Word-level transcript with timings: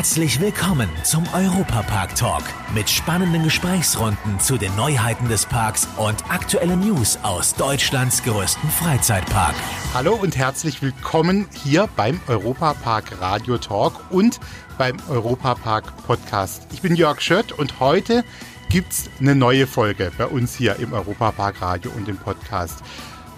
Herzlich 0.00 0.40
willkommen 0.40 0.88
zum 1.04 1.24
Europapark 1.34 2.14
Talk 2.16 2.42
mit 2.74 2.88
spannenden 2.88 3.44
Gesprächsrunden 3.44 4.40
zu 4.40 4.56
den 4.56 4.74
Neuheiten 4.74 5.28
des 5.28 5.44
Parks 5.44 5.86
und 5.98 6.24
aktuelle 6.30 6.74
News 6.74 7.18
aus 7.22 7.54
Deutschlands 7.54 8.22
größten 8.22 8.70
Freizeitpark. 8.70 9.54
Hallo 9.92 10.14
und 10.14 10.38
herzlich 10.38 10.80
willkommen 10.80 11.48
hier 11.52 11.86
beim 11.96 12.18
Europapark 12.28 13.20
Radio 13.20 13.58
Talk 13.58 14.00
und 14.08 14.40
beim 14.78 14.96
Europapark 15.10 15.94
Podcast. 16.06 16.66
Ich 16.72 16.80
bin 16.80 16.96
Jörg 16.96 17.20
Schött 17.20 17.52
und 17.52 17.78
heute 17.78 18.24
gibt's 18.70 19.10
eine 19.20 19.34
neue 19.34 19.66
Folge 19.66 20.12
bei 20.16 20.24
uns 20.24 20.54
hier 20.54 20.76
im 20.76 20.94
Europapark 20.94 21.60
Radio 21.60 21.90
und 21.94 22.08
im 22.08 22.16
Podcast. 22.16 22.82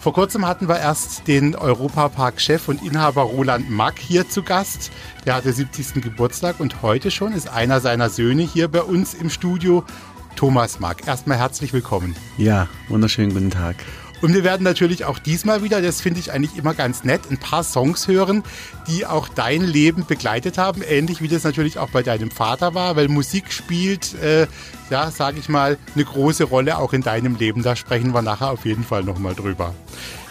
Vor 0.02 0.14
kurzem 0.14 0.48
hatten 0.48 0.68
wir 0.68 0.80
erst 0.80 1.28
den 1.28 1.54
Europapark-Chef 1.54 2.66
und 2.66 2.82
Inhaber 2.82 3.22
Roland 3.22 3.70
Mack 3.70 4.00
hier 4.00 4.28
zu 4.28 4.42
Gast. 4.42 4.90
Der 5.26 5.36
hatte 5.36 5.52
70. 5.52 6.02
Geburtstag 6.02 6.58
und 6.58 6.82
heute 6.82 7.12
schon 7.12 7.32
ist 7.32 7.48
einer 7.48 7.78
seiner 7.78 8.10
Söhne 8.10 8.42
hier 8.42 8.66
bei 8.66 8.82
uns 8.82 9.14
im 9.14 9.30
Studio, 9.30 9.84
Thomas 10.34 10.80
Mack. 10.80 11.06
Erstmal 11.06 11.38
herzlich 11.38 11.72
willkommen. 11.72 12.16
Ja, 12.36 12.66
wunderschönen 12.88 13.32
guten 13.32 13.50
Tag. 13.50 13.76
Und 14.22 14.34
wir 14.34 14.44
werden 14.44 14.62
natürlich 14.62 15.04
auch 15.04 15.18
diesmal 15.18 15.64
wieder, 15.64 15.82
das 15.82 16.00
finde 16.00 16.20
ich 16.20 16.32
eigentlich 16.32 16.56
immer 16.56 16.74
ganz 16.74 17.02
nett, 17.02 17.22
ein 17.30 17.38
paar 17.38 17.64
Songs 17.64 18.06
hören, 18.06 18.44
die 18.86 19.04
auch 19.04 19.28
dein 19.28 19.62
Leben 19.62 20.06
begleitet 20.06 20.58
haben, 20.58 20.80
ähnlich 20.80 21.20
wie 21.20 21.28
das 21.28 21.42
natürlich 21.42 21.78
auch 21.78 21.90
bei 21.90 22.04
deinem 22.04 22.30
Vater 22.30 22.72
war, 22.72 22.94
weil 22.94 23.08
Musik 23.08 23.52
spielt, 23.52 24.14
äh, 24.22 24.46
ja, 24.90 25.10
sage 25.10 25.40
ich 25.40 25.48
mal, 25.48 25.76
eine 25.94 26.04
große 26.04 26.44
Rolle 26.44 26.78
auch 26.78 26.92
in 26.92 27.02
deinem 27.02 27.34
Leben. 27.34 27.64
Da 27.64 27.74
sprechen 27.74 28.14
wir 28.14 28.22
nachher 28.22 28.52
auf 28.52 28.64
jeden 28.64 28.84
Fall 28.84 29.02
nochmal 29.02 29.34
drüber. 29.34 29.74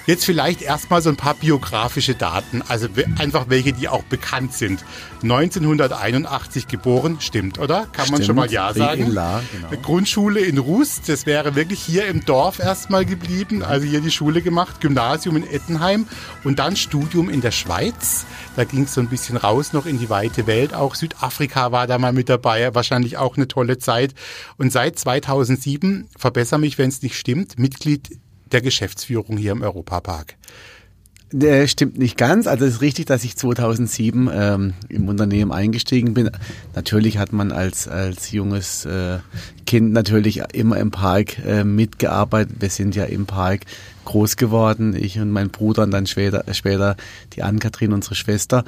Jetzt 0.08 0.26
vielleicht 0.26 0.62
erstmal 0.62 1.02
so 1.02 1.10
ein 1.10 1.16
paar 1.16 1.36
biografische 1.36 2.16
Daten, 2.16 2.64
also 2.68 2.88
einfach 3.20 3.46
welche, 3.50 3.72
die 3.72 3.88
auch 3.88 4.04
bekannt 4.04 4.54
sind. 4.54 4.84
1981 5.22 6.68
geboren, 6.68 7.18
stimmt, 7.20 7.60
oder? 7.60 7.88
Kann 7.92 8.06
stimmt. 8.06 8.12
man 8.12 8.24
schon 8.24 8.36
mal 8.36 8.52
Ja 8.52 8.74
sagen? 8.74 9.04
In 9.04 9.12
La, 9.12 9.44
genau. 9.52 9.82
Grundschule 9.82 10.40
in 10.40 10.58
Rust, 10.58 11.08
das 11.08 11.26
wäre 11.26 11.56
wirklich 11.56 11.82
hier 11.82 12.08
im 12.08 12.26
Dorf 12.26 12.60
erstmal 12.60 13.06
geblieben, 13.06 13.64
also 13.64 13.86
hier 13.86 14.02
die 14.02 14.12
Schule 14.12 14.42
gemacht, 14.42 14.82
Gymnasium 14.82 15.36
in 15.36 15.48
Ettenheim 15.48 16.08
und 16.44 16.58
dann 16.58 16.76
Studium 16.76 17.30
in 17.30 17.42
der 17.42 17.52
Schweiz. 17.52 18.26
Da 18.56 18.64
ging 18.64 18.84
es 18.84 18.96
so 18.96 19.02
ein 19.02 19.08
bisschen 19.08 19.38
raus 19.38 19.72
noch 19.72 19.86
in 19.86 20.00
die 20.00 20.10
weite 20.10 20.48
Welt. 20.48 20.74
Auch 20.74 20.96
Südafrika 20.96 21.72
war 21.72 21.86
da 21.86 22.00
mal 22.00 22.12
mit 22.12 22.28
dabei, 22.28 22.74
wahrscheinlich 22.74 23.18
auch 23.18 23.38
eine 23.38 23.48
tolle 23.48 23.78
Zeit. 23.78 24.16
Und 24.58 24.72
seit 24.72 24.98
2007, 24.98 26.10
verbessere 26.18 26.60
mich, 26.60 26.78
wenn 26.78 26.90
es 26.90 27.02
nicht 27.02 27.18
stimmt, 27.18 27.60
Mitglied 27.60 28.20
der 28.52 28.62
Geschäftsführung 28.62 29.38
hier 29.38 29.52
im 29.52 29.62
Europapark. 29.62 30.36
Der 31.34 31.66
stimmt 31.68 31.98
nicht 31.98 32.18
ganz. 32.18 32.46
Also 32.46 32.66
es 32.66 32.76
ist 32.76 32.82
richtig, 32.82 33.06
dass 33.06 33.24
ich 33.24 33.38
2007 33.38 34.30
ähm, 34.34 34.74
im 34.90 35.08
Unternehmen 35.08 35.54
eingestiegen 35.54 36.14
bin. 36.14 36.30
Natürlich 36.76 37.18
hat 37.18 37.32
man 37.32 37.54
als 37.54 37.88
als 37.88 38.32
junges 38.32 38.86
äh, 38.86 39.20
Kind 39.66 39.94
natürlich 39.94 40.42
immer 40.52 40.76
im 40.78 40.92
Park 40.92 41.40
äh, 41.46 41.64
mitgearbeitet. 41.64 42.58
Wir 42.60 42.70
sind 42.70 42.96
ja 42.96 43.06
im 43.06 43.28
Park 43.28 43.62
groß 44.04 44.36
geworden, 44.36 44.94
ich 44.94 45.20
und 45.20 45.32
mein 45.32 45.50
Bruder 45.52 45.84
und 45.84 45.92
dann 45.92 46.06
später, 46.06 46.44
später 46.54 46.98
die 47.34 47.44
Ann-Kathrin, 47.44 47.94
unsere 47.94 48.16
Schwester. 48.16 48.66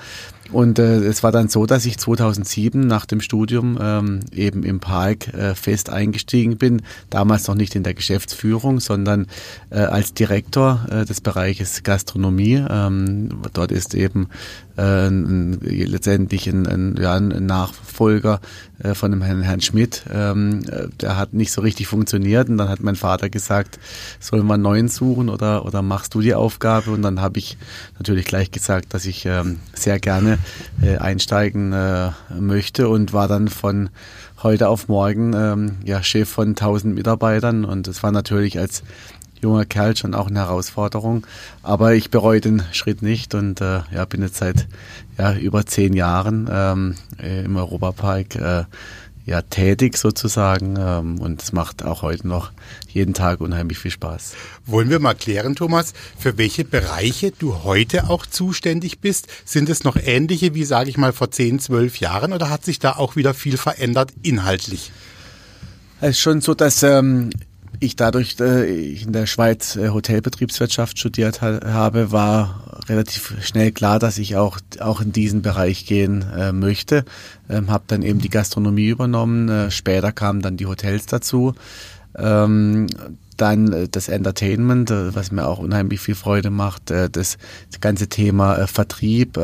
Und 0.54 0.78
äh, 0.78 0.98
es 1.00 1.24
war 1.24 1.32
dann 1.32 1.50
so, 1.50 1.66
dass 1.66 1.86
ich 1.86 1.98
2007 1.98 2.80
nach 2.80 3.06
dem 3.06 3.22
Studium 3.22 3.78
ähm, 3.82 4.20
eben 4.32 4.64
im 4.64 4.80
Park 4.80 5.34
äh, 5.34 5.56
fest 5.56 5.90
eingestiegen 5.90 6.58
bin. 6.58 6.84
Damals 7.10 7.48
noch 7.48 7.56
nicht 7.56 7.76
in 7.76 7.84
der 7.84 7.96
Geschäftsführung, 7.96 8.80
sondern 8.80 9.28
äh, 9.72 9.80
als 9.80 10.14
Direktor 10.14 10.86
äh, 10.92 11.06
des 11.06 11.22
Bereiches 11.22 11.82
Gastronomie. 11.84 12.64
Ähm, 12.70 13.30
dort 13.54 13.72
ist 13.72 13.96
eben 13.96 14.30
äh, 14.78 15.08
letztendlich 15.10 16.48
ein, 16.48 16.66
ein, 16.66 16.96
ja, 17.00 17.16
ein 17.16 17.46
Nachfolger 17.46 18.40
äh, 18.80 18.94
von 18.94 19.12
dem 19.12 19.22
Herrn, 19.22 19.42
Herrn 19.42 19.62
Schmidt. 19.62 20.04
Ähm, 20.12 20.62
äh, 20.70 20.88
der 21.02 21.18
hat 21.18 21.34
nicht 21.34 21.52
so 21.52 21.62
richtig 21.62 21.88
funktioniert 21.88 22.50
und 22.50 22.58
dann 22.58 22.70
hat 22.70 22.82
mein 22.82 22.96
Vater 22.96 23.30
gesagt, 23.30 23.80
sollen 24.20 24.48
wir 24.48 24.56
einen 24.56 24.64
neuen 24.64 24.88
suchen 24.88 25.30
oder, 25.30 25.66
oder 25.66 25.82
machst 25.82 26.14
du 26.16 26.22
die 26.22 26.34
Aufgabe? 26.34 26.92
Und 26.92 27.02
dann 27.02 27.22
habe 27.22 27.40
ich 27.40 27.58
natürlich 27.98 28.26
gleich 28.26 28.52
gesagt, 28.52 28.94
dass 28.94 29.06
ich 29.06 29.26
ähm, 29.26 29.60
sehr 29.74 30.00
gerne 30.00 30.40
äh, 30.82 30.98
einsteigen 30.98 31.74
äh, 31.74 32.12
möchte 32.40 32.90
und 32.90 33.14
war 33.14 33.28
dann 33.28 33.48
von 33.48 33.90
heute 34.42 34.68
auf 34.68 34.90
morgen 34.90 35.34
ähm, 35.34 35.78
ja, 35.86 36.04
Chef 36.04 36.30
von 36.30 36.50
1000 36.50 36.94
Mitarbeitern 36.94 37.64
und 37.64 37.88
es 37.88 38.04
war 38.04 38.12
natürlich 38.12 38.60
als 38.60 38.84
junger 39.44 39.66
Kerl 39.66 39.96
schon 39.96 40.16
auch 40.16 40.28
eine 40.28 40.40
Herausforderung. 40.40 41.28
Aber 41.62 41.94
ich 41.94 42.10
bereue 42.10 42.42
den 42.42 42.64
Schritt 42.72 43.02
nicht 43.02 43.36
und 43.36 43.62
äh, 43.62 43.82
ja, 43.94 44.06
bin 44.06 44.22
jetzt 44.22 44.38
seit 44.38 44.68
ja, 45.18 45.34
über 45.34 45.66
zehn 45.66 45.94
Jahren 45.94 46.50
ähm, 46.52 46.96
im 47.20 47.56
Europapark 47.56 48.36
äh, 48.36 48.64
ja, 49.26 49.42
tätig 49.42 49.98
sozusagen 49.98 50.76
ähm, 50.78 51.20
und 51.20 51.42
es 51.42 51.54
macht 51.54 51.84
auch 51.84 52.02
heute 52.02 52.28
noch 52.28 52.52
jeden 52.90 53.14
Tag 53.14 53.40
unheimlich 53.40 53.80
viel 53.80 53.92
Spaß. 53.92 54.34
Wollen 54.66 54.90
wir 54.90 55.00
mal 55.00 55.14
klären, 55.14 55.56
Thomas, 55.56 55.94
für 56.18 56.38
welche 56.38 56.66
Bereiche 56.66 57.32
du 57.32 57.64
heute 57.64 58.10
auch 58.10 58.26
zuständig 58.26 59.00
bist? 59.00 59.28
Sind 59.46 59.70
es 59.70 59.86
noch 59.86 59.96
ähnliche 59.96 60.56
wie, 60.56 60.66
sage 60.66 60.90
ich 60.90 60.98
mal, 60.98 61.14
vor 61.14 61.32
zehn, 61.32 61.60
zwölf 61.60 61.98
Jahren 62.00 62.34
oder 62.34 62.50
hat 62.50 62.66
sich 62.66 62.80
da 62.80 62.94
auch 62.94 63.16
wieder 63.16 63.34
viel 63.34 63.56
verändert 63.56 64.12
inhaltlich? 64.24 64.92
Es 66.02 66.12
ist 66.12 66.20
schon 66.20 66.42
so, 66.42 66.54
dass 66.54 66.84
ähm, 66.84 67.30
ich 67.84 67.96
dadurch 67.96 68.40
äh, 68.40 68.66
ich 68.66 69.06
in 69.06 69.14
der 69.14 69.26
Schweiz 69.26 69.76
äh, 69.76 69.90
Hotelbetriebswirtschaft 69.90 70.98
studiert 70.98 71.42
ha 71.42 71.60
habe, 71.66 72.12
war 72.12 72.82
relativ 72.90 73.36
schnell 73.42 73.72
klar, 73.72 74.00
dass 74.00 74.18
ich 74.18 74.36
auch 74.36 74.60
auch 74.80 75.02
in 75.02 75.12
diesen 75.12 75.42
Bereich 75.42 75.86
gehen 75.86 76.26
äh, 76.36 76.52
möchte. 76.52 77.06
Ähm, 77.50 77.70
habe 77.70 77.84
dann 77.88 78.02
eben 78.02 78.20
die 78.20 78.30
Gastronomie 78.30 78.88
übernommen. 78.88 79.50
Äh, 79.50 79.72
später 79.72 80.12
kamen 80.12 80.42
dann 80.42 80.58
die 80.58 80.66
Hotels 80.66 81.06
dazu. 81.06 81.54
Ähm, 82.16 82.88
dann 83.38 83.74
äh, 83.74 83.88
das 83.90 84.08
Entertainment, 84.08 84.92
äh, 84.92 85.16
was 85.16 85.32
mir 85.32 85.48
auch 85.48 85.60
unheimlich 85.60 86.00
viel 86.00 86.16
Freude 86.16 86.50
macht. 86.50 86.92
Äh, 86.92 87.10
das, 87.10 87.38
ganze 87.82 88.08
Thema 88.08 88.58
äh, 88.58 88.68
Vertrieb. 88.68 89.38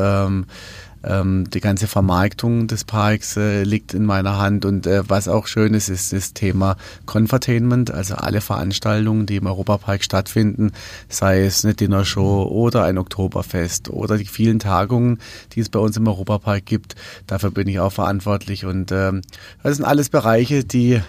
Ähm, 1.02 1.48
die 1.48 1.60
ganze 1.60 1.86
Vermarktung 1.86 2.66
des 2.66 2.84
Parks 2.84 3.36
äh, 3.36 3.62
liegt 3.62 3.94
in 3.94 4.04
meiner 4.04 4.38
Hand 4.38 4.64
und 4.64 4.86
äh, 4.86 5.08
was 5.08 5.28
auch 5.28 5.46
schön 5.46 5.72
ist, 5.72 5.88
ist 5.88 6.12
das 6.12 6.34
Thema 6.34 6.76
Confertainment, 7.06 7.90
also 7.90 8.16
alle 8.16 8.40
Veranstaltungen, 8.40 9.24
die 9.24 9.36
im 9.36 9.46
Europapark 9.46 10.04
stattfinden, 10.04 10.72
sei 11.08 11.44
es 11.44 11.64
eine 11.64 11.74
Dinnershow 11.74 12.44
oder 12.44 12.84
ein 12.84 12.98
Oktoberfest 12.98 13.88
oder 13.88 14.18
die 14.18 14.26
vielen 14.26 14.58
Tagungen, 14.58 15.20
die 15.52 15.60
es 15.60 15.70
bei 15.70 15.78
uns 15.78 15.96
im 15.96 16.06
Europapark 16.06 16.66
gibt. 16.66 16.96
Dafür 17.26 17.50
bin 17.50 17.66
ich 17.66 17.80
auch 17.80 17.92
verantwortlich 17.92 18.66
und 18.66 18.92
ähm, 18.92 19.22
das 19.62 19.76
sind 19.76 19.86
alles 19.86 20.10
Bereiche, 20.10 20.64
die 20.64 21.00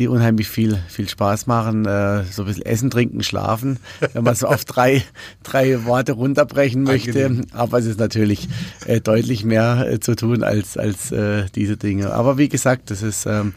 die 0.00 0.08
unheimlich 0.08 0.48
viel, 0.48 0.78
viel 0.88 1.08
Spaß 1.08 1.46
machen. 1.46 1.84
Äh, 1.84 2.24
so 2.24 2.42
ein 2.42 2.46
bisschen 2.46 2.64
Essen, 2.64 2.90
Trinken, 2.90 3.22
Schlafen, 3.22 3.78
wenn 4.14 4.24
man 4.24 4.34
so 4.34 4.46
auf 4.46 4.64
drei, 4.64 5.04
drei 5.42 5.84
Worte 5.84 6.12
runterbrechen 6.12 6.82
möchte. 6.82 7.26
Angenehm. 7.26 7.46
Aber 7.52 7.78
es 7.78 7.86
ist 7.86 8.00
natürlich 8.00 8.48
äh, 8.86 9.00
deutlich 9.00 9.44
mehr 9.44 9.86
äh, 9.86 10.00
zu 10.00 10.16
tun 10.16 10.42
als, 10.42 10.76
als 10.76 11.12
diese 11.54 11.76
Dinge. 11.76 12.12
Aber 12.12 12.38
wie 12.38 12.48
gesagt, 12.48 12.90
das 12.90 13.02
ist 13.02 13.26
ähm, 13.26 13.52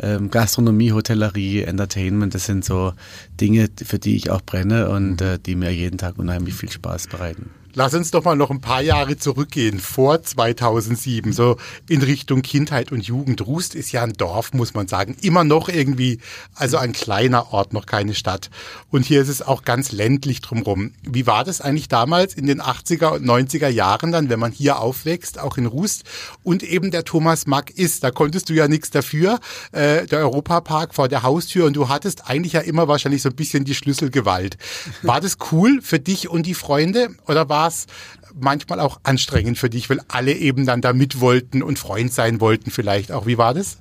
ähm, 0.00 0.30
Gastronomie, 0.30 0.92
Hotellerie, 0.92 1.62
Entertainment, 1.62 2.34
das 2.34 2.44
sind 2.44 2.64
so 2.64 2.92
Dinge, 3.40 3.68
für 3.82 3.98
die 3.98 4.16
ich 4.16 4.30
auch 4.30 4.42
brenne 4.42 4.90
und 4.90 5.24
die 5.46 5.54
mir 5.54 5.72
jeden 5.72 5.96
Tag 5.96 6.18
unheimlich 6.18 6.54
viel 6.54 6.70
Spaß 6.70 7.06
bereiten. 7.06 7.50
Lass 7.78 7.94
uns 7.94 8.10
doch 8.10 8.24
mal 8.24 8.34
noch 8.34 8.50
ein 8.50 8.60
paar 8.60 8.82
Jahre 8.82 9.18
zurückgehen, 9.18 9.78
vor 9.78 10.20
2007, 10.20 11.32
so 11.32 11.58
in 11.88 12.02
Richtung 12.02 12.42
Kindheit 12.42 12.90
und 12.90 13.06
Jugend. 13.06 13.46
Rust 13.46 13.76
ist 13.76 13.92
ja 13.92 14.02
ein 14.02 14.14
Dorf, 14.14 14.52
muss 14.52 14.74
man 14.74 14.88
sagen, 14.88 15.16
immer 15.20 15.44
noch 15.44 15.68
irgendwie, 15.68 16.18
also 16.56 16.76
ein 16.76 16.92
kleiner 16.92 17.52
Ort, 17.52 17.72
noch 17.72 17.86
keine 17.86 18.16
Stadt. 18.16 18.50
Und 18.90 19.04
hier 19.04 19.22
ist 19.22 19.28
es 19.28 19.42
auch 19.42 19.62
ganz 19.62 19.92
ländlich 19.92 20.40
drumherum. 20.40 20.90
Wie 21.04 21.28
war 21.28 21.44
das 21.44 21.60
eigentlich 21.60 21.86
damals 21.86 22.34
in 22.34 22.48
den 22.48 22.60
80er 22.60 23.14
und 23.14 23.24
90er 23.24 23.68
Jahren 23.68 24.10
dann, 24.10 24.28
wenn 24.28 24.40
man 24.40 24.50
hier 24.50 24.80
aufwächst, 24.80 25.38
auch 25.38 25.56
in 25.56 25.66
Rust 25.66 26.02
und 26.42 26.64
eben 26.64 26.90
der 26.90 27.04
Thomas 27.04 27.46
Mack 27.46 27.70
ist? 27.70 28.02
Da 28.02 28.10
konntest 28.10 28.48
du 28.48 28.54
ja 28.54 28.66
nichts 28.66 28.90
dafür, 28.90 29.38
äh, 29.70 30.04
der 30.04 30.18
Europapark 30.18 30.96
vor 30.96 31.06
der 31.06 31.22
Haustür 31.22 31.66
und 31.66 31.76
du 31.76 31.88
hattest 31.88 32.28
eigentlich 32.28 32.54
ja 32.54 32.60
immer 32.60 32.88
wahrscheinlich 32.88 33.22
so 33.22 33.28
ein 33.28 33.36
bisschen 33.36 33.64
die 33.64 33.76
Schlüsselgewalt. 33.76 34.58
War 35.02 35.20
das 35.20 35.36
cool 35.52 35.78
für 35.80 36.00
dich 36.00 36.28
und 36.28 36.44
die 36.44 36.54
Freunde 36.54 37.10
oder 37.28 37.48
war 37.48 37.67
es 37.68 37.86
manchmal 38.34 38.80
auch 38.80 39.00
anstrengend 39.02 39.58
für 39.58 39.70
dich, 39.70 39.88
weil 39.88 40.00
alle 40.08 40.32
eben 40.32 40.66
dann 40.66 40.80
da 40.80 40.92
mit 40.92 41.20
wollten 41.20 41.62
und 41.62 41.78
Freund 41.78 42.12
sein 42.12 42.40
wollten 42.40 42.70
vielleicht 42.70 43.12
auch. 43.12 43.26
Wie 43.26 43.38
war 43.38 43.54
das? 43.54 43.78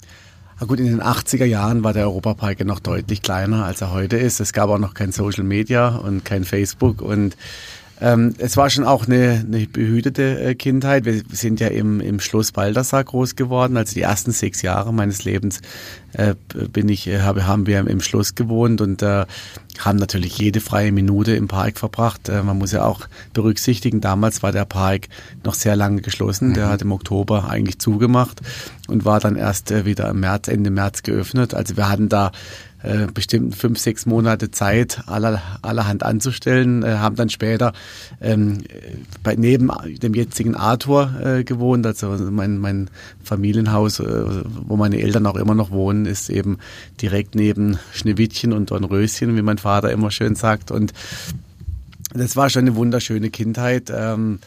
Na 0.60 0.66
gut, 0.66 0.80
in 0.80 0.86
den 0.86 1.02
80er 1.02 1.46
Jahren 1.46 1.84
war 1.84 1.94
der 1.94 2.06
Europapark 2.06 2.60
ja 2.60 2.66
noch 2.66 2.80
deutlich 2.80 3.22
kleiner, 3.22 3.66
als 3.66 3.82
er 3.82 3.92
heute 3.92 4.18
ist. 4.18 4.40
Es 4.40 4.54
gab 4.54 4.70
auch 4.70 4.80
noch 4.80 4.94
kein 4.96 5.12
Social 5.12 5.44
Media 5.44 5.90
und 5.90 6.26
kein 6.26 6.46
Facebook 6.46 7.02
und 7.02 7.38
ähm, 8.00 8.36
es 8.38 8.58
war 8.58 8.70
schon 8.70 8.84
auch 8.84 9.08
eine, 9.08 9.44
eine 9.46 9.66
behütete 9.66 10.40
äh, 10.40 10.56
Kindheit. 10.56 11.06
Wir 11.06 11.24
sind 11.32 11.60
ja 11.60 11.68
im, 11.68 12.00
im 12.00 12.20
Schloss 12.20 12.52
Baldassar 12.52 13.04
groß 13.04 13.36
geworden. 13.36 13.76
Also 13.76 13.96
die 13.96 14.02
ersten 14.02 14.32
sechs 14.32 14.62
Jahre 14.62 14.94
meines 14.94 15.24
Lebens 15.24 15.62
äh, 16.14 16.36
bin 16.72 16.90
ich, 16.90 17.08
äh, 17.08 17.22
habe, 17.22 17.48
haben 17.48 17.66
wir 17.66 17.80
im 17.88 18.02
Schloss 18.02 18.36
gewohnt 18.36 18.82
und 18.82 19.02
äh, 19.02 19.26
haben 19.80 19.98
natürlich 19.98 20.38
jede 20.38 20.62
freie 20.62 20.92
Minute 20.92 21.36
im 21.36 21.48
Park 21.48 21.80
verbracht. 21.80 22.30
Äh, 22.30 22.44
man 22.44 22.58
muss 22.60 22.72
ja 22.72 22.86
auch 22.86 23.02
berücksichtigen, 23.34 24.00
damals 24.00 24.44
war 24.44 24.52
der 24.52 24.66
Park 24.66 25.08
noch 25.44 25.56
sehr 25.56 25.76
lange 25.76 26.02
geschlossen. 26.02 26.54
Der 26.54 26.68
mhm. 26.68 26.70
hat 26.70 26.82
im 26.84 26.92
Oktober 26.92 27.50
eigentlich 27.50 27.80
zugemacht 27.80 28.42
und 28.88 29.06
war 29.06 29.20
dann 29.20 29.36
erst 29.36 29.86
wieder 29.86 30.10
im 30.10 30.20
März, 30.20 30.48
Ende 30.48 30.70
März 30.70 31.02
geöffnet. 31.02 31.56
Also 31.56 31.78
wir 31.78 31.90
hatten 31.90 32.10
da 32.10 32.32
äh, 32.88 33.08
bestimmt 33.14 33.56
fünf, 33.56 33.80
sechs 33.80 34.06
Monate 34.06 34.50
Zeit, 34.50 35.04
aller, 35.08 35.42
allerhand 35.62 36.04
anzustellen, 36.04 36.84
äh, 36.84 36.96
haben 36.98 37.16
dann 37.16 37.30
später 37.30 37.74
ähm, 38.22 38.60
bei, 39.24 39.36
neben 39.36 39.70
dem 40.02 40.14
jetzigen 40.14 40.56
Arthur 40.56 41.14
äh, 41.22 41.44
gewohnt, 41.44 41.86
also 41.86 42.08
mein, 42.32 42.58
mein 42.60 42.90
Familienhaus, 43.24 44.00
äh, 44.00 44.06
wo 44.68 44.78
meine 44.78 45.02
Eltern 45.02 45.26
auch 45.26 45.36
immer 45.36 45.54
noch 45.54 45.72
wohnen, 45.72 46.06
ist 46.06 46.30
eben 46.30 46.60
direkt 47.02 47.36
neben 47.36 47.78
Schneewittchen 47.94 48.54
und 48.54 48.72
Dornröschen, 48.72 49.36
wie 49.36 49.42
mein 49.42 49.58
Vater 49.58 49.92
immer 49.92 50.10
schön 50.10 50.36
sagt 50.36 50.72
und 50.72 50.94
das 52.14 52.38
war 52.38 52.50
schon 52.50 52.62
eine 52.62 52.76
wunderschöne 52.76 53.30
Kindheit. 53.30 53.92
Ähm, 53.94 54.40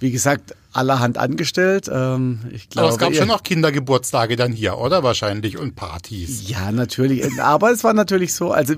wie 0.00 0.10
gesagt, 0.10 0.54
allerhand 0.72 1.18
angestellt. 1.18 1.90
Ähm, 1.92 2.40
ich 2.50 2.68
glaube, 2.68 2.88
Aber 2.88 2.94
es 2.94 2.98
gab 2.98 3.14
schon 3.14 3.28
noch 3.28 3.42
Kindergeburtstage 3.42 4.36
dann 4.36 4.52
hier, 4.52 4.78
oder? 4.78 5.02
Wahrscheinlich 5.02 5.58
und 5.58 5.76
Partys. 5.76 6.48
Ja, 6.48 6.72
natürlich. 6.72 7.40
Aber 7.40 7.70
es 7.70 7.84
war 7.84 7.92
natürlich 7.92 8.34
so, 8.34 8.52
also 8.52 8.74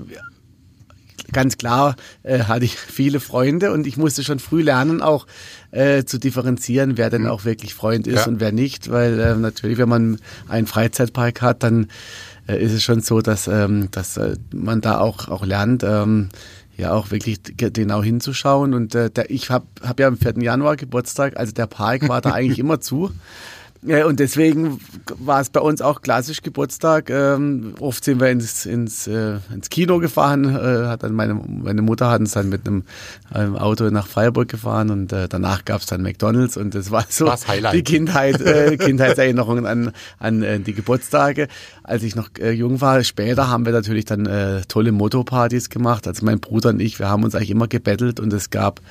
ganz 1.31 1.57
klar 1.57 1.95
äh, 2.23 2.39
hatte 2.39 2.65
ich 2.65 2.77
viele 2.77 3.19
Freunde 3.19 3.71
und 3.71 3.87
ich 3.87 3.97
musste 3.97 4.23
schon 4.23 4.39
früh 4.39 4.61
lernen, 4.61 5.01
auch 5.01 5.27
äh, 5.71 6.03
zu 6.03 6.19
differenzieren, 6.19 6.97
wer 6.97 7.09
denn 7.09 7.23
mhm. 7.23 7.29
auch 7.29 7.45
wirklich 7.45 7.73
Freund 7.73 8.07
ist 8.07 8.25
ja. 8.25 8.27
und 8.27 8.39
wer 8.39 8.51
nicht, 8.51 8.91
weil 8.91 9.19
äh, 9.19 9.35
natürlich, 9.35 9.77
wenn 9.77 9.89
man 9.89 10.19
einen 10.47 10.67
Freizeitpark 10.67 11.41
hat, 11.41 11.63
dann 11.63 11.87
äh, 12.47 12.63
ist 12.63 12.73
es 12.73 12.83
schon 12.83 13.01
so, 13.01 13.21
dass, 13.21 13.47
ähm, 13.47 13.89
dass 13.91 14.17
äh, 14.17 14.35
man 14.53 14.81
da 14.81 14.99
auch, 14.99 15.27
auch 15.27 15.45
lernt, 15.45 15.83
ähm, 15.83 16.29
ja 16.77 16.93
auch 16.93 17.11
wirklich 17.11 17.39
genau 17.57 18.03
hinzuschauen. 18.03 18.73
Und 18.73 18.95
äh, 18.95 19.09
der, 19.09 19.29
ich 19.29 19.49
habe 19.49 19.65
hab 19.81 19.99
ja 19.99 20.07
am 20.07 20.17
4. 20.17 20.41
Januar 20.41 20.75
Geburtstag, 20.75 21.37
also 21.37 21.51
der 21.53 21.67
Park 21.67 22.07
war 22.07 22.21
da 22.21 22.31
eigentlich 22.33 22.59
immer 22.59 22.81
zu. 22.81 23.11
Ja, 23.87 24.07
und 24.07 24.19
deswegen 24.19 24.79
war 25.19 25.41
es 25.41 25.51
bei 25.51 25.59
uns 25.59 25.79
auch 25.79 26.01
klassisch 26.01 26.41
Geburtstag. 26.41 27.11
Ähm, 27.11 27.75
oft 27.79 28.03
sind 28.03 28.19
wir 28.19 28.29
ins, 28.29 28.65
ins, 28.65 29.05
äh, 29.05 29.37
ins 29.53 29.69
Kino 29.69 29.99
gefahren. 29.99 30.45
Äh, 30.45 30.87
hat 30.87 31.03
dann 31.03 31.13
meine, 31.13 31.35
meine 31.35 31.83
Mutter 31.83 32.09
hat 32.09 32.19
uns 32.19 32.31
dann 32.31 32.49
mit 32.49 32.65
einem, 32.65 32.83
einem 33.31 33.55
Auto 33.55 33.87
nach 33.91 34.07
Freiburg 34.07 34.47
gefahren 34.47 34.89
und 34.89 35.13
äh, 35.13 35.27
danach 35.27 35.65
gab 35.65 35.81
es 35.81 35.87
dann 35.87 36.01
McDonalds 36.01 36.57
und 36.57 36.73
das 36.73 36.89
war 36.89 37.05
so 37.07 37.31
die 37.73 37.83
Kindheit, 37.83 38.41
äh, 38.41 38.75
Kindheitserinnerungen 38.77 39.67
an, 39.67 39.91
an 40.17 40.41
äh, 40.41 40.59
die 40.59 40.73
Geburtstage. 40.73 41.47
Als 41.83 42.01
ich 42.01 42.15
noch 42.15 42.29
äh, 42.39 42.51
jung 42.51 42.81
war, 42.81 43.03
später 43.03 43.49
haben 43.49 43.65
wir 43.65 43.71
natürlich 43.73 44.05
dann 44.05 44.25
äh, 44.25 44.61
tolle 44.67 44.93
Motto-Partys 44.93 45.69
gemacht. 45.69 46.07
Also 46.07 46.25
mein 46.25 46.39
Bruder 46.39 46.69
und 46.69 46.79
ich, 46.79 46.97
wir 46.97 47.09
haben 47.09 47.23
uns 47.23 47.35
eigentlich 47.35 47.51
immer 47.51 47.67
gebettelt 47.67 48.19
und 48.19 48.33
es 48.33 48.49
gab 48.49 48.81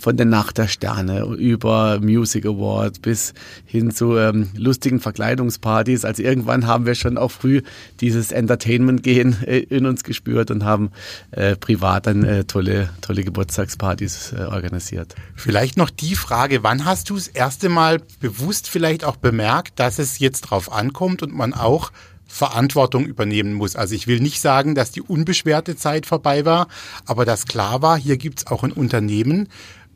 von 0.00 0.16
der 0.16 0.26
Nacht 0.26 0.58
der 0.58 0.68
Sterne 0.68 1.24
über 1.24 2.00
Music 2.00 2.46
Award 2.46 3.02
bis 3.02 3.34
hin 3.64 3.90
zu 3.90 4.16
ähm, 4.16 4.48
lustigen 4.56 5.00
Verkleidungspartys. 5.00 6.04
Also 6.04 6.22
irgendwann 6.22 6.66
haben 6.66 6.86
wir 6.86 6.94
schon 6.94 7.18
auch 7.18 7.30
früh 7.30 7.62
dieses 8.00 8.32
Entertainment-Gehen 8.32 9.42
äh, 9.46 9.58
in 9.58 9.86
uns 9.86 10.04
gespürt 10.04 10.50
und 10.50 10.64
haben 10.64 10.90
äh, 11.30 11.56
privat 11.56 12.06
dann 12.06 12.24
äh, 12.24 12.44
tolle, 12.44 12.90
tolle 13.00 13.24
Geburtstagspartys 13.24 14.32
äh, 14.32 14.44
organisiert. 14.44 15.14
Vielleicht 15.34 15.76
noch 15.76 15.90
die 15.90 16.14
Frage, 16.14 16.62
wann 16.62 16.84
hast 16.84 17.10
du 17.10 17.14
das 17.14 17.28
erste 17.28 17.68
Mal 17.68 18.00
bewusst 18.20 18.68
vielleicht 18.68 19.04
auch 19.04 19.16
bemerkt, 19.16 19.78
dass 19.78 19.98
es 19.98 20.18
jetzt 20.18 20.42
drauf 20.42 20.72
ankommt 20.72 21.22
und 21.22 21.34
man 21.34 21.54
auch 21.54 21.92
Verantwortung 22.32 23.04
übernehmen 23.04 23.52
muss. 23.52 23.76
Also 23.76 23.94
ich 23.94 24.06
will 24.06 24.18
nicht 24.18 24.40
sagen, 24.40 24.74
dass 24.74 24.90
die 24.90 25.02
unbeschwerte 25.02 25.76
Zeit 25.76 26.06
vorbei 26.06 26.46
war, 26.46 26.66
aber 27.04 27.26
dass 27.26 27.44
klar 27.44 27.82
war, 27.82 27.98
hier 27.98 28.16
gibt's 28.16 28.46
auch 28.46 28.62
ein 28.62 28.72
Unternehmen, 28.72 29.48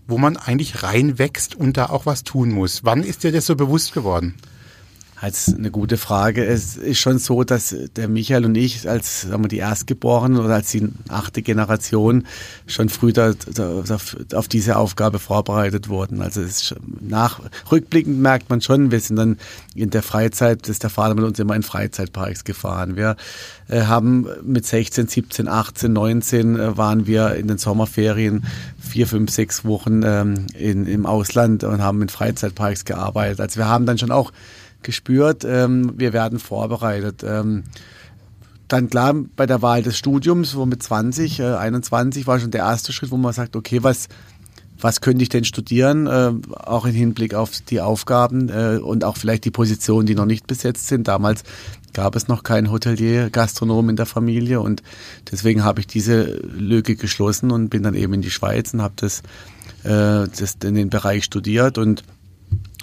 wo 0.06 0.18
man 0.18 0.36
eigentlich 0.36 0.82
reinwächst 0.82 1.54
und 1.54 1.78
da 1.78 1.86
auch 1.86 2.04
was 2.04 2.24
tun 2.24 2.50
muss. 2.50 2.84
Wann 2.84 3.02
ist 3.02 3.24
dir 3.24 3.32
das 3.32 3.46
so 3.46 3.56
bewusst 3.56 3.94
geworden? 3.94 4.34
Ist 5.22 5.56
eine 5.56 5.70
gute 5.70 5.96
Frage. 5.96 6.44
Es 6.44 6.76
ist 6.76 6.98
schon 6.98 7.18
so, 7.18 7.42
dass 7.42 7.74
der 7.96 8.06
Michael 8.06 8.44
und 8.44 8.54
ich 8.54 8.88
als 8.88 9.22
sagen 9.22 9.42
wir, 9.42 9.48
die 9.48 9.58
Erstgeborenen 9.58 10.38
oder 10.38 10.54
als 10.54 10.70
die 10.70 10.90
achte 11.08 11.40
Generation 11.40 12.26
schon 12.66 12.90
früh 12.90 13.14
da, 13.14 13.32
da, 13.32 13.82
auf 14.34 14.46
diese 14.46 14.76
Aufgabe 14.76 15.18
vorbereitet 15.18 15.88
wurden. 15.88 16.20
Also 16.20 16.42
es 16.42 16.74
nach 17.00 17.40
rückblickend 17.72 18.20
merkt 18.20 18.50
man 18.50 18.60
schon, 18.60 18.90
wir 18.90 19.00
sind 19.00 19.16
dann 19.16 19.38
in 19.74 19.88
der 19.88 20.02
Freizeit, 20.02 20.62
das 20.62 20.70
ist 20.70 20.82
der 20.82 20.90
Vater 20.90 21.14
mit 21.14 21.24
uns 21.24 21.38
immer 21.38 21.56
in 21.56 21.62
Freizeitparks 21.62 22.44
gefahren. 22.44 22.96
Wir 22.96 23.16
äh, 23.68 23.82
haben 23.82 24.26
mit 24.44 24.66
16, 24.66 25.08
17, 25.08 25.48
18, 25.48 25.92
19 25.92 26.56
äh, 26.56 26.76
waren 26.76 27.06
wir 27.06 27.34
in 27.36 27.48
den 27.48 27.58
Sommerferien 27.58 28.44
vier, 28.78 29.06
fünf, 29.06 29.30
sechs 29.30 29.64
Wochen 29.64 30.02
ähm, 30.04 30.46
in, 30.54 30.86
im 30.86 31.06
Ausland 31.06 31.64
und 31.64 31.82
haben 31.82 32.02
in 32.02 32.10
Freizeitparks 32.10 32.84
gearbeitet. 32.84 33.40
Also 33.40 33.56
wir 33.56 33.66
haben 33.66 33.86
dann 33.86 33.96
schon 33.96 34.10
auch 34.10 34.30
gespürt, 34.82 35.44
ähm, 35.44 35.94
wir 35.96 36.12
werden 36.12 36.38
vorbereitet. 36.38 37.24
Ähm, 37.24 37.64
dann 38.68 38.90
klar, 38.90 39.14
bei 39.36 39.46
der 39.46 39.62
Wahl 39.62 39.82
des 39.82 39.96
Studiums, 39.96 40.56
wo 40.56 40.66
mit 40.66 40.82
20, 40.82 41.40
äh, 41.40 41.54
21 41.54 42.26
war 42.26 42.40
schon 42.40 42.50
der 42.50 42.62
erste 42.62 42.92
Schritt, 42.92 43.10
wo 43.10 43.16
man 43.16 43.32
sagt, 43.32 43.54
okay, 43.54 43.82
was, 43.82 44.08
was 44.80 45.00
könnte 45.00 45.22
ich 45.22 45.28
denn 45.28 45.44
studieren, 45.44 46.06
äh, 46.06 46.32
auch 46.52 46.84
im 46.84 46.94
Hinblick 46.94 47.34
auf 47.34 47.60
die 47.60 47.80
Aufgaben 47.80 48.48
äh, 48.48 48.78
und 48.78 49.04
auch 49.04 49.16
vielleicht 49.16 49.44
die 49.44 49.50
Positionen, 49.50 50.06
die 50.06 50.14
noch 50.14 50.26
nicht 50.26 50.46
besetzt 50.46 50.88
sind. 50.88 51.06
Damals 51.08 51.44
gab 51.92 52.16
es 52.16 52.28
noch 52.28 52.42
keinen 52.42 52.70
Hotelier, 52.70 53.30
Gastronom 53.30 53.88
in 53.88 53.96
der 53.96 54.06
Familie 54.06 54.60
und 54.60 54.82
deswegen 55.30 55.64
habe 55.64 55.80
ich 55.80 55.86
diese 55.86 56.24
Lücke 56.24 56.96
geschlossen 56.96 57.50
und 57.50 57.70
bin 57.70 57.82
dann 57.82 57.94
eben 57.94 58.12
in 58.14 58.22
die 58.22 58.30
Schweiz 58.30 58.74
und 58.74 58.82
habe 58.82 58.94
das, 58.96 59.20
äh, 59.84 60.28
das 60.28 60.56
in 60.62 60.74
den 60.74 60.90
Bereich 60.90 61.24
studiert 61.24 61.78
und 61.78 62.02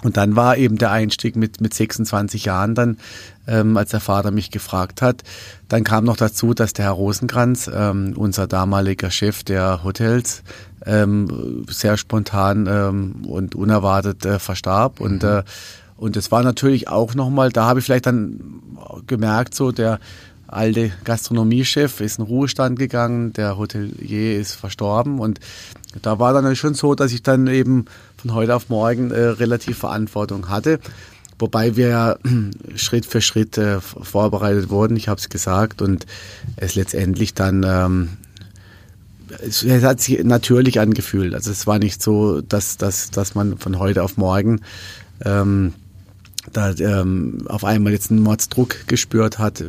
und 0.04 0.18
dann 0.18 0.36
war 0.36 0.58
eben 0.58 0.76
der 0.76 0.90
Einstieg 0.90 1.34
mit, 1.34 1.62
mit 1.62 1.72
26 1.72 2.44
Jahren 2.44 2.74
dann, 2.74 2.98
ähm, 3.48 3.76
als 3.76 3.90
der 3.90 4.00
Vater 4.00 4.30
mich 4.30 4.50
gefragt 4.50 5.00
hat. 5.00 5.22
Dann 5.68 5.82
kam 5.82 6.04
noch 6.04 6.18
dazu, 6.18 6.52
dass 6.52 6.74
der 6.74 6.84
Herr 6.84 6.92
Rosenkranz, 6.92 7.70
ähm, 7.74 8.12
unser 8.14 8.46
damaliger 8.46 9.10
Chef 9.10 9.42
der 9.44 9.82
Hotels, 9.82 10.42
ähm, 10.84 11.64
sehr 11.68 11.96
spontan 11.96 12.66
ähm, 12.70 13.24
und 13.26 13.54
unerwartet 13.54 14.26
äh, 14.26 14.38
verstarb. 14.38 15.00
Und, 15.00 15.22
mhm. 15.22 15.28
äh, 15.28 15.42
und 15.96 16.18
es 16.18 16.30
war 16.30 16.42
natürlich 16.42 16.88
auch 16.88 17.14
nochmal, 17.14 17.50
da 17.50 17.64
habe 17.64 17.80
ich 17.80 17.86
vielleicht 17.86 18.06
dann 18.06 18.60
gemerkt, 19.06 19.54
so 19.54 19.72
der 19.72 20.00
alte 20.46 20.92
Gastronomiechef 21.04 22.00
ist 22.00 22.18
in 22.18 22.26
Ruhestand 22.26 22.78
gegangen, 22.78 23.32
der 23.32 23.56
Hotelier 23.56 24.38
ist 24.38 24.52
verstorben 24.52 25.18
und 25.18 25.40
da 26.02 26.18
war 26.18 26.32
dann 26.32 26.54
schon 26.54 26.74
so, 26.74 26.94
dass 26.94 27.12
ich 27.12 27.22
dann 27.22 27.46
eben 27.46 27.86
von 28.24 28.34
heute 28.34 28.56
auf 28.56 28.70
morgen 28.70 29.10
äh, 29.10 29.20
relativ 29.20 29.76
Verantwortung 29.76 30.48
hatte. 30.48 30.80
Wobei 31.38 31.76
wir 31.76 31.88
ja 31.88 32.16
Schritt 32.74 33.04
für 33.04 33.20
Schritt 33.20 33.58
äh, 33.58 33.80
vorbereitet 33.82 34.70
wurden, 34.70 34.96
ich 34.96 35.08
habe 35.08 35.20
es 35.20 35.28
gesagt, 35.28 35.82
und 35.82 36.06
es 36.56 36.74
letztendlich 36.74 37.34
dann, 37.34 37.64
ähm, 37.68 38.08
es, 39.46 39.62
es, 39.62 39.84
hat 39.84 40.00
sich 40.00 40.24
natürlich 40.24 40.80
angefühlt. 40.80 41.34
Also 41.34 41.50
es 41.50 41.66
war 41.66 41.78
nicht 41.78 42.02
so, 42.02 42.40
dass, 42.40 42.78
dass, 42.78 43.10
dass 43.10 43.34
man 43.34 43.58
von 43.58 43.78
heute 43.78 44.02
auf 44.02 44.16
morgen 44.16 44.62
ähm, 45.22 45.74
da 46.50 46.72
ähm, 46.72 47.42
auf 47.46 47.62
einmal 47.64 47.92
jetzt 47.92 48.10
einen 48.10 48.22
Mordsdruck 48.22 48.86
gespürt 48.86 49.38
hat. 49.38 49.64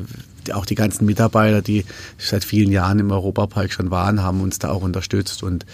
Auch 0.53 0.65
die 0.65 0.75
ganzen 0.75 1.05
Mitarbeiter, 1.05 1.62
die 1.62 1.83
seit 2.17 2.45
vielen 2.45 2.71
Jahren 2.71 3.00
im 3.00 3.12
Europapark 3.12 3.74
schon 3.74 3.91
waren, 3.91 4.24
haben 4.24 4.39
uns 4.39 4.59
da 4.59 4.69
auch 4.69 4.81
unterstützt 4.81 5.43
und 5.43 5.65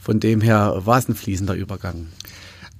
von 0.00 0.20
dem 0.20 0.40
her 0.40 0.82
war 0.84 0.98
es 0.98 1.08
ein 1.08 1.14
fließender 1.14 1.54
Übergang. 1.54 2.06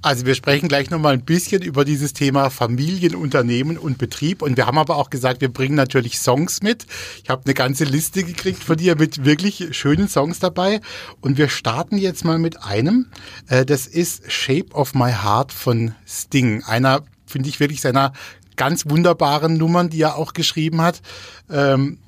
Also 0.03 0.25
wir 0.25 0.35
sprechen 0.35 0.69
gleich 0.69 0.89
nochmal 0.89 1.13
ein 1.13 1.25
bisschen 1.27 1.61
über 1.61 1.85
dieses 1.85 2.15
Thema 2.15 2.49
Familienunternehmen 2.49 3.77
und 3.77 3.99
Betrieb. 3.99 4.41
Und 4.41 4.57
wir 4.57 4.67
haben 4.67 4.79
aber 4.79 4.97
auch 4.97 5.11
gesagt, 5.11 5.43
wir 5.43 5.53
bringen 5.53 5.75
natürlich 5.75 6.19
Songs 6.19 6.63
mit. 6.63 6.87
Ich 7.23 7.29
habe 7.29 7.43
eine 7.45 7.53
ganze 7.53 7.85
Liste 7.85 8.25
gekriegt 8.25 8.65
von 8.65 8.79
dir 8.79 8.97
mit 8.97 9.27
wirklich 9.27 9.77
schönen 9.77 10.09
Songs 10.09 10.39
dabei. 10.39 10.81
Und 11.21 11.37
wir 11.37 11.51
starten 11.51 11.99
jetzt 11.99 12.25
mal 12.25 12.39
mit 12.39 12.63
einem. 12.63 13.07
Äh, 13.47 13.67
das 13.67 13.87
ist 13.87 14.33
Shape 14.33 14.73
of 14.73 14.95
My 14.95 15.13
Heart 15.13 15.53
von 15.53 15.95
Sting. 16.07 16.65
Einer, 16.65 17.03
finde 17.27 17.51
ich, 17.51 17.61
wirklich 17.61 17.83
seiner 17.83 18.15
ganz 18.57 18.89
wunderbaren 18.89 19.59
Nummern, 19.59 19.91
die 19.91 20.01
er 20.01 20.17
auch 20.17 20.33
geschrieben 20.33 20.81
hat. 20.81 21.03
Ähm, 21.51 21.99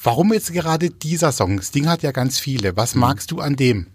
warum 0.00 0.32
jetzt 0.32 0.52
gerade 0.52 0.90
dieser 0.90 1.32
Song? 1.32 1.60
Sting 1.60 1.88
hat 1.88 2.04
ja 2.04 2.12
ganz 2.12 2.38
viele. 2.38 2.76
Was 2.76 2.94
mhm. 2.94 3.00
magst 3.00 3.32
du 3.32 3.40
an 3.40 3.56
dem? 3.56 3.88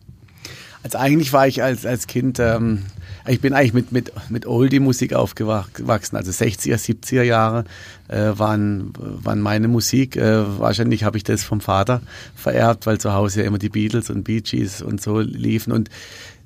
Also 0.84 0.98
eigentlich 0.98 1.32
war 1.32 1.48
ich 1.48 1.62
als, 1.62 1.86
als 1.86 2.08
Kind, 2.08 2.40
ähm, 2.40 2.84
ich 3.28 3.40
bin 3.40 3.54
eigentlich 3.54 3.74
mit, 3.74 3.92
mit, 3.92 4.12
mit 4.30 4.48
Oldie-Musik 4.48 5.14
aufgewachsen, 5.14 6.16
also 6.16 6.32
60er, 6.32 6.76
70er 6.76 7.22
Jahre 7.22 7.66
äh, 8.08 8.32
waren, 8.38 8.92
waren 8.98 9.42
meine 9.42 9.68
Musik. 9.68 10.16
Äh, 10.16 10.60
wahrscheinlich 10.60 11.04
habe 11.04 11.18
ich 11.18 11.24
das 11.24 11.44
vom 11.44 11.62
Vater 11.62 12.02
vererbt, 12.36 12.88
weil 12.88 13.00
zu 13.00 13.14
Hause 13.14 13.42
ja 13.42 13.48
immer 13.48 13.60
die 13.60 13.70
Beatles 13.70 14.10
und 14.10 14.24
Bee 14.24 14.42
Gees 14.42 14.82
und 14.82 15.02
so 15.02 15.20
liefen 15.20 15.72
und 15.72 15.90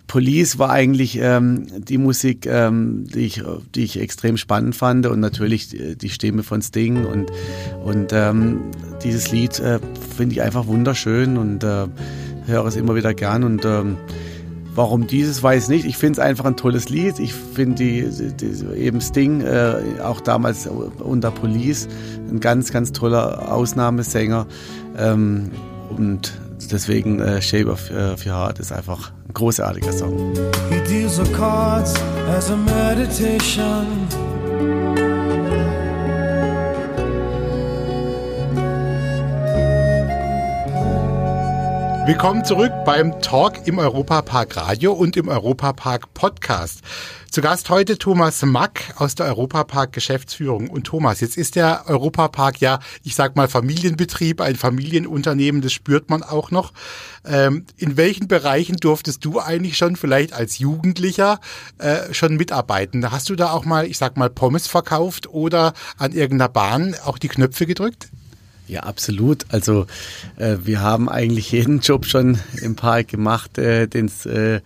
Police 0.08 0.60
war 0.60 0.70
eigentlich 0.70 1.18
ähm, 1.20 1.66
die 1.84 1.98
Musik, 1.98 2.46
ähm, 2.46 3.08
die, 3.08 3.26
ich, 3.26 3.44
die 3.74 3.84
ich 3.84 4.00
extrem 4.00 4.38
spannend 4.38 4.76
fand 4.76 5.08
und 5.08 5.20
natürlich 5.20 5.70
die 5.70 6.10
Stimme 6.10 6.44
von 6.44 6.62
Sting 6.62 7.06
und, 7.06 7.32
und 7.84 8.14
ähm, 8.14 8.62
dieses 9.04 9.32
Lied 9.32 9.60
äh, 9.60 9.80
finde 10.16 10.36
ich 10.36 10.42
einfach 10.42 10.68
wunderschön 10.68 11.38
und 11.38 11.64
äh, 11.64 11.88
höre 12.46 12.66
es 12.66 12.76
immer 12.76 12.96
wieder 12.96 13.14
gern 13.14 13.44
und 13.44 13.66
ähm, 13.66 13.98
Warum 14.76 15.08
dieses, 15.08 15.42
weiß 15.42 15.64
ich 15.64 15.70
nicht. 15.70 15.86
Ich 15.86 15.98
finde 15.98 16.20
es 16.20 16.26
einfach 16.26 16.44
ein 16.44 16.58
tolles 16.58 16.90
Lied. 16.90 17.18
Ich 17.20 17.34
finde 17.34 17.76
die, 17.76 18.10
die, 18.36 18.78
eben 18.78 19.00
Sting, 19.00 19.40
äh, 19.40 20.02
auch 20.04 20.20
damals 20.20 20.68
unter 20.68 21.32
Police, 21.32 21.88
ein 22.30 22.42
ganz, 22.42 22.74
ganz 22.74 22.92
toller 22.92 23.54
Ausnahmesänger. 23.54 24.48
Ähm, 24.98 25.52
und 25.96 26.34
deswegen 26.70 27.22
äh, 27.22 27.42
Shape 27.42 27.72
of, 27.72 27.90
äh, 27.90 28.12
of 28.12 28.26
Your 28.26 28.34
Heart 28.34 28.60
ist 28.60 28.74
einfach 28.74 29.14
ein 29.30 29.34
großartiger 29.34 29.94
Song. 29.94 30.34
He 30.70 30.82
deals 30.90 31.16
the 31.16 31.32
cards 31.32 31.94
as 32.28 32.52
a 32.52 32.58
meditation. 32.58 34.35
Willkommen 42.06 42.46
zurück 42.46 42.72
beim 42.86 43.20
Talk 43.20 43.66
im 43.66 43.80
Europapark 43.80 44.58
Radio 44.58 44.94
und 44.94 45.18
im 45.18 45.28
Europapark 45.28 46.14
Podcast. 46.14 46.82
Zu 47.32 47.42
Gast 47.42 47.72
heute 47.72 47.98
Thomas 47.98 48.44
Mack 48.44 48.94
aus 48.98 49.16
der 49.16 49.26
Europapark 49.26 49.92
Geschäftsführung. 49.92 50.70
Und 50.70 50.84
Thomas, 50.84 51.20
jetzt 51.20 51.36
ist 51.36 51.56
der 51.56 51.86
Europapark 51.88 52.62
ja, 52.62 52.80
ich 53.04 53.16
sag 53.16 53.36
mal 53.36 53.48
Familienbetrieb, 53.48 54.40
ein 54.40 54.56
Familienunternehmen, 54.56 55.62
das 55.62 55.74
spürt 55.74 56.12
man 56.12 56.22
auch 56.22 56.52
noch. 56.52 56.74
Ähm, 57.26 57.66
in 57.76 57.98
welchen 57.98 58.28
Bereichen 58.28 58.78
durftest 58.78 59.26
du 59.26 59.40
eigentlich 59.40 59.76
schon 59.76 59.96
vielleicht 59.96 60.32
als 60.32 60.60
Jugendlicher 60.60 61.40
äh, 61.80 62.14
schon 62.14 62.36
mitarbeiten? 62.36 63.10
Hast 63.10 63.32
du 63.32 63.36
da 63.36 63.50
auch 63.50 63.66
mal, 63.66 63.88
ich 63.88 63.98
sag 63.98 64.16
mal, 64.16 64.30
Pommes 64.30 64.68
verkauft 64.68 65.28
oder 65.28 65.74
an 65.98 66.12
irgendeiner 66.12 66.50
Bahn 66.50 66.96
auch 67.04 67.18
die 67.18 67.30
Knöpfe 67.30 67.66
gedrückt? 67.66 68.10
Ja, 68.68 68.82
absolut. 68.82 69.46
Also 69.50 69.86
äh, 70.38 70.58
wir 70.64 70.82
haben 70.82 71.08
eigentlich 71.08 71.52
jeden 71.52 71.82
Job 71.82 72.06
schon 72.06 72.40
im 72.62 72.76
Park 72.76 73.10
gemacht, 73.10 73.60
äh, 73.60 73.84
äh, 73.84 74.62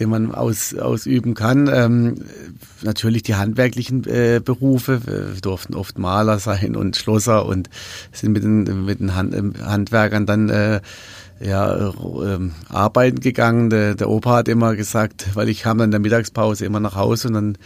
den 0.00 0.08
man 0.08 0.34
aus, 0.34 0.74
ausüben 0.74 1.34
kann. 1.34 1.70
Ähm, 1.72 2.24
natürlich 2.82 3.22
die 3.22 3.36
handwerklichen 3.36 4.04
äh, 4.04 4.40
Berufe. 4.44 5.06
Wir 5.06 5.40
durften 5.40 5.74
oft 5.76 5.96
Maler 5.96 6.40
sein 6.40 6.74
und 6.74 6.96
Schlosser 6.96 7.46
und 7.46 7.70
sind 8.10 8.32
mit 8.32 8.42
den, 8.42 8.84
mit 8.84 8.98
den 8.98 9.14
Hand, 9.14 9.32
ähm, 9.32 9.54
Handwerkern 9.64 10.26
dann 10.26 10.48
äh, 10.48 10.80
ja, 11.38 11.90
äh, 11.90 12.38
arbeiten 12.68 13.20
gegangen. 13.20 13.70
Der, 13.70 13.94
der 13.94 14.08
Opa 14.08 14.36
hat 14.36 14.48
immer 14.48 14.74
gesagt, 14.74 15.28
weil 15.34 15.48
ich 15.48 15.62
kam 15.62 15.78
dann 15.78 15.86
in 15.86 15.90
der 15.92 16.00
Mittagspause 16.00 16.64
immer 16.64 16.80
nach 16.80 16.96
Hause 16.96 17.28
und 17.28 17.34
dann 17.34 17.58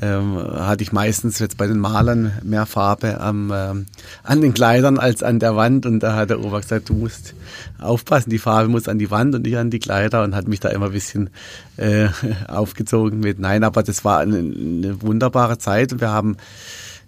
ähm, 0.00 0.36
hatte 0.36 0.82
ich 0.82 0.92
meistens 0.92 1.38
jetzt 1.38 1.56
bei 1.56 1.66
den 1.66 1.78
Malern 1.78 2.32
mehr 2.42 2.66
Farbe 2.66 3.20
am, 3.20 3.52
ähm, 3.54 3.86
an 4.22 4.40
den 4.40 4.54
Kleidern 4.54 4.98
als 4.98 5.22
an 5.22 5.38
der 5.38 5.56
Wand 5.56 5.86
und 5.86 6.00
da 6.00 6.16
hat 6.16 6.30
der 6.30 6.40
Opa 6.40 6.60
gesagt, 6.60 6.88
du 6.88 6.94
musst 6.94 7.34
aufpassen, 7.78 8.30
die 8.30 8.38
Farbe 8.38 8.68
muss 8.68 8.88
an 8.88 8.98
die 8.98 9.10
Wand 9.10 9.34
und 9.34 9.42
nicht 9.42 9.56
an 9.56 9.70
die 9.70 9.78
Kleider 9.78 10.24
und 10.24 10.34
hat 10.34 10.48
mich 10.48 10.60
da 10.60 10.68
immer 10.70 10.86
ein 10.86 10.92
bisschen 10.92 11.30
äh, 11.76 12.08
aufgezogen 12.48 13.20
mit. 13.20 13.38
Nein, 13.38 13.64
aber 13.64 13.82
das 13.82 14.04
war 14.04 14.20
eine, 14.20 14.38
eine 14.38 15.02
wunderbare 15.02 15.58
Zeit 15.58 15.92
und 15.92 16.00
wir 16.00 16.10
haben 16.10 16.36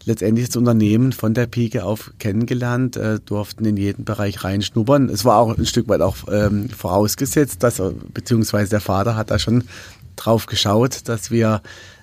letztendlich 0.04 0.46
das 0.46 0.56
Unternehmen 0.56 1.12
von 1.12 1.34
der 1.34 1.46
Pike 1.46 1.84
auf 1.84 2.12
kennengelernt, 2.18 2.96
äh, 2.96 3.18
durften 3.18 3.64
in 3.64 3.76
jeden 3.76 4.04
Bereich 4.04 4.44
reinschnuppern. 4.44 5.08
Es 5.08 5.24
war 5.24 5.38
auch 5.38 5.58
ein 5.58 5.66
Stück 5.66 5.88
weit 5.88 6.00
auch 6.00 6.16
ähm, 6.30 6.70
vorausgesetzt, 6.70 7.62
dass, 7.62 7.82
beziehungsweise 8.14 8.70
der 8.70 8.80
Vater 8.80 9.16
hat 9.16 9.32
da 9.32 9.38
schon 9.38 9.64
drauf 10.14 10.46
geschaut, 10.46 11.08
dass 11.08 11.30
wir 11.30 11.60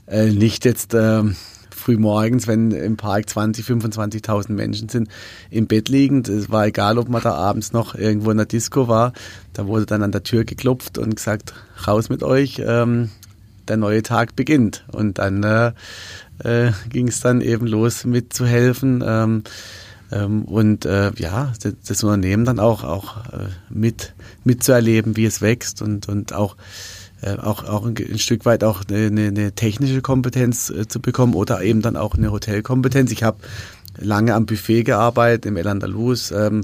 äh, 0.07 0.29
nicht 0.31 0.65
jetzt 0.65 0.93
äh, 0.93 1.23
früh 1.69 1.97
morgens, 1.97 2.47
wenn 2.47 2.71
im 2.71 2.97
Park 2.97 3.29
20, 3.29 3.65
25.000 3.65 4.51
Menschen 4.51 4.89
sind, 4.89 5.09
im 5.49 5.67
Bett 5.67 5.89
liegend. 5.89 6.29
Es 6.29 6.49
war 6.49 6.65
egal, 6.65 6.97
ob 6.97 7.09
man 7.09 7.21
da 7.21 7.33
abends 7.33 7.73
noch 7.73 7.95
irgendwo 7.95 8.31
in 8.31 8.37
der 8.37 8.45
Disco 8.45 8.87
war. 8.87 9.13
Da 9.53 9.67
wurde 9.67 9.85
dann 9.85 10.03
an 10.03 10.11
der 10.11 10.23
Tür 10.23 10.45
geklopft 10.45 10.97
und 10.97 11.15
gesagt, 11.15 11.53
raus 11.85 12.09
mit 12.09 12.23
euch, 12.23 12.61
ähm, 12.65 13.09
der 13.67 13.77
neue 13.77 14.01
Tag 14.01 14.35
beginnt. 14.35 14.85
Und 14.91 15.17
dann 15.19 15.43
äh, 15.43 15.73
äh, 16.43 16.71
ging 16.89 17.07
es 17.07 17.19
dann 17.19 17.41
eben 17.41 17.67
los 17.67 18.05
mitzuhelfen 18.05 19.03
ähm, 19.05 19.43
ähm, 20.11 20.43
und 20.45 20.85
äh, 20.85 21.11
ja, 21.15 21.53
das, 21.61 22.03
Unternehmen 22.03 22.45
dann 22.45 22.59
auch, 22.59 22.83
auch 22.83 23.25
äh, 23.33 23.47
mit, 23.69 24.13
mitzuerleben, 24.43 25.17
wie 25.17 25.25
es 25.25 25.41
wächst 25.41 25.81
und, 25.81 26.07
und 26.07 26.33
auch 26.33 26.55
auch, 27.41 27.63
auch 27.63 27.85
ein, 27.85 27.95
ein, 27.97 28.19
Stück 28.19 28.45
weit 28.45 28.63
auch 28.63 28.83
eine, 28.89 29.27
eine 29.27 29.51
technische 29.53 30.01
Kompetenz 30.01 30.69
äh, 30.69 30.87
zu 30.87 30.99
bekommen 30.99 31.33
oder 31.33 31.61
eben 31.61 31.81
dann 31.81 31.95
auch 31.95 32.15
eine 32.15 32.31
Hotelkompetenz. 32.31 33.11
Ich 33.11 33.23
habe 33.23 33.37
lange 33.97 34.33
am 34.33 34.45
Buffet 34.45 34.83
gearbeitet 34.83 35.45
im 35.45 35.57
El 35.57 35.67
Andalus, 35.67 36.31
ähm, 36.31 36.63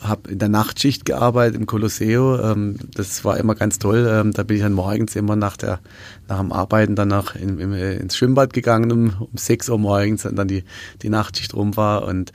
habe 0.00 0.30
in 0.30 0.38
der 0.38 0.48
Nachtschicht 0.48 1.04
gearbeitet 1.04 1.56
im 1.56 1.66
Colosseo. 1.66 2.38
Ähm, 2.40 2.76
das 2.94 3.24
war 3.24 3.38
immer 3.38 3.54
ganz 3.54 3.78
toll. 3.78 4.08
Ähm, 4.10 4.32
da 4.32 4.42
bin 4.42 4.56
ich 4.56 4.62
dann 4.62 4.72
morgens 4.72 5.16
immer 5.16 5.36
nach, 5.36 5.56
der, 5.56 5.80
nach 6.28 6.40
dem 6.40 6.52
Arbeiten 6.52 6.94
dann 6.94 7.08
nach 7.08 7.34
in, 7.34 7.58
in, 7.58 7.72
ins 7.72 8.16
Schwimmbad 8.16 8.52
gegangen 8.52 8.92
um, 8.92 9.14
um 9.20 9.36
6 9.36 9.68
Uhr 9.68 9.78
morgens, 9.78 10.24
wenn 10.24 10.36
dann 10.36 10.48
die, 10.48 10.64
die 11.02 11.08
Nachtschicht 11.08 11.54
rum 11.54 11.76
war. 11.76 12.04
Und 12.04 12.32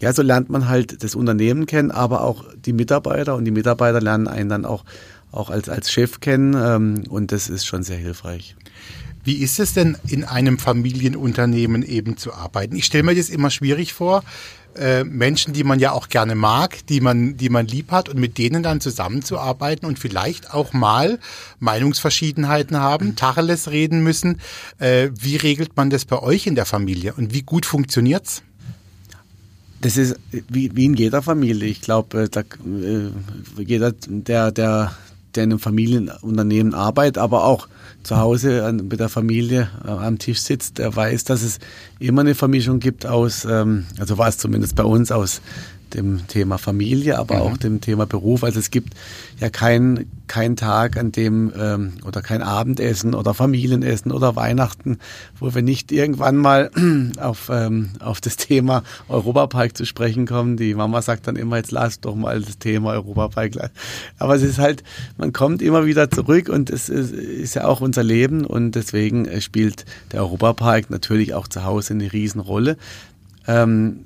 ja, 0.00 0.12
so 0.12 0.22
lernt 0.22 0.48
man 0.48 0.68
halt 0.68 1.02
das 1.02 1.14
Unternehmen 1.14 1.66
kennen, 1.66 1.90
aber 1.90 2.22
auch 2.22 2.44
die 2.54 2.72
Mitarbeiter 2.72 3.34
und 3.34 3.44
die 3.44 3.50
Mitarbeiter 3.50 4.00
lernen 4.00 4.28
einen 4.28 4.48
dann 4.48 4.64
auch, 4.64 4.84
auch 5.32 5.50
als, 5.50 5.68
als 5.68 5.90
Chef 5.90 6.20
kennen 6.20 6.54
ähm, 6.54 7.04
und 7.08 7.32
das 7.32 7.48
ist 7.48 7.66
schon 7.66 7.82
sehr 7.82 7.98
hilfreich. 7.98 8.56
Wie 9.24 9.34
ist 9.34 9.60
es 9.60 9.74
denn 9.74 9.98
in 10.06 10.24
einem 10.24 10.58
Familienunternehmen 10.58 11.82
eben 11.82 12.16
zu 12.16 12.32
arbeiten? 12.32 12.76
Ich 12.76 12.86
stelle 12.86 13.02
mir 13.02 13.14
das 13.14 13.28
immer 13.28 13.50
schwierig 13.50 13.92
vor, 13.92 14.22
äh, 14.78 15.04
Menschen, 15.04 15.52
die 15.52 15.64
man 15.64 15.80
ja 15.80 15.92
auch 15.92 16.08
gerne 16.08 16.34
mag, 16.34 16.86
die 16.86 17.00
man, 17.00 17.36
die 17.36 17.48
man 17.48 17.66
lieb 17.66 17.90
hat 17.90 18.08
und 18.08 18.18
mit 18.18 18.38
denen 18.38 18.62
dann 18.62 18.80
zusammenzuarbeiten 18.80 19.86
und 19.88 19.98
vielleicht 19.98 20.54
auch 20.54 20.72
mal 20.72 21.18
Meinungsverschiedenheiten 21.58 22.78
haben, 22.78 23.16
Tacheles 23.16 23.70
reden 23.70 24.02
müssen. 24.02 24.40
Äh, 24.78 25.10
wie 25.18 25.36
regelt 25.36 25.76
man 25.76 25.90
das 25.90 26.04
bei 26.04 26.20
euch 26.20 26.46
in 26.46 26.54
der 26.54 26.64
Familie 26.64 27.14
und 27.14 27.34
wie 27.34 27.42
gut 27.42 27.66
funktioniert's? 27.66 28.42
Das 29.80 29.96
ist 29.96 30.16
wie, 30.48 30.74
wie 30.74 30.86
in 30.86 30.94
jeder 30.94 31.22
Familie. 31.22 31.68
Ich 31.68 31.80
glaube, 31.80 32.28
äh, 32.32 32.40
äh, 32.40 33.10
jeder, 33.58 33.92
der, 33.92 34.52
der, 34.52 34.96
der 35.34 35.44
in 35.44 35.50
einem 35.50 35.58
Familienunternehmen 35.58 36.74
arbeitet, 36.74 37.18
aber 37.18 37.44
auch 37.44 37.68
zu 38.02 38.16
Hause 38.16 38.72
mit 38.72 39.00
der 39.00 39.08
Familie 39.08 39.70
äh, 39.84 39.88
am 39.90 40.18
Tisch 40.18 40.40
sitzt, 40.40 40.78
der 40.78 40.94
weiß, 40.94 41.24
dass 41.24 41.42
es 41.42 41.58
immer 41.98 42.22
eine 42.22 42.34
Vermischung 42.34 42.80
gibt 42.80 43.06
aus, 43.06 43.44
ähm, 43.44 43.86
also 43.98 44.18
war 44.18 44.28
es 44.28 44.38
zumindest 44.38 44.76
bei 44.76 44.84
uns, 44.84 45.12
aus 45.12 45.40
dem 45.94 46.26
Thema 46.28 46.58
Familie, 46.58 47.18
aber 47.18 47.36
mhm. 47.36 47.40
auch 47.42 47.56
dem 47.56 47.80
Thema 47.80 48.06
Beruf. 48.06 48.44
Also 48.44 48.58
es 48.58 48.70
gibt 48.70 48.94
ja 49.40 49.50
keinen 49.50 50.10
kein 50.28 50.56
Tag, 50.56 50.96
an 50.96 51.10
dem 51.10 51.52
ähm, 51.58 51.94
oder 52.06 52.22
kein 52.22 52.42
Abendessen 52.42 53.14
oder 53.14 53.34
Familienessen 53.34 54.12
oder 54.12 54.36
Weihnachten, 54.36 54.98
wo 55.40 55.54
wir 55.54 55.62
nicht 55.62 55.90
irgendwann 55.90 56.36
mal 56.36 56.70
auf, 57.18 57.50
ähm, 57.52 57.90
auf 57.98 58.20
das 58.20 58.36
Thema 58.36 58.84
Europapark 59.08 59.76
zu 59.76 59.86
sprechen 59.86 60.26
kommen. 60.26 60.56
Die 60.56 60.74
Mama 60.74 61.02
sagt 61.02 61.26
dann 61.26 61.36
immer, 61.36 61.56
jetzt 61.56 61.72
lass 61.72 62.00
doch 62.00 62.14
mal 62.14 62.40
das 62.40 62.58
Thema 62.58 62.92
Europapark. 62.92 63.70
Aber 64.18 64.36
es 64.36 64.42
ist 64.42 64.58
halt, 64.58 64.84
man 65.16 65.32
kommt 65.32 65.62
immer 65.62 65.86
wieder 65.86 66.10
zurück 66.10 66.48
und 66.48 66.70
es 66.70 66.88
ist, 66.88 67.12
ist 67.12 67.54
ja 67.54 67.64
auch 67.64 67.80
unser 67.80 68.04
Leben 68.04 68.44
und 68.44 68.72
deswegen 68.72 69.24
äh, 69.24 69.40
spielt 69.40 69.84
der 70.12 70.20
Europapark 70.20 70.90
natürlich 70.90 71.34
auch 71.34 71.48
zu 71.48 71.64
Hause 71.64 71.94
eine 71.94 72.12
Riesenrolle. 72.12 72.76
Ähm, 73.46 74.04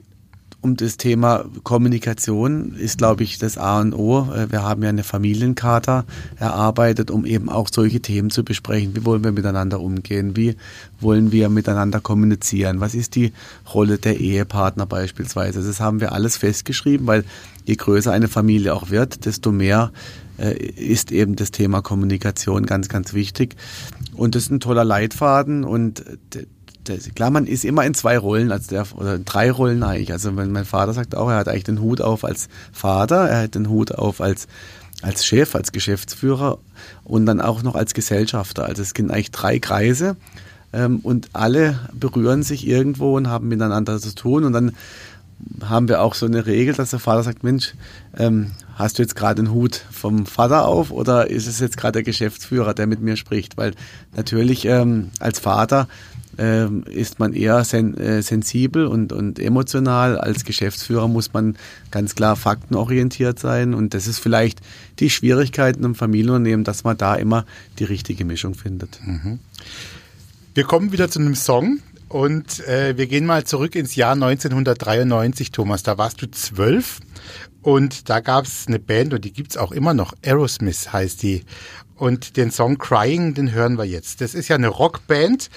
um 0.62 0.76
das 0.76 0.96
Thema 0.96 1.44
Kommunikation 1.64 2.74
ist, 2.76 2.98
glaube 2.98 3.24
ich, 3.24 3.38
das 3.38 3.58
A 3.58 3.80
und 3.80 3.94
O. 3.94 4.32
Äh, 4.32 4.50
wir 4.50 4.62
haben 4.62 4.82
ja 4.82 4.88
eine 4.88 5.02
Familiencharta 5.02 6.04
erarbeitet, 6.36 7.10
um 7.10 7.26
eben 7.26 7.48
auch 7.48 7.68
solche 7.70 8.00
Themen 8.00 8.30
zu 8.30 8.44
besprechen. 8.44 8.94
Wie 8.94 9.04
wollen 9.04 9.24
wir 9.24 9.32
miteinander 9.32 9.80
umgehen? 9.80 10.36
Wie 10.36 10.56
wollen 11.00 11.32
wir 11.32 11.48
miteinander 11.48 12.00
kommunizieren? 12.00 12.80
Was 12.80 12.94
ist 12.94 13.16
die 13.16 13.32
Rolle 13.74 13.98
der 13.98 14.20
Ehepartner 14.20 14.86
beispielsweise? 14.86 15.62
Das 15.62 15.80
haben 15.80 16.00
wir 16.00 16.12
alles 16.12 16.36
festgeschrieben, 16.36 17.08
weil 17.08 17.24
je 17.64 17.74
größer 17.74 18.12
eine 18.12 18.28
Familie 18.28 18.72
auch 18.72 18.90
wird, 18.90 19.26
desto 19.26 19.50
mehr 19.50 19.90
äh, 20.38 20.54
ist 20.54 21.10
eben 21.10 21.34
das 21.34 21.50
Thema 21.50 21.82
Kommunikation 21.82 22.66
ganz, 22.66 22.88
ganz 22.88 23.14
wichtig. 23.14 23.56
Und 24.14 24.36
das 24.36 24.44
ist 24.44 24.50
ein 24.50 24.60
toller 24.60 24.84
Leitfaden 24.84 25.64
und 25.64 26.04
klar, 27.14 27.30
man 27.30 27.46
ist 27.46 27.64
immer 27.64 27.84
in 27.84 27.94
zwei 27.94 28.18
Rollen, 28.18 28.52
also 28.52 28.68
der, 28.68 28.86
oder 28.94 29.14
in 29.16 29.24
drei 29.24 29.50
Rollen 29.50 29.82
eigentlich. 29.82 30.12
Also 30.12 30.36
wenn 30.36 30.52
mein 30.52 30.64
Vater 30.64 30.92
sagt 30.92 31.14
auch, 31.14 31.30
er 31.30 31.36
hat 31.36 31.48
eigentlich 31.48 31.64
den 31.64 31.80
Hut 31.80 32.00
auf 32.00 32.24
als 32.24 32.48
Vater, 32.72 33.28
er 33.28 33.42
hat 33.42 33.54
den 33.54 33.68
Hut 33.68 33.94
auf 33.94 34.20
als 34.20 34.48
als 35.02 35.26
Chef, 35.26 35.54
als 35.54 35.72
Geschäftsführer 35.72 36.58
und 37.04 37.26
dann 37.26 37.40
auch 37.40 37.62
noch 37.62 37.74
als 37.74 37.92
Gesellschafter. 37.92 38.64
Also 38.64 38.82
es 38.82 38.90
sind 38.90 39.10
eigentlich 39.10 39.32
drei 39.32 39.58
Kreise 39.58 40.16
ähm, 40.72 41.00
und 41.00 41.30
alle 41.32 41.80
berühren 41.92 42.42
sich 42.42 42.66
irgendwo 42.66 43.16
und 43.16 43.28
haben 43.28 43.48
miteinander 43.48 43.98
zu 43.98 44.14
tun 44.14 44.44
und 44.44 44.52
dann 44.52 44.72
haben 45.64 45.88
wir 45.88 46.02
auch 46.02 46.14
so 46.14 46.26
eine 46.26 46.46
Regel, 46.46 46.74
dass 46.74 46.90
der 46.90 47.00
Vater 47.00 47.24
sagt, 47.24 47.42
Mensch, 47.42 47.74
ähm, 48.16 48.52
hast 48.76 48.98
du 48.98 49.02
jetzt 49.02 49.16
gerade 49.16 49.42
den 49.42 49.52
Hut 49.52 49.84
vom 49.90 50.24
Vater 50.24 50.66
auf 50.66 50.92
oder 50.92 51.28
ist 51.28 51.48
es 51.48 51.58
jetzt 51.58 51.76
gerade 51.76 51.94
der 51.94 52.02
Geschäftsführer, 52.04 52.74
der 52.74 52.86
mit 52.86 53.00
mir 53.00 53.16
spricht? 53.16 53.56
Weil 53.56 53.72
natürlich 54.14 54.64
ähm, 54.66 55.10
als 55.18 55.40
Vater 55.40 55.88
ähm, 56.38 56.84
ist 56.84 57.18
man 57.18 57.32
eher 57.32 57.64
sen 57.64 57.96
äh, 57.96 58.22
sensibel 58.22 58.86
und, 58.86 59.12
und 59.12 59.38
emotional. 59.38 60.18
Als 60.18 60.44
Geschäftsführer 60.44 61.08
muss 61.08 61.32
man 61.32 61.56
ganz 61.90 62.14
klar 62.14 62.36
faktenorientiert 62.36 63.38
sein 63.38 63.74
und 63.74 63.94
das 63.94 64.06
ist 64.06 64.18
vielleicht 64.18 64.60
die 64.98 65.10
Schwierigkeit 65.10 65.76
in 65.76 65.84
einem 65.84 65.94
Familienunternehmen, 65.94 66.64
dass 66.64 66.84
man 66.84 66.96
da 66.96 67.14
immer 67.14 67.44
die 67.78 67.84
richtige 67.84 68.24
Mischung 68.24 68.54
findet. 68.54 69.00
Mhm. 69.04 69.38
Wir 70.54 70.64
kommen 70.64 70.92
wieder 70.92 71.08
zu 71.08 71.18
einem 71.18 71.34
Song, 71.34 71.80
und 72.12 72.60
äh, 72.68 72.98
wir 72.98 73.06
gehen 73.06 73.24
mal 73.24 73.44
zurück 73.44 73.74
ins 73.74 73.94
Jahr 73.94 74.12
1993, 74.12 75.50
Thomas. 75.50 75.82
Da 75.82 75.96
warst 75.96 76.20
du 76.20 76.30
zwölf 76.30 77.00
und 77.62 78.10
da 78.10 78.20
gab 78.20 78.44
es 78.44 78.66
eine 78.66 78.78
Band 78.78 79.14
und 79.14 79.24
die 79.24 79.32
gibt's 79.32 79.56
auch 79.56 79.72
immer 79.72 79.94
noch. 79.94 80.12
Aerosmith 80.22 80.92
heißt 80.92 81.22
die. 81.22 81.42
Und 81.96 82.36
den 82.36 82.50
Song 82.50 82.76
Crying, 82.76 83.32
den 83.32 83.52
hören 83.52 83.78
wir 83.78 83.84
jetzt. 83.84 84.20
Das 84.20 84.34
ist 84.34 84.48
ja 84.48 84.56
eine 84.56 84.68
Rockband 84.68 85.48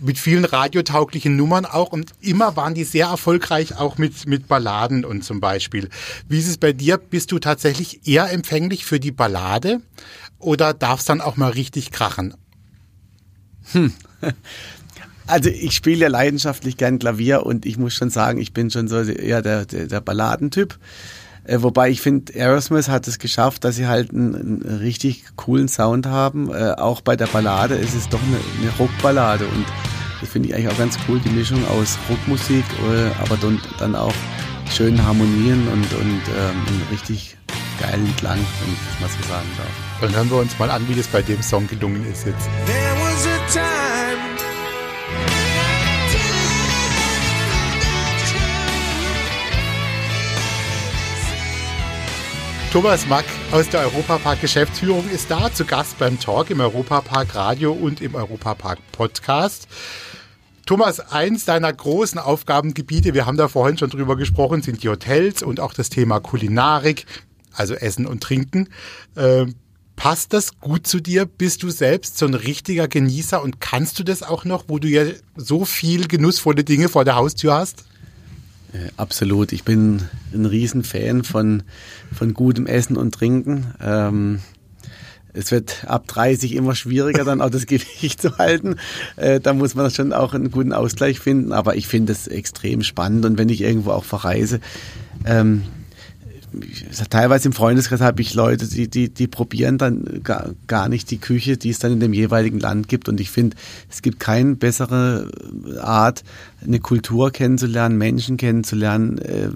mit 0.00 0.18
vielen 0.18 0.44
radiotauglichen 0.44 1.36
Nummern 1.36 1.64
auch 1.66 1.92
und 1.92 2.12
immer 2.20 2.56
waren 2.56 2.74
die 2.74 2.84
sehr 2.84 3.06
erfolgreich 3.06 3.76
auch 3.76 3.98
mit, 3.98 4.26
mit 4.26 4.48
Balladen 4.48 5.04
und 5.04 5.24
zum 5.24 5.40
Beispiel. 5.40 5.88
Wie 6.28 6.38
ist 6.38 6.48
es 6.48 6.58
bei 6.58 6.72
dir? 6.72 6.98
Bist 6.98 7.32
du 7.32 7.38
tatsächlich 7.38 8.06
eher 8.06 8.30
empfänglich 8.30 8.84
für 8.84 9.00
die 9.00 9.12
Ballade 9.12 9.80
oder 10.38 10.74
darf 10.74 11.00
es 11.00 11.06
dann 11.06 11.20
auch 11.20 11.36
mal 11.36 11.50
richtig 11.50 11.90
krachen? 11.90 12.34
Hm. 13.72 13.92
Also 15.28 15.50
ich 15.50 15.76
spiele 15.76 15.98
ja 15.98 16.08
leidenschaftlich 16.08 16.78
gern 16.78 16.98
Klavier 16.98 17.44
und 17.44 17.66
ich 17.66 17.76
muss 17.76 17.92
schon 17.92 18.08
sagen, 18.08 18.40
ich 18.40 18.54
bin 18.54 18.70
schon 18.70 18.88
so 18.88 19.02
eher 19.02 19.42
der, 19.42 19.66
der, 19.66 19.86
der 19.86 20.00
Balladentyp. 20.00 20.78
Äh, 21.48 21.62
wobei 21.62 21.88
ich 21.88 22.02
finde, 22.02 22.34
Aerosmith 22.34 22.88
hat 22.88 23.08
es 23.08 23.18
geschafft, 23.18 23.64
dass 23.64 23.76
sie 23.76 23.86
halt 23.86 24.12
einen, 24.12 24.34
einen 24.34 24.78
richtig 24.80 25.24
coolen 25.36 25.66
Sound 25.68 26.06
haben. 26.06 26.52
Äh, 26.52 26.72
auch 26.72 27.00
bei 27.00 27.16
der 27.16 27.26
Ballade 27.26 27.74
ist 27.74 27.94
es 27.94 28.08
doch 28.08 28.20
eine, 28.22 28.36
eine 28.60 28.76
Rockballade 28.78 29.46
und 29.46 29.64
das 30.20 30.28
finde 30.28 30.48
ich 30.48 30.54
eigentlich 30.54 30.68
auch 30.68 30.78
ganz 30.78 30.98
cool, 31.08 31.20
die 31.20 31.30
Mischung 31.30 31.66
aus 31.68 31.96
Rockmusik, 32.10 32.64
äh, 32.92 33.22
aber 33.22 33.38
dann, 33.38 33.60
dann 33.78 33.94
auch 33.94 34.14
schönen 34.70 35.02
Harmonien 35.02 35.66
und, 35.68 35.92
und 35.94 36.22
ähm, 36.36 36.66
einen 36.66 36.86
richtig 36.90 37.36
geilen 37.80 38.14
Klang, 38.16 38.38
wenn 38.38 38.72
ich 38.72 38.78
das 38.90 39.00
mal 39.00 39.08
so 39.08 39.28
sagen 39.28 39.48
darf. 39.56 40.00
Dann 40.02 40.14
hören 40.14 40.30
wir 40.30 40.38
uns 40.38 40.58
mal 40.58 40.70
an, 40.70 40.86
wie 40.88 40.94
das 40.94 41.06
bei 41.06 41.22
dem 41.22 41.40
Song 41.40 41.66
gelungen 41.66 42.04
ist 42.12 42.26
jetzt. 42.26 42.48
There 42.66 42.94
was 43.00 43.26
a 43.26 43.38
time 43.52 44.47
Thomas 52.72 53.06
Mack 53.06 53.24
aus 53.50 53.66
der 53.70 53.80
Europapark 53.80 54.42
Geschäftsführung 54.42 55.08
ist 55.08 55.30
da 55.30 55.50
zu 55.50 55.64
Gast 55.64 55.98
beim 55.98 56.20
Talk 56.20 56.50
im 56.50 56.60
Europapark 56.60 57.34
Radio 57.34 57.72
und 57.72 58.02
im 58.02 58.14
Europapark 58.14 58.78
Podcast. 58.92 59.66
Thomas, 60.66 61.00
eins 61.00 61.46
deiner 61.46 61.72
großen 61.72 62.18
Aufgabengebiete, 62.18 63.14
wir 63.14 63.24
haben 63.24 63.38
da 63.38 63.48
vorhin 63.48 63.78
schon 63.78 63.88
drüber 63.88 64.16
gesprochen, 64.16 64.60
sind 64.60 64.82
die 64.82 64.90
Hotels 64.90 65.42
und 65.42 65.60
auch 65.60 65.72
das 65.72 65.88
Thema 65.88 66.20
Kulinarik, 66.20 67.06
also 67.54 67.72
Essen 67.72 68.04
und 68.04 68.22
Trinken. 68.22 68.68
Äh, 69.14 69.46
passt 69.96 70.34
das 70.34 70.60
gut 70.60 70.86
zu 70.86 71.00
dir? 71.00 71.24
Bist 71.24 71.62
du 71.62 71.70
selbst 71.70 72.18
so 72.18 72.26
ein 72.26 72.34
richtiger 72.34 72.86
Genießer 72.86 73.42
und 73.42 73.62
kannst 73.62 73.98
du 73.98 74.04
das 74.04 74.22
auch 74.22 74.44
noch, 74.44 74.64
wo 74.68 74.78
du 74.78 74.88
ja 74.88 75.04
so 75.36 75.64
viel 75.64 76.06
genussvolle 76.06 76.64
Dinge 76.64 76.90
vor 76.90 77.06
der 77.06 77.16
Haustür 77.16 77.54
hast? 77.54 77.84
Äh, 78.72 78.90
absolut. 78.96 79.52
Ich 79.52 79.64
bin 79.64 80.02
ein 80.32 80.46
Riesenfan 80.46 81.24
von, 81.24 81.62
von 82.12 82.34
gutem 82.34 82.66
Essen 82.66 82.96
und 82.96 83.14
Trinken. 83.14 83.74
Ähm, 83.80 84.40
es 85.32 85.52
wird 85.52 85.84
ab 85.86 86.06
30 86.08 86.54
immer 86.54 86.74
schwieriger, 86.74 87.24
dann 87.24 87.40
auch 87.40 87.50
das 87.50 87.66
Gewicht 87.66 88.20
zu 88.20 88.38
halten. 88.38 88.76
Äh, 89.16 89.40
da 89.40 89.54
muss 89.54 89.74
man 89.74 89.90
schon 89.90 90.12
auch 90.12 90.34
einen 90.34 90.50
guten 90.50 90.72
Ausgleich 90.72 91.20
finden. 91.20 91.52
Aber 91.52 91.76
ich 91.76 91.86
finde 91.86 92.12
es 92.12 92.26
extrem 92.26 92.82
spannend. 92.82 93.24
Und 93.24 93.38
wenn 93.38 93.48
ich 93.48 93.60
irgendwo 93.60 93.92
auch 93.92 94.04
verreise, 94.04 94.60
ähm, 95.24 95.62
teilweise 97.10 97.48
im 97.48 97.52
Freundeskreis 97.52 98.00
habe 98.00 98.22
ich 98.22 98.34
Leute, 98.34 98.66
die, 98.66 98.88
die, 98.88 99.08
die 99.08 99.26
probieren 99.26 99.78
dann 99.78 100.22
gar, 100.22 100.50
gar 100.66 100.88
nicht 100.88 101.10
die 101.10 101.18
Küche, 101.18 101.56
die 101.56 101.70
es 101.70 101.78
dann 101.78 101.92
in 101.92 102.00
dem 102.00 102.12
jeweiligen 102.12 102.60
Land 102.60 102.88
gibt. 102.88 103.08
Und 103.08 103.20
ich 103.20 103.30
finde, 103.30 103.56
es 103.90 104.02
gibt 104.02 104.20
keine 104.20 104.56
bessere 104.56 105.30
Art, 105.80 106.24
eine 106.64 106.80
Kultur 106.80 107.30
kennenzulernen, 107.30 107.98
Menschen 107.98 108.36
kennenzulernen, 108.36 109.18
äh, 109.18 109.50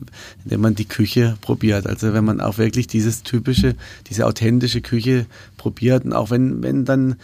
indem 0.45 0.61
man 0.61 0.75
die 0.75 0.85
Küche 0.85 1.37
probiert. 1.41 1.87
Also 1.87 2.13
wenn 2.13 2.25
man 2.25 2.41
auch 2.41 2.59
wirklich 2.59 2.87
dieses 2.87 3.23
typische, 3.23 3.75
diese 4.09 4.27
authentische 4.27 4.81
Küche 4.81 5.27
probiert 5.57 6.05
und 6.05 6.13
auch 6.13 6.31
wenn, 6.31 6.63
wenn 6.63 6.85
dann 6.85 7.17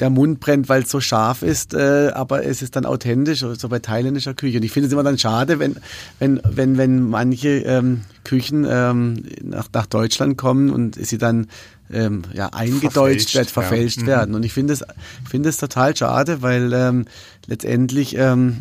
der 0.00 0.10
Mund 0.10 0.40
brennt, 0.40 0.68
weil 0.68 0.82
es 0.82 0.90
so 0.90 1.00
scharf 1.00 1.42
ist, 1.42 1.74
äh, 1.74 2.10
aber 2.14 2.44
es 2.44 2.62
ist 2.62 2.76
dann 2.76 2.86
authentisch, 2.86 3.40
so 3.40 3.68
bei 3.68 3.78
thailändischer 3.78 4.34
Küche. 4.34 4.58
Und 4.58 4.64
ich 4.64 4.72
finde 4.72 4.86
es 4.86 4.92
immer 4.92 5.02
dann 5.02 5.18
schade, 5.18 5.58
wenn, 5.58 5.76
wenn, 6.18 6.40
wenn, 6.44 6.78
wenn 6.78 7.08
manche 7.08 7.48
ähm, 7.58 8.02
Küchen 8.24 8.66
ähm, 8.68 9.24
nach, 9.42 9.68
nach 9.72 9.86
Deutschland 9.86 10.36
kommen 10.36 10.70
und 10.70 10.94
sie 10.94 11.18
dann 11.18 11.48
ähm, 11.90 12.22
ja, 12.32 12.48
eingedeutscht 12.52 13.34
werden, 13.34 13.48
verfälscht 13.48 13.98
ja. 13.98 14.02
Mhm. 14.02 14.08
werden. 14.08 14.34
Und 14.34 14.44
ich 14.44 14.52
finde 14.52 14.74
es, 14.74 14.84
finde 15.28 15.48
es 15.48 15.56
total 15.56 15.96
schade, 15.96 16.42
weil 16.42 16.72
ähm, 16.72 17.06
letztendlich 17.46 18.16
ähm, 18.16 18.58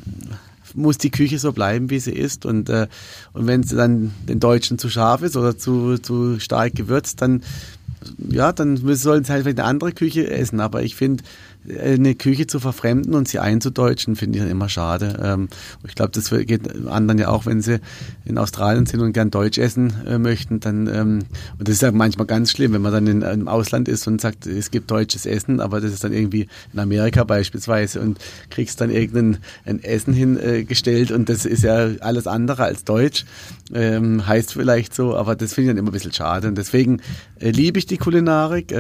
muss 0.74 0.98
die 0.98 1.12
Küche 1.12 1.40
so 1.40 1.52
bleiben, 1.52 1.90
wie 1.90 2.00
sie 2.00 2.14
ist. 2.14 2.46
Und, 2.46 2.70
äh, 2.70 2.88
und 3.34 3.48
wenn 3.48 3.64
sie 3.64 3.76
dann 3.76 4.14
den 4.28 4.40
Deutschen 4.40 4.78
zu 4.78 4.90
scharf 4.90 5.22
ist 5.22 5.36
oder 5.36 5.58
zu, 5.58 5.98
zu 5.98 6.40
stark 6.40 6.76
gewürzt, 6.76 7.22
dann 7.22 7.44
ja, 8.30 8.52
dann 8.52 8.78
sollen 8.96 9.24
sie 9.24 9.32
halt 9.32 9.44
vielleicht 9.44 9.60
eine 9.60 9.68
andere 9.68 9.92
Küche 9.92 10.30
essen. 10.30 10.60
Aber 10.60 10.84
ich 10.84 10.96
finde, 10.96 11.24
eine 11.70 12.16
Küche 12.16 12.48
zu 12.48 12.60
verfremden 12.60 13.14
und 13.14 13.28
sie 13.28 13.40
einzudeutschen, 13.40 14.16
finde 14.16 14.38
ich 14.38 14.44
dann 14.44 14.52
immer 14.52 14.70
schade. 14.70 15.20
Ähm, 15.22 15.50
ich 15.88 15.96
glaube, 15.96 16.12
das 16.12 16.30
geht 16.30 16.88
anderen 16.88 17.20
ja 17.20 17.30
auch, 17.30 17.46
wenn 17.46 17.62
sie 17.62 17.80
in 18.26 18.38
Australien 18.38 18.86
sind 18.86 19.02
und 19.02 19.14
gern 19.14 19.32
Deutsch 19.32 19.58
essen 19.58 19.94
äh, 20.06 20.18
möchten, 20.18 20.60
dann, 20.60 20.88
ähm, 20.88 21.20
und 21.58 21.68
das 21.68 21.76
ist 21.76 21.82
ja 21.82 21.92
manchmal 21.92 22.28
ganz 22.28 22.52
schlimm, 22.52 22.74
wenn 22.74 22.82
man 22.82 22.94
dann 22.94 23.08
in, 23.08 23.22
im 23.22 23.48
Ausland 23.48 23.88
ist 23.88 24.08
und 24.08 24.22
sagt, 24.22 24.48
es 24.48 24.72
gibt 24.72 24.90
deutsches 24.92 25.26
Essen, 25.26 25.60
aber 25.60 25.82
das 25.82 25.92
ist 25.92 26.04
dann 26.04 26.14
irgendwie 26.14 26.48
in 26.74 26.80
Amerika 26.80 27.24
beispielsweise 27.24 28.00
und 28.00 28.20
kriegst 28.50 28.80
dann 28.80 28.90
irgendein 28.90 29.38
ein 29.66 29.84
Essen 29.84 30.14
hingestellt 30.14 31.12
und 31.12 31.30
das 31.30 31.46
ist 31.46 31.64
ja 31.64 31.90
alles 32.00 32.28
andere 32.28 32.64
als 32.64 32.84
Deutsch, 32.84 33.26
ähm, 33.74 34.26
heißt 34.26 34.54
vielleicht 34.54 34.94
so, 34.94 35.16
aber 35.16 35.36
das 35.36 35.54
finde 35.54 35.72
ich 35.72 35.76
dann 35.76 35.80
immer 35.80 35.90
ein 35.90 35.94
bisschen 35.94 36.14
schade 36.14 36.48
und 36.48 36.58
deswegen 36.58 37.02
äh, 37.40 37.50
liebe 37.50 37.80
ich 37.80 37.86
die 37.86 37.98
Kulinarik, 37.98 38.72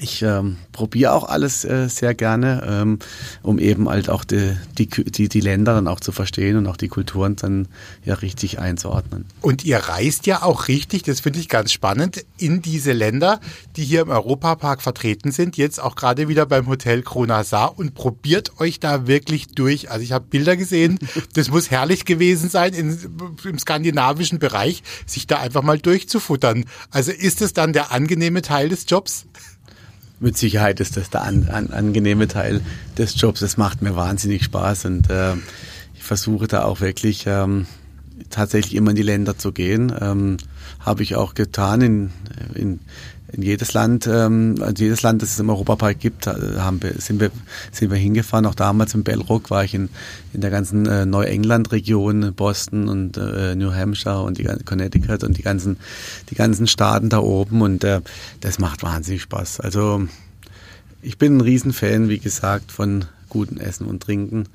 ich 0.00 0.22
ähm, 0.22 0.56
probiere 0.72 1.12
auch 1.12 1.24
alles 1.24 1.64
äh, 1.64 1.88
sehr 1.88 2.14
gerne, 2.14 2.62
ähm, 2.66 2.98
um 3.42 3.58
eben 3.58 3.88
halt 3.88 4.10
auch 4.10 4.24
die, 4.24 4.56
die, 4.76 4.86
die, 4.86 5.28
die 5.28 5.40
Länder 5.40 5.74
dann 5.74 5.88
auch 5.88 6.00
zu 6.00 6.12
verstehen 6.12 6.56
und 6.56 6.66
auch 6.66 6.76
die 6.76 6.88
Kulturen 6.88 7.36
dann 7.36 7.68
ja 8.04 8.14
richtig 8.14 8.58
einzuordnen. 8.58 9.26
Und 9.40 9.64
ihr 9.64 9.78
reist 9.78 10.26
ja 10.26 10.42
auch 10.42 10.68
richtig, 10.68 11.02
das 11.02 11.20
finde 11.20 11.40
ich 11.40 11.48
ganz 11.48 11.72
spannend, 11.72 12.24
in 12.38 12.62
diese 12.62 12.92
Länder, 12.92 13.40
die 13.76 13.84
hier 13.84 14.02
im 14.02 14.10
Europapark 14.10 14.82
vertreten 14.82 15.32
sind, 15.32 15.56
jetzt 15.56 15.82
auch 15.82 15.96
gerade 15.96 16.28
wieder 16.28 16.46
beim 16.46 16.66
Hotel 16.66 17.02
Kronasar 17.02 17.78
und 17.78 17.94
probiert 17.94 18.60
euch 18.60 18.80
da 18.80 19.06
wirklich 19.06 19.48
durch. 19.48 19.90
Also 19.90 20.02
ich 20.02 20.12
habe 20.12 20.26
Bilder 20.28 20.56
gesehen, 20.56 20.98
das 21.34 21.50
muss 21.50 21.70
herrlich 21.70 22.04
gewesen 22.04 22.50
sein 22.50 22.74
in, 22.74 22.98
im 23.44 23.58
skandinavischen 23.58 24.38
Bereich, 24.38 24.82
sich 25.06 25.26
da 25.26 25.38
einfach 25.38 25.62
mal 25.62 25.78
durchzufuttern. 25.78 26.64
Also 26.90 27.12
ist 27.12 27.42
es 27.42 27.52
dann 27.52 27.72
der 27.72 27.92
angenehme 27.92 28.42
Teil 28.42 28.68
des 28.68 28.84
Jobs? 28.88 29.26
Mit 30.20 30.36
Sicherheit 30.36 30.80
ist 30.80 30.96
das 30.96 31.10
der 31.10 31.22
an, 31.22 31.48
an, 31.48 31.70
angenehme 31.70 32.28
Teil 32.28 32.60
des 32.96 33.20
Jobs. 33.20 33.40
Das 33.40 33.56
macht 33.56 33.82
mir 33.82 33.96
wahnsinnig 33.96 34.44
Spaß 34.44 34.86
und 34.86 35.10
äh, 35.10 35.34
ich 35.94 36.02
versuche 36.02 36.46
da 36.46 36.64
auch 36.64 36.80
wirklich 36.80 37.24
ähm, 37.26 37.66
tatsächlich 38.30 38.74
immer 38.74 38.90
in 38.90 38.96
die 38.96 39.02
Länder 39.02 39.38
zu 39.38 39.52
gehen. 39.52 39.92
Ähm, 40.00 40.38
Habe 40.80 41.02
ich 41.02 41.16
auch 41.16 41.34
getan 41.34 41.80
in, 41.80 42.10
in 42.54 42.80
in 43.30 43.42
jedes 43.42 43.74
Land, 43.74 44.06
ähm, 44.06 44.56
also 44.60 44.82
jedes 44.82 45.02
Land, 45.02 45.22
das 45.22 45.32
es 45.32 45.38
im 45.38 45.50
Europapark 45.50 45.98
gibt, 45.98 46.26
haben 46.26 46.82
wir, 46.82 46.94
sind, 46.94 47.20
wir, 47.20 47.30
sind 47.72 47.90
wir 47.90 47.98
hingefahren. 47.98 48.46
Auch 48.46 48.54
damals 48.54 48.94
im 48.94 49.04
Bellrock 49.04 49.50
war 49.50 49.64
ich 49.64 49.74
in, 49.74 49.90
in 50.32 50.40
der 50.40 50.50
ganzen 50.50 50.86
äh, 50.86 51.04
Neuengland-Region, 51.04 52.32
Boston 52.34 52.88
und 52.88 53.16
äh, 53.18 53.54
New 53.54 53.72
Hampshire 53.72 54.22
und 54.22 54.38
die 54.38 54.44
Connecticut 54.44 55.24
und 55.24 55.36
die 55.36 55.42
ganzen, 55.42 55.76
die 56.30 56.34
ganzen 56.34 56.66
Staaten 56.66 57.10
da 57.10 57.18
oben 57.18 57.60
und 57.60 57.84
äh, 57.84 58.00
das 58.40 58.58
macht 58.58 58.82
wahnsinnig 58.82 59.22
Spaß. 59.22 59.60
Also 59.60 60.06
ich 61.02 61.18
bin 61.18 61.36
ein 61.36 61.40
Riesenfan, 61.42 62.08
wie 62.08 62.18
gesagt, 62.18 62.72
von 62.72 63.04
gutem 63.28 63.58
Essen 63.58 63.86
und 63.86 64.02
Trinken. 64.02 64.48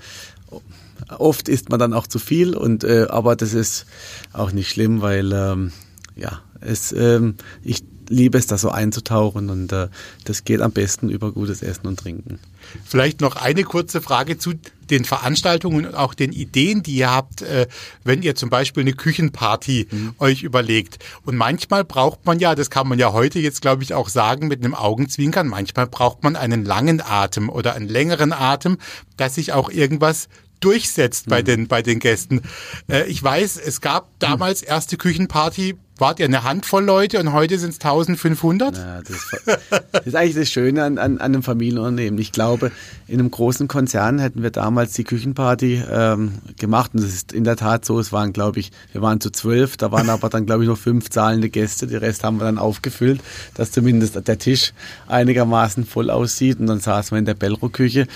Oft 1.10 1.48
isst 1.48 1.70
man 1.70 1.80
dann 1.80 1.94
auch 1.94 2.08
zu 2.08 2.18
viel 2.18 2.56
und 2.56 2.84
äh, 2.84 3.08
aber 3.10 3.36
das 3.36 3.54
ist 3.54 3.86
auch 4.32 4.52
nicht 4.52 4.70
schlimm, 4.70 5.02
weil 5.02 5.32
ähm, 5.32 5.72
ja, 6.16 6.42
es, 6.60 6.92
ähm, 6.92 7.36
ich 7.64 7.84
liebe 8.10 8.38
es, 8.38 8.48
da 8.48 8.58
so 8.58 8.70
einzutauchen 8.70 9.50
und 9.50 9.72
äh, 9.72 9.88
das 10.26 10.44
geht 10.44 10.62
am 10.62 10.72
besten 10.72 11.10
über 11.10 11.32
gutes 11.32 11.62
Essen 11.62 11.88
und 11.88 12.00
Trinken. 12.00 12.40
Vielleicht 12.86 13.22
noch 13.22 13.36
eine 13.36 13.64
kurze 13.64 14.02
Frage 14.02 14.38
zu 14.38 14.54
den 14.90 15.06
Veranstaltungen 15.06 15.86
und 15.86 15.96
auch 15.96 16.14
den 16.14 16.32
Ideen, 16.32 16.84
die 16.84 16.96
ihr 16.96 17.12
habt, 17.12 17.42
äh, 17.42 17.68
wenn 18.04 18.22
ihr 18.22 18.36
zum 18.36 18.50
Beispiel 18.50 18.82
eine 18.82 18.94
Küchenparty 18.94 19.88
mhm. 19.90 20.16
euch 20.20 20.44
überlegt. 20.44 21.00
Und 21.26 21.36
manchmal 21.36 21.84
braucht 21.84 22.26
man 22.26 22.40
ja, 22.40 22.56
das 22.56 22.70
kann 22.70 22.88
man 22.88 23.00
ja 23.00 23.14
heute 23.14 23.40
jetzt, 23.40 23.62
glaube 23.62 23.84
ich, 23.84 23.94
auch 23.94 24.10
sagen 24.10 24.48
mit 24.48 24.64
einem 24.64 24.76
Augenzwinkern, 24.76 25.48
manchmal 25.48 25.88
braucht 25.88 26.24
man 26.24 26.36
einen 26.36 26.66
langen 26.66 27.02
Atem 27.02 27.50
oder 27.50 27.76
einen 27.76 27.90
längeren 27.90 28.34
Atem, 28.34 28.78
dass 29.18 29.36
sich 29.36 29.54
auch 29.54 29.70
irgendwas 29.70 30.28
durchsetzt 30.60 31.28
bei 31.28 31.42
mhm. 31.42 31.46
den 31.46 31.68
bei 31.68 31.82
den 31.82 32.00
Gästen. 32.00 32.42
Äh, 32.90 33.06
ich 33.08 33.22
weiß, 33.22 33.58
es 33.58 33.82
gab 33.82 34.08
damals 34.20 34.62
erste 34.62 34.98
Küchenparty 34.98 35.76
wart 35.98 36.20
ihr 36.20 36.26
eine 36.26 36.44
Handvoll 36.44 36.84
Leute 36.84 37.20
und 37.20 37.34
heute 37.34 37.60
sind 37.60 37.70
es 37.70 37.76
1500? 37.76 38.78
Ja, 38.78 39.02
das, 39.02 39.60
das, 39.92 40.06
ist 40.06 40.16
eigentlich 40.16 40.36
das 40.36 40.50
Schöne 40.50 40.84
an, 40.84 40.98
an, 40.98 41.18
an 41.18 41.22
einem 41.22 41.44
Familienunternehmen. 41.44 42.20
Ich 42.20 42.32
glaube, 42.32 42.72
in 43.08 43.20
einem 43.20 43.32
großen 43.32 43.68
Konzern 43.68 44.20
hätten 44.20 44.44
wir 44.44 44.50
damals 44.50 44.94
die 44.94 45.04
Küchenparty 45.04 45.84
ähm, 45.90 46.34
gemacht 46.58 46.92
und 46.94 47.04
das 47.04 47.14
ist 47.14 47.34
in 47.34 47.44
der 47.44 47.56
Tat 47.56 47.86
so. 47.86 48.00
Es 48.00 48.12
waren, 48.12 48.34
glaube 48.34 48.60
ich, 48.60 48.72
wir 48.92 49.02
waren 49.02 49.22
zu 49.22 49.30
zwölf, 49.30 49.78
da 49.78 49.92
waren 49.92 50.10
aber 50.10 50.30
dann, 50.30 50.46
glaube 50.46 50.64
ich, 50.64 50.70
noch 50.70 50.78
fünf 50.78 51.10
zahlende 51.10 51.50
Gäste. 51.50 51.88
Die 51.88 51.96
Rest 51.96 52.24
haben 52.24 52.38
wir 52.38 52.46
dann 52.46 52.58
aufgefüllt, 52.58 53.22
dass 53.54 53.72
zumindest 53.72 54.28
der 54.28 54.40
Tisch 54.40 54.74
einigermaßen 55.08 55.86
voll 55.86 56.10
aussieht 56.10 56.60
und 56.60 56.68
dann 56.68 56.80
saßen 56.80 57.16
wir 57.16 57.20
in 57.20 57.26
der 57.26 57.36
Bellro-Küche. 57.36 58.08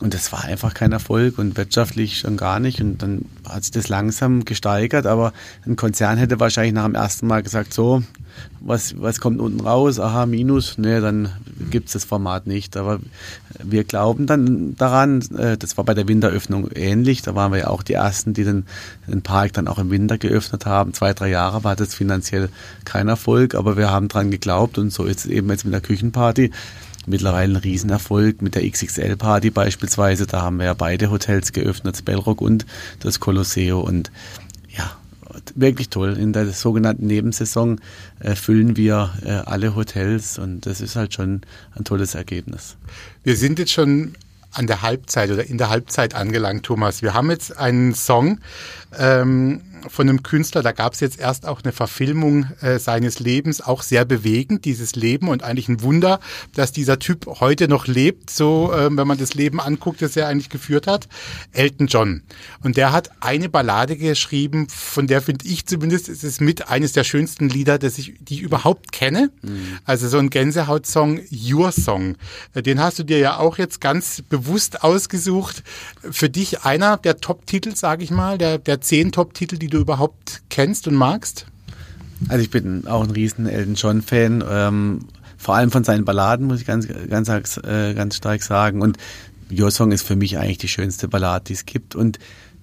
Und 0.00 0.14
das 0.14 0.30
war 0.30 0.44
einfach 0.44 0.74
kein 0.74 0.92
Erfolg 0.92 1.38
und 1.38 1.56
wirtschaftlich 1.56 2.20
schon 2.20 2.36
gar 2.36 2.60
nicht. 2.60 2.80
Und 2.80 3.02
dann 3.02 3.24
hat 3.48 3.64
sich 3.64 3.72
das 3.72 3.88
langsam 3.88 4.44
gesteigert. 4.44 5.06
Aber 5.06 5.32
ein 5.66 5.74
Konzern 5.74 6.18
hätte 6.18 6.38
wahrscheinlich 6.38 6.74
nach 6.74 6.84
dem 6.84 6.94
ersten 6.94 7.26
Mal 7.26 7.42
gesagt, 7.42 7.74
so, 7.74 8.04
was, 8.60 9.00
was 9.00 9.18
kommt 9.18 9.40
unten 9.40 9.60
raus? 9.60 9.98
Aha, 9.98 10.26
Minus. 10.26 10.78
Nee, 10.78 11.00
dann 11.00 11.32
gibt's 11.70 11.94
das 11.94 12.04
Format 12.04 12.46
nicht. 12.46 12.76
Aber 12.76 13.00
wir 13.60 13.82
glauben 13.82 14.26
dann 14.26 14.76
daran, 14.76 15.20
äh, 15.36 15.56
das 15.56 15.76
war 15.76 15.84
bei 15.84 15.94
der 15.94 16.06
Winteröffnung 16.06 16.70
ähnlich. 16.76 17.22
Da 17.22 17.34
waren 17.34 17.50
wir 17.50 17.58
ja 17.58 17.66
auch 17.68 17.82
die 17.82 17.94
Ersten, 17.94 18.34
die 18.34 18.44
den, 18.44 18.66
den 19.08 19.22
Park 19.22 19.54
dann 19.54 19.66
auch 19.66 19.80
im 19.80 19.90
Winter 19.90 20.16
geöffnet 20.16 20.64
haben. 20.64 20.94
Zwei, 20.94 21.12
drei 21.12 21.28
Jahre 21.28 21.64
war 21.64 21.74
das 21.74 21.94
finanziell 21.94 22.50
kein 22.84 23.08
Erfolg, 23.08 23.56
aber 23.56 23.76
wir 23.76 23.90
haben 23.90 24.06
dran 24.06 24.30
geglaubt 24.30 24.78
und 24.78 24.92
so 24.92 25.04
ist 25.04 25.24
es 25.24 25.26
eben 25.26 25.50
jetzt 25.50 25.64
mit 25.64 25.74
der 25.74 25.80
Küchenparty 25.80 26.52
mittlerweile 27.08 27.54
ein 27.54 27.56
Riesenerfolg 27.56 28.42
mit 28.42 28.54
der 28.54 28.68
XXL-Party 28.68 29.50
beispielsweise. 29.50 30.26
Da 30.26 30.42
haben 30.42 30.58
wir 30.58 30.66
ja 30.66 30.74
beide 30.74 31.10
Hotels 31.10 31.52
geöffnet, 31.52 32.04
Bellrock 32.04 32.40
und 32.40 32.66
das 33.00 33.20
Colosseo. 33.20 33.80
Und 33.80 34.10
ja, 34.68 34.90
wirklich 35.54 35.88
toll. 35.88 36.16
In 36.18 36.32
der 36.32 36.46
sogenannten 36.52 37.06
Nebensaison 37.06 37.80
äh, 38.20 38.34
füllen 38.34 38.76
wir 38.76 39.12
äh, 39.24 39.30
alle 39.30 39.74
Hotels 39.74 40.38
und 40.38 40.66
das 40.66 40.80
ist 40.80 40.96
halt 40.96 41.14
schon 41.14 41.42
ein 41.76 41.84
tolles 41.84 42.14
Ergebnis. 42.14 42.76
Wir 43.22 43.36
sind 43.36 43.58
jetzt 43.58 43.72
schon 43.72 44.14
an 44.52 44.66
der 44.66 44.82
Halbzeit 44.82 45.30
oder 45.30 45.44
in 45.44 45.58
der 45.58 45.68
Halbzeit 45.68 46.14
angelangt, 46.14 46.64
Thomas. 46.64 47.02
Wir 47.02 47.14
haben 47.14 47.30
jetzt 47.30 47.56
einen 47.56 47.94
Song, 47.94 48.40
ähm, 48.98 49.60
von 49.88 50.08
einem 50.08 50.22
Künstler, 50.22 50.62
da 50.62 50.72
gab 50.72 50.94
es 50.94 51.00
jetzt 51.00 51.18
erst 51.18 51.46
auch 51.46 51.62
eine 51.62 51.72
Verfilmung 51.72 52.46
äh, 52.60 52.78
seines 52.78 53.20
Lebens, 53.20 53.60
auch 53.60 53.82
sehr 53.82 54.04
bewegend, 54.04 54.64
dieses 54.64 54.96
Leben 54.96 55.28
und 55.28 55.42
eigentlich 55.42 55.68
ein 55.68 55.82
Wunder, 55.82 56.20
dass 56.54 56.72
dieser 56.72 56.98
Typ 56.98 57.26
heute 57.40 57.68
noch 57.68 57.86
lebt, 57.86 58.30
so 58.30 58.72
äh, 58.72 58.88
wenn 58.90 59.06
man 59.06 59.18
das 59.18 59.34
Leben 59.34 59.60
anguckt, 59.60 60.02
das 60.02 60.16
er 60.16 60.28
eigentlich 60.28 60.48
geführt 60.48 60.86
hat, 60.86 61.08
Elton 61.52 61.86
John. 61.86 62.22
Und 62.62 62.76
der 62.76 62.92
hat 62.92 63.10
eine 63.20 63.48
Ballade 63.48 63.96
geschrieben, 63.96 64.68
von 64.68 65.06
der 65.06 65.22
finde 65.22 65.46
ich 65.46 65.66
zumindest, 65.66 66.08
ist 66.08 66.24
es 66.24 66.40
mit 66.40 66.68
eines 66.68 66.92
der 66.92 67.04
schönsten 67.04 67.48
Lieder, 67.48 67.78
das 67.78 67.98
ich, 67.98 68.14
die 68.20 68.34
ich 68.34 68.42
überhaupt 68.42 68.92
kenne. 68.92 69.30
Mhm. 69.42 69.78
Also 69.84 70.08
so 70.08 70.18
ein 70.18 70.30
Gänsehaut-Song, 70.30 71.20
Your 71.30 71.72
Song. 71.72 72.16
Äh, 72.54 72.62
den 72.62 72.80
hast 72.80 72.98
du 72.98 73.04
dir 73.04 73.18
ja 73.18 73.38
auch 73.38 73.58
jetzt 73.58 73.80
ganz 73.80 74.22
bewusst 74.28 74.82
ausgesucht. 74.82 75.62
Für 76.10 76.28
dich 76.28 76.62
einer 76.62 76.96
der 76.96 77.18
Top-Titel, 77.18 77.74
sage 77.74 78.04
ich 78.04 78.10
mal, 78.10 78.38
der, 78.38 78.58
der 78.58 78.80
zehn 78.80 79.12
Top-Titel, 79.12 79.58
die 79.58 79.67
die 79.68 79.76
du 79.76 79.82
überhaupt 79.82 80.42
kennst 80.50 80.88
und 80.88 80.94
magst? 80.94 81.46
Also 82.28 82.42
ich 82.42 82.50
bin 82.50 82.86
auch 82.86 83.04
ein 83.04 83.10
riesen 83.10 83.46
Elton 83.46 83.74
John 83.74 84.02
Fan, 84.02 84.42
ähm, 84.48 85.00
vor 85.36 85.54
allem 85.54 85.70
von 85.70 85.84
seinen 85.84 86.04
Balladen 86.04 86.46
muss 86.46 86.60
ich 86.60 86.66
ganz 86.66 86.88
ganz 87.08 87.58
äh, 87.58 87.94
ganz 87.94 88.16
stark 88.16 88.42
sagen 88.42 88.82
und 88.82 88.96
Your 89.56 89.70
Song 89.70 89.92
ist 89.92 90.02
für 90.02 90.16
mich 90.16 90.36
eigentlich 90.36 90.58
die 90.58 90.68
schönste 90.68 91.08
Ballade, 91.08 91.44
die 91.46 91.52
es 91.52 91.64
gibt 91.64 91.94
und 91.94 92.18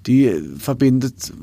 die 0.08 0.44
verbindet 0.60 1.34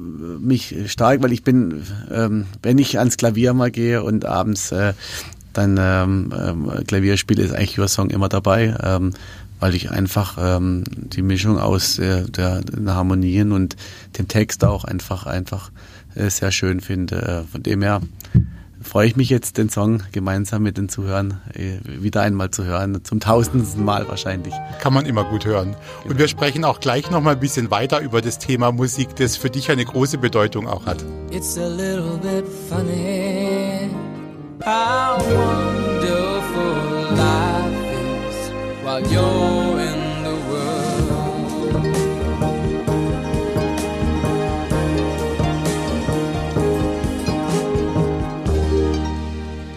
mich 0.41 0.75
stark, 0.87 1.23
weil 1.23 1.33
ich 1.33 1.43
bin, 1.43 1.83
ähm, 2.13 2.47
wenn 2.63 2.79
ich 2.79 2.99
ans 2.99 3.17
Klavier 3.17 3.55
mal 3.55 3.73
gehe 3.73 4.05
und 4.05 4.25
abends 4.25 4.71
äh, 4.71 4.93
dann 5.53 5.77
ähm, 5.81 6.33
ähm, 6.37 6.85
Klavier 6.87 7.17
spiele, 7.17 7.43
ist 7.43 7.53
eigentlich 7.53 7.79
Your 7.79 7.89
Song 7.89 8.11
immer 8.11 8.29
dabei. 8.29 8.77
Ähm, 8.83 9.13
weil 9.63 9.77
ich 9.77 9.93
einfach 9.93 10.39
ähm, 10.41 10.83
die 10.93 11.23
Mischung 11.23 11.57
aus 11.57 11.97
äh, 12.01 12.25
der, 12.25 12.63
der 12.63 12.95
Harmonien 12.97 13.53
und 13.53 13.77
dem 14.19 14.27
Text 14.27 14.65
auch 14.65 14.83
einfach 14.83 15.25
einfach 15.25 15.71
äh, 16.17 16.29
sehr 16.31 16.51
schön 16.51 16.81
finde. 16.81 17.23
Äh, 17.23 17.43
von 17.45 17.63
dem 17.63 17.81
her 17.81 18.01
freue 18.83 19.07
ich 19.07 19.15
mich 19.15 19.31
jetzt, 19.31 19.59
den 19.59 19.69
Song 19.71 20.03
gemeinsam 20.11 20.65
mit 20.65 20.79
den 20.79 20.89
Zuhörern 20.89 21.41
äh, 21.55 21.79
wieder 21.85 22.23
einmal 22.23 22.51
zu 22.51 22.65
hören, 22.65 23.05
zum 23.05 23.21
tausendsten 23.21 23.85
Mal 23.85 24.09
wahrscheinlich. 24.09 24.53
Kann 24.81 24.93
man 24.93 25.07
immer 25.07 25.23
gut 25.23 25.45
hören. 25.45 25.77
Genau. 26.03 26.11
Und 26.11 26.19
wir 26.19 26.27
sprechen 26.27 26.65
auch 26.65 26.81
gleich 26.81 27.09
noch 27.13 27.21
mal 27.21 27.35
ein 27.35 27.41
bisschen 27.41 27.71
weiter 27.71 28.01
über 28.01 28.21
das 28.21 28.41
Thema 28.41 28.73
Musik, 28.73 29.15
das 29.15 29.37
für 29.37 29.49
dich 29.49 29.71
eine 29.71 29.85
große 29.85 30.19
Bedeutung 30.19 30.67
auch 30.67 30.87
hat. 30.87 31.05
It's 31.31 31.57
a 31.57 31.69
little 31.69 32.19
bit 32.21 32.45
funny 32.69 33.89
how 34.65 35.25
wonderful 35.25 36.92
while 38.93 39.01
you're 39.11 39.81
in 39.81 40.25
the 40.25 40.37
world. 40.51 41.83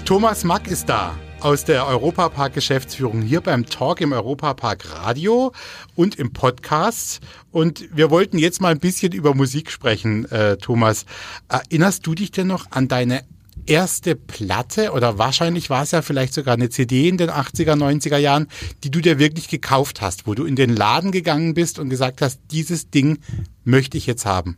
Thomas 0.06 0.43
Mack 0.43 0.67
ist 0.67 0.89
da 0.89 1.15
aus 1.39 1.63
der 1.63 1.88
Europapark 1.88 2.54
Geschäftsführung 2.54 3.21
hier 3.21 3.41
beim 3.41 3.65
Talk 3.65 4.01
im 4.01 4.12
Europapark 4.12 4.84
Radio 5.04 5.54
und 5.95 6.15
im 6.15 6.34
Podcast. 6.34 7.21
Und 7.51 7.88
wir 7.95 8.10
wollten 8.10 8.38
jetzt 8.38 8.62
mal 8.62 8.71
ein 8.71 8.80
bisschen 8.80 9.13
über 9.13 9.34
Musik 9.34 9.71
sprechen, 9.71 10.30
äh, 10.32 10.58
Thomas. 10.58 11.06
Erinnerst 11.47 12.06
du 12.06 12.15
dich 12.15 12.32
denn 12.32 12.47
noch 12.47 12.71
an 12.71 12.88
deine 12.88 13.23
erste 13.65 14.15
Platte 14.15 14.91
oder 14.91 15.18
wahrscheinlich 15.18 15.70
war 15.70 15.84
es 15.84 15.91
ja 15.91 16.02
vielleicht 16.02 16.34
sogar 16.34 16.54
eine 16.54 16.70
CD 16.70 17.08
in 17.08 17.18
den 17.18 17.30
80er, 17.30 17.74
90er 17.74 18.18
Jahren, 18.18 18.48
die 18.84 18.91
du 18.91 19.02
dir 19.02 19.20
wirklich 19.20 19.48
gekauft 19.48 20.02
hast, 20.02 20.28
wo 20.28 20.36
du 20.36 20.46
in 20.46 20.56
den 20.56 20.76
Laden 20.76 21.12
gegangen 21.12 21.54
bist 21.54 21.80
und 21.80 21.89
gesagt 21.89 22.22
hast, 22.22 22.39
dieses 22.52 22.89
Ding 22.89 23.20
möchte 23.63 23.98
ich 23.98 24.06
jetzt 24.06 24.26
haben? 24.26 24.58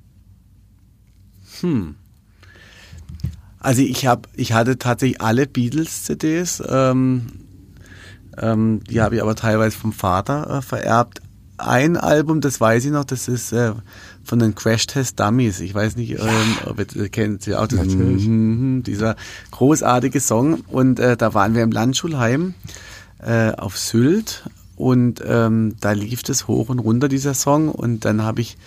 Hm. 1.62 1.96
Also 3.60 3.82
ich 3.82 4.06
habe, 4.06 4.30
ich 4.36 4.54
hatte 4.54 4.78
tatsächlich 4.78 5.22
alle 5.22 5.48
Beatles-CDs, 5.48 6.64
ähm, 6.68 7.28
ähm, 8.38 8.82
die 8.90 9.02
habe 9.02 9.16
ich 9.16 9.22
aber 9.22 9.36
teilweise 9.36 9.78
vom 9.78 9.94
Vater 9.94 10.58
äh, 10.58 10.62
vererbt. 10.62 11.22
Ein 11.58 11.98
Album, 11.98 12.40
das 12.40 12.62
weiß 12.62 12.86
ich 12.86 12.92
noch, 12.92 13.06
das 13.06 13.28
ist 13.28 13.52
äh, 13.52 13.74
von 14.28 14.40
den 14.40 14.56
Crash 14.56 14.88
Test 14.88 15.20
Dummies. 15.20 15.60
Ich 15.60 15.74
weiß 15.74 15.96
nicht, 15.96 16.10
ja. 16.10 16.26
ähm, 16.26 16.58
ob 16.66 16.80
ihr 16.80 17.10
kennt 17.10 17.44
sie 17.44 17.56
auch 17.56 17.68
diesen, 17.68 18.84
dieser 18.84 19.16
großartige 19.52 20.20
Song. 20.20 20.62
Und 20.68 21.00
äh, 21.00 21.16
da 21.16 21.34
waren 21.34 21.56
wir 21.56 21.64
im 21.64 21.72
Landschulheim 21.72 22.54
äh, 23.20 23.52
auf 23.52 23.78
Sylt 23.78 24.50
und 24.76 25.24
ähm, 25.26 25.76
da 25.80 25.94
lief 25.94 26.22
das 26.24 26.48
hoch 26.48 26.70
und 26.70 26.80
runter 26.80 27.08
dieser 27.08 27.34
Song 27.34 27.70
und 27.70 28.06
dann 28.06 28.22
habe 28.22 28.42
ich 28.42 28.58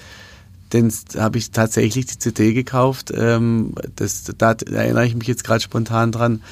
den 0.72 0.92
habe 1.16 1.38
ich 1.38 1.50
tatsächlich 1.50 2.06
die 2.06 2.18
CD 2.18 2.52
gekauft. 2.52 3.12
Ähm, 3.14 3.74
das, 3.96 4.24
da 4.38 4.52
erinnere 4.52 5.06
ich 5.06 5.16
mich 5.16 5.26
jetzt 5.26 5.42
gerade 5.42 5.60
spontan 5.60 6.12
dran. 6.12 6.42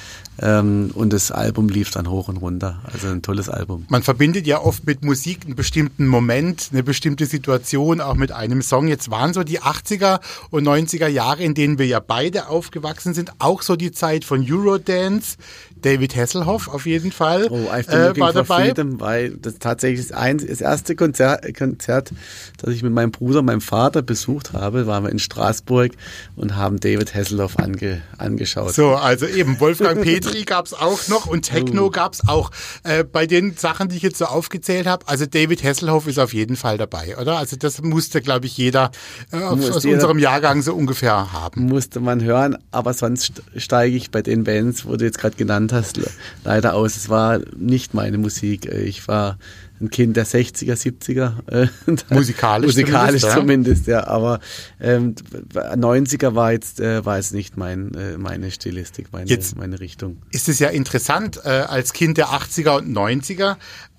Ähm, 0.41 0.91
und 0.95 1.13
das 1.13 1.31
Album 1.31 1.69
lief 1.69 1.91
dann 1.91 2.09
hoch 2.09 2.29
und 2.29 2.37
runter. 2.37 2.81
Also 2.85 3.09
ein 3.09 3.23
tolles 3.23 3.49
Album. 3.49 3.87
Man 3.89 4.03
verbindet 4.03 4.47
ja 4.47 4.61
oft 4.61 4.87
mit 4.87 5.05
Musik 5.05 5.41
einen 5.45 5.57
bestimmten 5.57 6.07
Moment, 6.07 6.69
eine 6.73 6.83
bestimmte 6.83 7.27
Situation, 7.27 8.01
auch 8.01 8.15
mit 8.15 8.33
einem 8.33 8.63
Song. 8.63 8.89
Jetzt 8.89 9.11
waren 9.11 9.33
so 9.35 9.43
die 9.43 9.61
80er 9.61 10.21
und 10.51 10.65
90er 10.67 11.09
Jahre, 11.09 11.43
in 11.43 11.55
denen 11.55 11.79
wir 11.79 11.87
ja 11.87 12.01
beide 12.01 12.49
aufgewachsen 12.49 13.15
sind, 13.15 13.33
auch 13.39 13.63
so 13.63 13.77
die 13.77 13.93
Zeit 13.93 14.25
von 14.25 14.47
Eurodance, 14.49 15.37
David 15.83 16.17
Hasselhoff 16.17 16.69
auf 16.69 16.87
jeden 16.87 17.13
Fall 17.13 17.47
oh, 17.51 17.69
äh, 17.73 18.19
war 18.19 18.33
dabei. 18.33 18.67
Freedom, 18.67 19.01
weil 19.01 19.31
das 19.31 19.59
tatsächlich 19.59 20.15
ein, 20.15 20.39
das 20.39 20.61
erste 20.61 20.97
Konzert, 20.97 21.57
Konzert, 21.57 22.13
das 22.59 22.75
ich 22.75 22.83
mit 22.83 22.93
meinem 22.93 23.13
Bruder, 23.13 23.43
meinem 23.43 23.61
Vater 23.61 24.03
besucht 24.03 24.53
habe, 24.53 24.87
waren 24.87 25.05
wir 25.05 25.11
in 25.11 25.19
Straßburg 25.19 25.93
und 26.37 26.57
haben 26.57 26.81
David 26.81 27.15
Hasselhoff 27.15 27.59
ange, 27.59 28.03
angeschaut. 28.17 28.75
So, 28.75 28.95
also 28.95 29.27
eben 29.27 29.61
Wolfgang 29.61 30.03
Petri 30.03 30.28
gab's 30.47 30.73
auch 30.73 31.09
noch 31.09 31.27
und 31.27 31.43
Techno 31.43 31.87
oh. 31.87 31.91
gab's 31.91 32.27
auch. 32.27 32.51
Äh, 32.85 33.05
bei 33.05 33.27
den 33.27 33.57
Sachen, 33.57 33.89
die 33.89 33.97
ich 33.97 34.03
jetzt 34.03 34.19
so 34.19 34.27
aufgezählt 34.27 34.87
habe, 34.87 35.07
also 35.09 35.27
David 35.27 35.63
Hasselhoff 35.63 36.07
ist 36.07 36.19
auf 36.19 36.33
jeden 36.33 36.57
Fall 36.57 36.79
dabei, 36.79 37.17
oder? 37.19 37.39
Also 37.39 37.57
das 37.57 37.83
musste, 37.83 38.21
glaube 38.21 38.47
ich, 38.47 38.57
jeder 38.57 38.91
äh, 39.33 39.37
aus 39.39 39.83
jeder, 39.85 39.95
unserem 39.95 40.19
Jahrgang 40.19 40.63
so 40.63 40.75
ungefähr 40.75 41.33
haben. 41.33 41.67
Musste 41.67 42.01
man 42.01 42.23
hören, 42.23 42.59
aber 42.71 42.95
sonst 42.95 43.43
steige 43.57 43.97
ich 43.97 44.11
bei 44.11 44.23
den 44.23 44.45
Bands, 44.45 44.85
wurde 44.85 45.05
jetzt 45.05 45.19
gerade 45.19 45.37
genannt 45.37 45.73
hast, 45.73 46.01
leider 46.45 46.75
aus. 46.75 46.97
Es 46.97 47.09
war 47.09 47.41
nicht 47.57 47.95
meine 47.95 48.19
Musik. 48.19 48.67
Ich 48.67 49.07
war 49.09 49.39
ein 49.81 49.91
Kind 49.91 50.17
der 50.17 50.27
60er, 50.27 50.75
70er. 50.75 51.51
Äh, 51.51 51.69
musikalisch, 52.15 52.67
musikalisch 52.67 53.23
zumindest, 53.23 53.85
zumindest 53.85 53.87
ja. 53.87 54.07
Aber 54.07 54.41
ähm, 54.81 55.15
90er 55.55 56.35
war 56.35 56.53
jetzt, 56.53 56.81
äh, 56.81 57.05
war 57.05 57.17
jetzt 57.17 57.33
nicht 57.33 57.57
mein, 57.57 57.95
äh, 57.95 58.19
meine 58.19 58.51
Stilistik, 58.51 59.09
meine, 59.13 59.29
jetzt 59.29 59.57
meine 59.57 59.81
Richtung. 59.81 60.19
Ist 60.31 60.49
es 60.49 60.59
ja 60.59 60.69
interessant, 60.69 61.41
äh, 61.45 61.49
als 61.49 61.93
Kind 61.93 62.19
der 62.19 62.29
80er 62.29 62.79
und 62.79 62.97
90er 62.97 63.57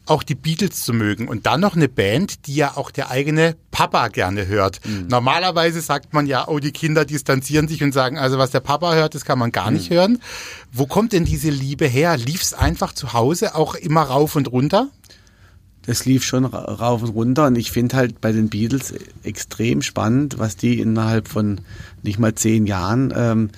auch 0.10 0.24
die 0.24 0.36
Beatles 0.36 0.84
zu 0.84 0.94
mögen 0.94 1.28
und 1.28 1.46
dann 1.46 1.62
noch 1.62 1.76
eine 1.76 1.88
Band, 1.88 2.48
die 2.48 2.56
ja 2.56 2.76
auch 2.76 2.90
der 2.90 3.12
eigene 3.12 3.56
Papa 3.72 4.08
gerne 4.08 4.48
hört. 4.48 4.80
Mhm. 4.86 5.08
Normalerweise 5.08 5.82
sagt 5.82 6.14
man 6.14 6.26
ja, 6.26 6.48
oh, 6.48 6.60
die 6.60 6.72
Kinder 6.72 7.06
distanzieren 7.06 7.68
sich 7.68 7.84
und 7.84 7.94
sagen, 7.94 8.18
also 8.18 8.38
was 8.38 8.50
der 8.50 8.60
Papa 8.60 8.96
hört, 8.96 9.14
das 9.14 9.24
kann 9.24 9.38
man 9.38 9.52
gar 9.52 9.70
mhm. 9.70 9.78
nicht 9.78 9.92
hören. 9.92 10.20
Wo 10.72 10.88
kommt 10.88 11.14
denn 11.14 11.26
diese 11.26 11.50
Liebe 11.50 11.86
her? 11.86 12.18
Lief 12.18 12.42
es 12.42 12.54
einfach 12.54 12.94
zu 12.94 13.14
Hause 13.14 13.56
auch 13.56 13.76
immer 13.76 14.02
rauf 14.02 14.36
und 14.36 14.52
runter? 14.52 14.90
Das 15.86 16.06
lief 16.06 16.24
schon 16.24 16.46
rauf 16.46 17.02
und 17.02 17.10
runter 17.10 17.48
und 17.48 17.58
ich 17.58 17.72
finde 17.72 17.96
halt 17.96 18.22
bei 18.22 18.32
den 18.32 18.50
Beatles 18.50 18.94
extrem 19.24 19.82
spannend, 19.82 20.38
was 20.38 20.56
die 20.56 20.80
innerhalb 20.80 21.28
von 21.28 21.62
nicht 22.04 22.20
mal 22.20 22.36
zehn 22.36 22.66
Jahren 22.66 23.14
ähm, 23.16 23.50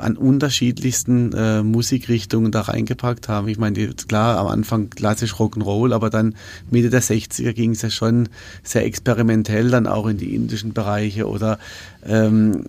an 0.00 0.16
unterschiedlichsten 0.16 1.32
äh, 1.32 1.62
Musikrichtungen 1.62 2.50
da 2.50 2.62
reingepackt 2.62 3.28
haben. 3.28 3.48
Ich 3.48 3.58
meine, 3.58 3.94
klar, 3.94 4.38
am 4.38 4.46
Anfang 4.46 4.90
klassisch 4.90 5.34
Rock'n'Roll, 5.34 5.94
aber 5.94 6.10
dann 6.10 6.34
Mitte 6.70 6.90
der 6.90 7.02
60er 7.02 7.52
ging 7.52 7.72
es 7.72 7.82
ja 7.82 7.90
schon 7.90 8.28
sehr 8.62 8.84
experimentell 8.84 9.70
dann 9.70 9.86
auch 9.86 10.06
in 10.06 10.16
die 10.16 10.34
indischen 10.34 10.72
Bereiche 10.72 11.28
oder 11.28 11.58
ähm, 12.04 12.64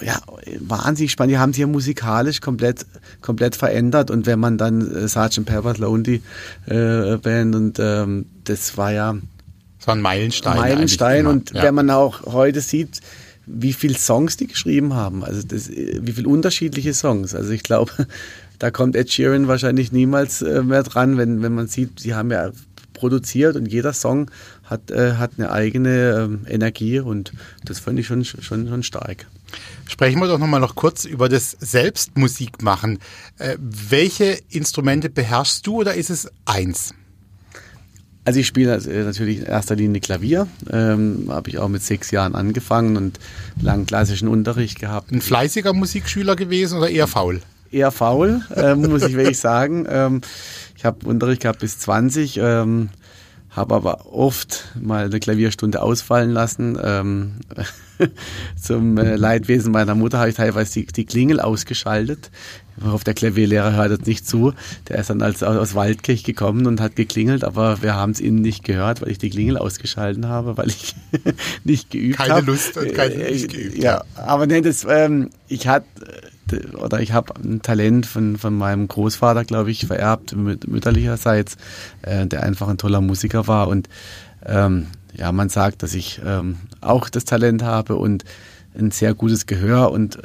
ja, 0.00 0.20
wahnsinnig 0.60 1.12
spannend. 1.12 1.32
Die 1.32 1.38
haben 1.38 1.52
sich 1.52 1.60
ja 1.60 1.66
musikalisch 1.66 2.40
komplett, 2.40 2.86
komplett 3.20 3.56
verändert 3.56 4.10
und 4.10 4.26
wenn 4.26 4.38
man 4.38 4.58
dann 4.58 4.80
äh, 4.94 5.08
Sgt. 5.08 5.44
Pepper's 5.44 5.78
Lonely 5.78 6.22
äh, 6.66 7.16
Band 7.16 7.54
und 7.54 7.78
ähm, 7.78 8.26
das 8.44 8.76
war 8.76 8.92
ja 8.92 9.16
das 9.78 9.86
war 9.88 9.96
ein 9.96 10.00
Meilenstein. 10.00 10.56
Meilenstein 10.56 11.26
und 11.26 11.50
ja. 11.50 11.64
wenn 11.64 11.74
man 11.74 11.90
auch 11.90 12.22
heute 12.26 12.60
sieht, 12.60 13.00
wie 13.46 13.72
viele 13.72 13.98
Songs 13.98 14.36
die 14.36 14.46
geschrieben 14.46 14.94
haben, 14.94 15.24
also 15.24 15.42
das, 15.42 15.68
wie 15.68 16.12
viele 16.12 16.28
unterschiedliche 16.28 16.94
Songs. 16.94 17.34
Also 17.34 17.50
ich 17.50 17.64
glaube, 17.64 17.90
da 18.60 18.70
kommt 18.70 18.94
Ed 18.94 19.10
Sheeran 19.12 19.48
wahrscheinlich 19.48 19.90
niemals 19.90 20.42
äh, 20.42 20.62
mehr 20.62 20.84
dran, 20.84 21.18
wenn, 21.18 21.42
wenn 21.42 21.54
man 21.54 21.66
sieht, 21.66 21.98
sie 21.98 22.14
haben 22.14 22.30
ja 22.30 22.52
produziert 22.92 23.56
und 23.56 23.66
jeder 23.66 23.92
Song 23.92 24.30
hat, 24.62 24.92
äh, 24.92 25.14
hat 25.14 25.32
eine 25.36 25.50
eigene 25.50 26.24
ähm, 26.24 26.46
Energie 26.48 27.00
und 27.00 27.32
das 27.64 27.80
fand 27.80 27.98
ich 27.98 28.06
schon, 28.06 28.24
schon, 28.24 28.68
schon 28.68 28.82
stark. 28.84 29.26
Sprechen 29.88 30.20
wir 30.20 30.28
doch 30.28 30.38
nochmal 30.38 30.60
noch 30.60 30.74
kurz 30.74 31.04
über 31.04 31.28
das 31.28 31.56
Selbstmusikmachen. 31.60 32.98
Äh, 33.38 33.56
welche 33.58 34.38
Instrumente 34.48 35.10
beherrschst 35.10 35.66
du 35.66 35.80
oder 35.80 35.94
ist 35.94 36.10
es 36.10 36.30
eins? 36.44 36.94
Also 38.24 38.38
ich 38.38 38.46
spiele 38.46 38.76
äh, 38.76 39.04
natürlich 39.04 39.38
in 39.38 39.46
erster 39.46 39.74
Linie 39.74 40.00
Klavier. 40.00 40.46
Ähm, 40.70 41.26
Habe 41.28 41.50
ich 41.50 41.58
auch 41.58 41.68
mit 41.68 41.82
sechs 41.82 42.10
Jahren 42.10 42.34
angefangen 42.34 42.96
und 42.96 43.18
langen 43.60 43.86
klassischen 43.86 44.28
Unterricht 44.28 44.78
gehabt. 44.78 45.10
Ein 45.10 45.20
fleißiger 45.20 45.72
Musikschüler 45.72 46.36
gewesen 46.36 46.78
oder 46.78 46.88
eher 46.88 47.08
faul? 47.08 47.42
Eher 47.72 47.90
faul, 47.90 48.42
äh, 48.54 48.74
muss 48.74 49.02
ich 49.02 49.16
wirklich 49.16 49.38
sagen. 49.38 49.86
Ähm, 49.88 50.20
ich 50.76 50.84
habe 50.84 51.06
Unterricht 51.06 51.42
gehabt 51.42 51.60
bis 51.60 51.78
20, 51.78 52.38
ähm, 52.38 52.90
habe 53.54 53.74
aber 53.74 54.12
oft 54.12 54.72
mal 54.80 55.04
eine 55.04 55.20
Klavierstunde 55.20 55.82
ausfallen 55.82 56.30
lassen. 56.30 56.78
Ähm, 56.82 57.32
zum 58.60 58.96
äh, 58.96 59.16
Leidwesen 59.16 59.72
meiner 59.72 59.94
Mutter 59.94 60.18
habe 60.18 60.30
ich 60.30 60.36
teilweise 60.36 60.80
die, 60.80 60.86
die 60.86 61.04
Klingel 61.04 61.38
ausgeschaltet. 61.38 62.30
Ich 62.78 62.84
hoffe, 62.84 63.04
der 63.04 63.12
Klavierlehrer 63.12 63.74
hört 63.74 63.90
jetzt 63.90 64.06
nicht 64.06 64.26
zu. 64.26 64.54
Der 64.88 64.98
ist 64.98 65.10
dann 65.10 65.20
als, 65.20 65.42
aus 65.42 65.74
Waldkirch 65.74 66.24
gekommen 66.24 66.66
und 66.66 66.80
hat 66.80 66.96
geklingelt, 66.96 67.44
aber 67.44 67.82
wir 67.82 67.94
haben 67.94 68.12
es 68.12 68.20
innen 68.20 68.40
nicht 68.40 68.64
gehört, 68.64 69.02
weil 69.02 69.10
ich 69.10 69.18
die 69.18 69.28
Klingel 69.28 69.58
ausgeschalten 69.58 70.28
habe, 70.28 70.56
weil 70.56 70.68
ich 70.68 70.94
nicht 71.64 71.90
geübt 71.90 72.18
habe. 72.18 72.28
Keine 72.28 72.40
hab. 72.40 72.46
Lust 72.46 72.76
und 72.78 72.94
keine 72.94 73.14
äh, 73.14 73.32
nicht 73.32 73.52
geübt. 73.52 73.76
Ja, 73.76 74.04
aber 74.16 74.46
nee, 74.46 74.62
das, 74.62 74.86
ähm, 74.88 75.28
ich 75.48 75.68
hatte 75.68 75.86
oder 76.78 77.00
ich 77.00 77.12
habe 77.12 77.34
ein 77.36 77.62
Talent 77.62 78.06
von, 78.06 78.36
von 78.36 78.54
meinem 78.54 78.88
Großvater, 78.88 79.44
glaube 79.44 79.70
ich, 79.70 79.86
vererbt, 79.86 80.34
mütterlicherseits, 80.36 81.56
äh, 82.02 82.26
der 82.26 82.42
einfach 82.42 82.68
ein 82.68 82.78
toller 82.78 83.00
Musiker 83.00 83.46
war 83.46 83.68
und 83.68 83.88
ähm, 84.44 84.88
ja, 85.14 85.30
man 85.32 85.48
sagt, 85.48 85.82
dass 85.82 85.94
ich 85.94 86.20
ähm, 86.24 86.56
auch 86.80 87.08
das 87.08 87.24
Talent 87.24 87.62
habe 87.62 87.96
und 87.96 88.24
ein 88.74 88.90
sehr 88.90 89.14
gutes 89.14 89.46
Gehör 89.46 89.90
und 89.90 90.18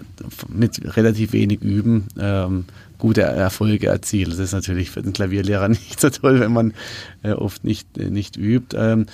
mit 0.48 0.96
relativ 0.96 1.34
wenig 1.34 1.62
Üben 1.62 2.08
ähm, 2.18 2.66
gute 2.98 3.22
Erfolge 3.22 3.88
erziele. 3.88 4.32
Das 4.32 4.40
ist 4.40 4.54
natürlich 4.54 4.90
für 4.92 5.02
den 5.02 5.14
Klavierlehrer 5.14 5.68
nicht 5.70 6.00
so 6.00 6.10
toll, 6.10 6.40
wenn 6.40 6.54
man 6.54 6.74
äh, 7.24 7.32
oft 7.32 7.64
nicht, 7.64 7.98
äh, 7.98 8.10
nicht 8.10 8.38
übt. 8.38 8.76
Ähm, 8.78 9.08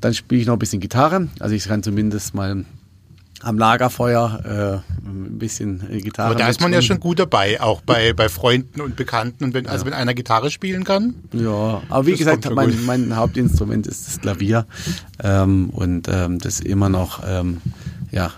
dann 0.00 0.14
spiele 0.14 0.40
ich 0.40 0.46
noch 0.46 0.54
ein 0.54 0.58
bisschen 0.58 0.80
Gitarre. 0.80 1.28
Also 1.40 1.54
ich 1.54 1.64
kann 1.64 1.82
zumindest 1.82 2.34
mal 2.34 2.64
am 3.42 3.58
Lagerfeuer 3.58 4.82
äh, 4.84 5.08
ein 5.08 5.38
bisschen 5.38 5.82
äh, 5.90 6.00
Gitarre. 6.00 6.30
Aber 6.30 6.38
da 6.38 6.48
ist 6.48 6.60
man 6.60 6.72
ja 6.72 6.82
schon 6.82 7.00
gut 7.00 7.18
dabei, 7.18 7.60
auch 7.60 7.80
bei, 7.80 8.12
bei 8.12 8.28
Freunden 8.28 8.80
und 8.80 8.96
Bekannten. 8.96 9.44
Und 9.44 9.54
wenn, 9.54 9.66
also 9.66 9.86
wenn 9.86 9.94
einer 9.94 10.14
Gitarre 10.14 10.50
spielen 10.50 10.84
kann. 10.84 11.14
Ja, 11.32 11.82
aber 11.88 12.06
wie 12.06 12.16
gesagt, 12.16 12.48
mein, 12.50 12.84
mein 12.84 13.16
Hauptinstrument 13.16 13.86
ist 13.86 14.06
das 14.06 14.20
Klavier. 14.20 14.66
Ähm, 15.22 15.70
und 15.70 16.08
ähm, 16.08 16.38
das 16.38 16.60
immer 16.60 16.88
noch, 16.88 17.22
ähm, 17.26 17.60
ja, 18.10 18.32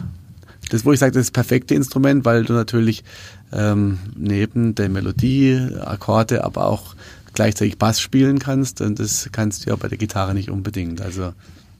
das, 0.70 0.84
wo 0.84 0.92
ich 0.92 1.00
sage, 1.00 1.12
das 1.12 1.22
ist 1.22 1.36
das 1.36 1.42
perfekte 1.42 1.74
Instrument, 1.74 2.24
weil 2.24 2.44
du 2.44 2.52
natürlich 2.52 3.04
ähm, 3.52 3.98
neben 4.16 4.74
der 4.74 4.88
Melodie, 4.88 5.68
Akkorde, 5.80 6.44
aber 6.44 6.66
auch 6.66 6.94
gleichzeitig 7.34 7.78
Bass 7.78 8.00
spielen 8.00 8.38
kannst. 8.38 8.80
Und 8.80 8.98
das 8.98 9.28
kannst 9.32 9.66
du 9.66 9.70
ja 9.70 9.76
bei 9.76 9.88
der 9.88 9.98
Gitarre 9.98 10.34
nicht 10.34 10.50
unbedingt. 10.50 11.00
Also 11.00 11.32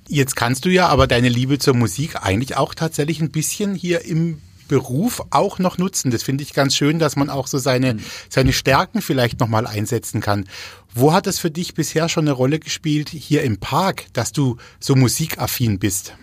Jetzt 0.08 0.36
kannst 0.36 0.64
du 0.64 0.68
ja 0.68 0.88
aber 0.88 1.06
deine 1.06 1.28
Liebe 1.28 1.58
zur 1.58 1.74
Musik 1.74 2.22
eigentlich 2.22 2.56
auch 2.56 2.74
tatsächlich 2.74 3.20
ein 3.20 3.30
bisschen 3.30 3.74
hier 3.74 4.04
im 4.04 4.38
Beruf 4.68 5.22
auch 5.30 5.58
noch 5.58 5.78
nutzen. 5.78 6.10
Das 6.10 6.22
finde 6.22 6.42
ich 6.42 6.54
ganz 6.54 6.74
schön, 6.74 6.98
dass 6.98 7.16
man 7.16 7.28
auch 7.28 7.46
so 7.46 7.58
seine, 7.58 7.94
mhm. 7.94 8.00
seine 8.28 8.52
Stärken 8.52 9.02
vielleicht 9.02 9.38
nochmal 9.38 9.66
einsetzen 9.66 10.20
kann. 10.20 10.46
Wo 10.94 11.12
hat 11.12 11.26
es 11.26 11.38
für 11.38 11.50
dich 11.50 11.74
bisher 11.74 12.08
schon 12.08 12.24
eine 12.24 12.32
Rolle 12.32 12.58
gespielt 12.58 13.10
hier 13.10 13.42
im 13.42 13.58
Park, 13.58 14.06
dass 14.12 14.32
du 14.32 14.56
so 14.80 14.94
musikaffin 14.96 15.78
bist? 15.78 16.14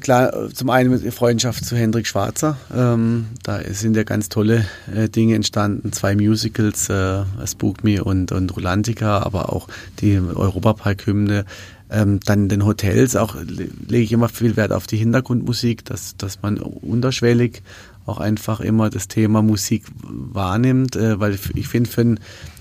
Klar, 0.00 0.50
zum 0.52 0.68
einen 0.68 0.90
mit 0.90 1.14
Freundschaft 1.14 1.64
zu 1.64 1.74
Hendrik 1.74 2.06
Schwarzer. 2.06 2.58
Ähm, 2.74 3.26
da 3.42 3.60
sind 3.72 3.96
ja 3.96 4.02
ganz 4.02 4.28
tolle 4.28 4.66
äh, 4.94 5.08
Dinge 5.08 5.34
entstanden. 5.34 5.92
Zwei 5.92 6.14
Musicals, 6.14 6.90
äh, 6.90 7.24
Spook 7.46 7.84
Me 7.84 8.04
und, 8.04 8.30
und 8.30 8.54
Rolantica, 8.54 9.22
aber 9.22 9.50
auch 9.50 9.68
die 10.00 10.18
Europapark-Hymne. 10.18 11.46
Ähm, 11.90 12.20
dann 12.24 12.44
in 12.44 12.48
den 12.48 12.66
Hotels 12.66 13.16
auch 13.16 13.36
lege 13.36 14.04
ich 14.04 14.12
immer 14.12 14.28
viel 14.28 14.56
Wert 14.56 14.72
auf 14.72 14.86
die 14.86 14.96
Hintergrundmusik, 14.96 15.84
dass, 15.84 16.16
dass 16.16 16.42
man 16.42 16.58
unterschwellig 16.58 17.62
auch 18.04 18.18
einfach 18.18 18.60
immer 18.60 18.90
das 18.90 19.08
Thema 19.08 19.42
Musik 19.42 19.84
wahrnimmt, 20.02 20.96
äh, 20.96 21.20
weil 21.20 21.38
ich 21.54 21.68
finde, 21.68 21.90
für 21.90 22.02
ein 22.02 22.20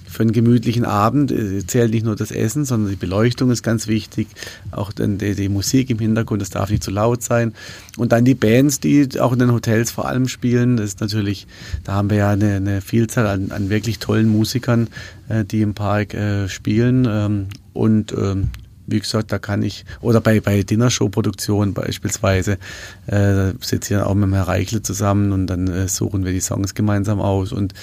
für 0.09 0.23
einen 0.23 0.31
gemütlichen 0.31 0.85
Abend 0.85 1.31
äh, 1.31 1.65
zählt 1.65 1.91
nicht 1.91 2.05
nur 2.05 2.15
das 2.15 2.31
Essen, 2.31 2.65
sondern 2.65 2.89
die 2.89 2.95
Beleuchtung 2.95 3.51
ist 3.51 3.61
ganz 3.61 3.87
wichtig. 3.87 4.27
Auch 4.71 4.91
die, 4.93 5.35
die, 5.35 5.49
Musik 5.49 5.89
im 5.89 5.99
Hintergrund, 5.99 6.41
das 6.41 6.49
darf 6.49 6.69
nicht 6.69 6.83
zu 6.83 6.91
laut 6.91 7.21
sein. 7.21 7.53
Und 7.97 8.13
dann 8.13 8.25
die 8.25 8.33
Bands, 8.33 8.79
die 8.79 9.07
auch 9.19 9.33
in 9.33 9.39
den 9.39 9.51
Hotels 9.51 9.91
vor 9.91 10.07
allem 10.07 10.27
spielen. 10.27 10.77
Das 10.77 10.87
ist 10.87 11.01
natürlich, 11.01 11.45
da 11.83 11.93
haben 11.93 12.09
wir 12.09 12.17
ja 12.17 12.29
eine, 12.31 12.55
eine 12.55 12.81
Vielzahl 12.81 13.27
an, 13.27 13.51
an, 13.51 13.69
wirklich 13.69 13.99
tollen 13.99 14.29
Musikern, 14.29 14.87
äh, 15.27 15.43
die 15.43 15.61
im 15.61 15.73
Park 15.73 16.13
äh, 16.13 16.47
spielen. 16.47 17.05
Ähm, 17.09 17.47
und 17.73 18.13
ähm, 18.13 18.49
wie 18.87 18.99
gesagt, 18.99 19.31
da 19.31 19.37
kann 19.37 19.61
ich, 19.61 19.85
oder 20.01 20.21
bei, 20.21 20.39
bei 20.39 20.63
Dinnershow-Produktionen 20.63 21.73
beispielsweise, 21.73 22.57
äh, 23.05 23.51
sitze 23.59 23.93
ich 23.93 23.99
dann 23.99 24.07
auch 24.07 24.15
mit 24.15 24.23
dem 24.23 24.33
Herrn 24.33 24.45
Reichle 24.45 24.81
zusammen 24.81 25.33
und 25.33 25.47
dann 25.47 25.67
äh, 25.67 25.87
suchen 25.87 26.25
wir 26.25 26.31
die 26.31 26.39
Songs 26.39 26.73
gemeinsam 26.73 27.19
aus. 27.19 27.51
Und 27.51 27.73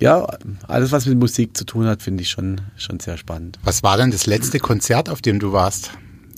ja, 0.00 0.26
alles, 0.66 0.92
was 0.92 1.06
mit 1.06 1.18
Musik 1.18 1.56
zu 1.56 1.64
tun 1.64 1.86
hat, 1.86 2.02
finde 2.02 2.22
ich 2.22 2.30
schon, 2.30 2.60
schon 2.76 3.00
sehr 3.00 3.16
spannend. 3.16 3.58
Was 3.62 3.82
war 3.82 3.96
denn 3.96 4.10
das 4.10 4.26
letzte 4.26 4.58
Konzert, 4.58 5.08
auf 5.08 5.22
dem 5.22 5.38
du 5.38 5.52
warst? 5.52 5.92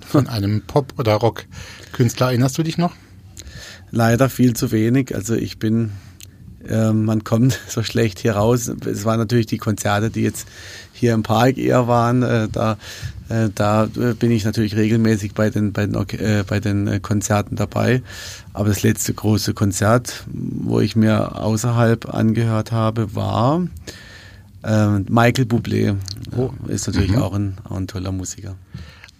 Von 0.06 0.28
einem 0.28 0.62
Pop- 0.62 0.94
oder 0.98 1.14
Rock-Künstler, 1.14 2.28
erinnerst 2.28 2.58
du 2.58 2.62
dich 2.62 2.78
noch? 2.78 2.94
Leider 3.90 4.28
viel 4.28 4.54
zu 4.54 4.70
wenig. 4.70 5.14
Also 5.14 5.34
ich 5.34 5.58
bin, 5.58 5.92
äh, 6.68 6.92
man 6.92 7.24
kommt 7.24 7.58
so 7.68 7.82
schlecht 7.82 8.18
hier 8.18 8.32
raus. 8.32 8.68
Es 8.68 9.04
waren 9.04 9.18
natürlich 9.18 9.46
die 9.46 9.58
Konzerte, 9.58 10.10
die 10.10 10.22
jetzt 10.22 10.46
hier 10.92 11.14
im 11.14 11.22
Park 11.22 11.58
eher 11.58 11.88
waren. 11.88 12.22
Äh, 12.22 12.48
da 12.50 12.76
da 13.54 13.84
äh, 13.84 14.14
bin 14.14 14.30
ich 14.30 14.44
natürlich 14.44 14.76
regelmäßig 14.76 15.34
bei 15.34 15.50
den, 15.50 15.72
bei 15.72 15.86
den, 15.86 15.94
äh, 15.94 16.44
bei 16.46 16.58
den 16.58 16.86
äh, 16.88 17.00
Konzerten 17.00 17.56
dabei. 17.56 18.02
Aber 18.52 18.68
das 18.68 18.82
letzte 18.82 19.14
große 19.14 19.54
Konzert, 19.54 20.24
wo 20.32 20.80
ich 20.80 20.96
mir 20.96 21.36
außerhalb 21.36 22.12
angehört 22.12 22.72
habe, 22.72 23.14
war 23.14 23.66
äh, 24.64 24.88
Michael 25.08 25.44
Bublé. 25.44 25.96
Oh. 26.36 26.50
Ist 26.66 26.88
natürlich 26.88 27.12
mhm. 27.12 27.22
auch, 27.22 27.34
ein, 27.34 27.58
auch 27.64 27.76
ein 27.76 27.86
toller 27.86 28.12
Musiker. 28.12 28.56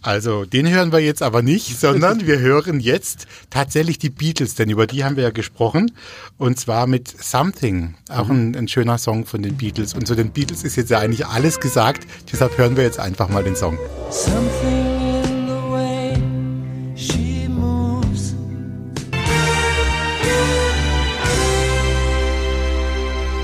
Also 0.03 0.45
den 0.47 0.69
hören 0.69 0.93
wir 0.93 1.01
jetzt 1.01 1.23
aber 1.23 1.43
nicht, 1.43 1.79
sondern 1.79 2.21
wir 2.27 2.39
hören 2.39 2.81
jetzt 2.81 3.27
tatsächlich 3.51 3.99
die 3.99 4.11
Beatles, 4.11 4.55
denn 4.55 4.71
über 4.71 4.87
die 4.87 5.05
haben 5.05 5.17
wir 5.17 5.25
ja 5.25 5.31
gesprochen. 5.31 5.93
Und 6.39 6.59
zwar 6.59 6.87
mit 6.87 7.09
Something, 7.09 7.95
auch 8.09 8.29
ein, 8.31 8.57
ein 8.57 8.69
schöner 8.69 8.99
Song 8.99 9.27
von 9.27 9.43
den 9.43 9.57
Beatles. 9.57 9.95
Und 9.95 10.07
zu 10.07 10.15
den 10.15 10.31
Beatles 10.31 10.65
ist 10.65 10.77
jetzt 10.77 10.91
ja 10.91 10.99
eigentlich 10.99 11.27
alles 11.27 11.61
gesagt, 11.61 12.07
deshalb 12.33 12.57
hören 12.57 12.77
wir 12.77 12.85
jetzt 12.85 12.99
einfach 12.99 13.29
mal 13.29 13.45
den 13.45 13.57
Song. 13.57 13.79
Something. 14.11 15.01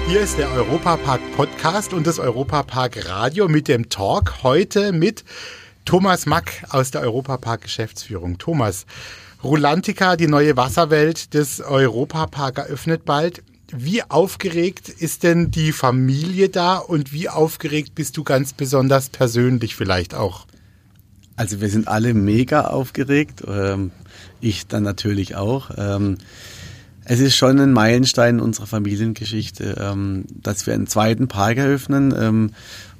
Hier 0.08 0.20
ist 0.20 0.38
der 0.38 0.50
Europapark 0.52 1.20
Podcast 1.36 1.92
und 1.92 2.06
das 2.06 2.18
Europapark 2.18 3.06
Radio 3.06 3.48
mit 3.48 3.68
dem 3.68 3.90
Talk 3.90 4.44
heute 4.44 4.92
mit 4.92 5.24
Thomas 5.86 6.26
Mack 6.26 6.64
aus 6.68 6.90
der 6.90 7.00
Europapark 7.00 7.62
Geschäftsführung. 7.62 8.38
Thomas, 8.38 8.86
Rulantica, 9.42 10.16
die 10.16 10.26
neue 10.26 10.56
Wasserwelt 10.56 11.32
des 11.32 11.60
Europapark 11.60 12.58
eröffnet 12.58 13.04
bald. 13.04 13.44
Wie 13.72 14.02
aufgeregt 14.02 14.88
ist 14.88 15.22
denn 15.22 15.52
die 15.52 15.70
Familie 15.70 16.48
da 16.48 16.76
und 16.76 17.12
wie 17.12 17.28
aufgeregt 17.28 17.94
bist 17.94 18.16
du 18.16 18.24
ganz 18.24 18.52
besonders 18.52 19.08
persönlich 19.08 19.76
vielleicht 19.76 20.14
auch? 20.14 20.46
Also 21.36 21.60
wir 21.60 21.68
sind 21.68 21.86
alle 21.86 22.14
mega 22.14 22.62
aufgeregt, 22.62 23.44
ähm, 23.46 23.92
ich 24.40 24.66
dann 24.66 24.82
natürlich 24.82 25.36
auch. 25.36 25.70
Ähm, 25.76 26.18
es 27.04 27.20
ist 27.20 27.36
schon 27.36 27.60
ein 27.60 27.72
Meilenstein 27.72 28.36
in 28.36 28.40
unserer 28.40 28.66
Familiengeschichte, 28.66 29.76
ähm, 29.80 30.24
dass 30.28 30.66
wir 30.66 30.74
einen 30.74 30.88
zweiten 30.88 31.28
Park 31.28 31.58
eröffnen 31.58 32.12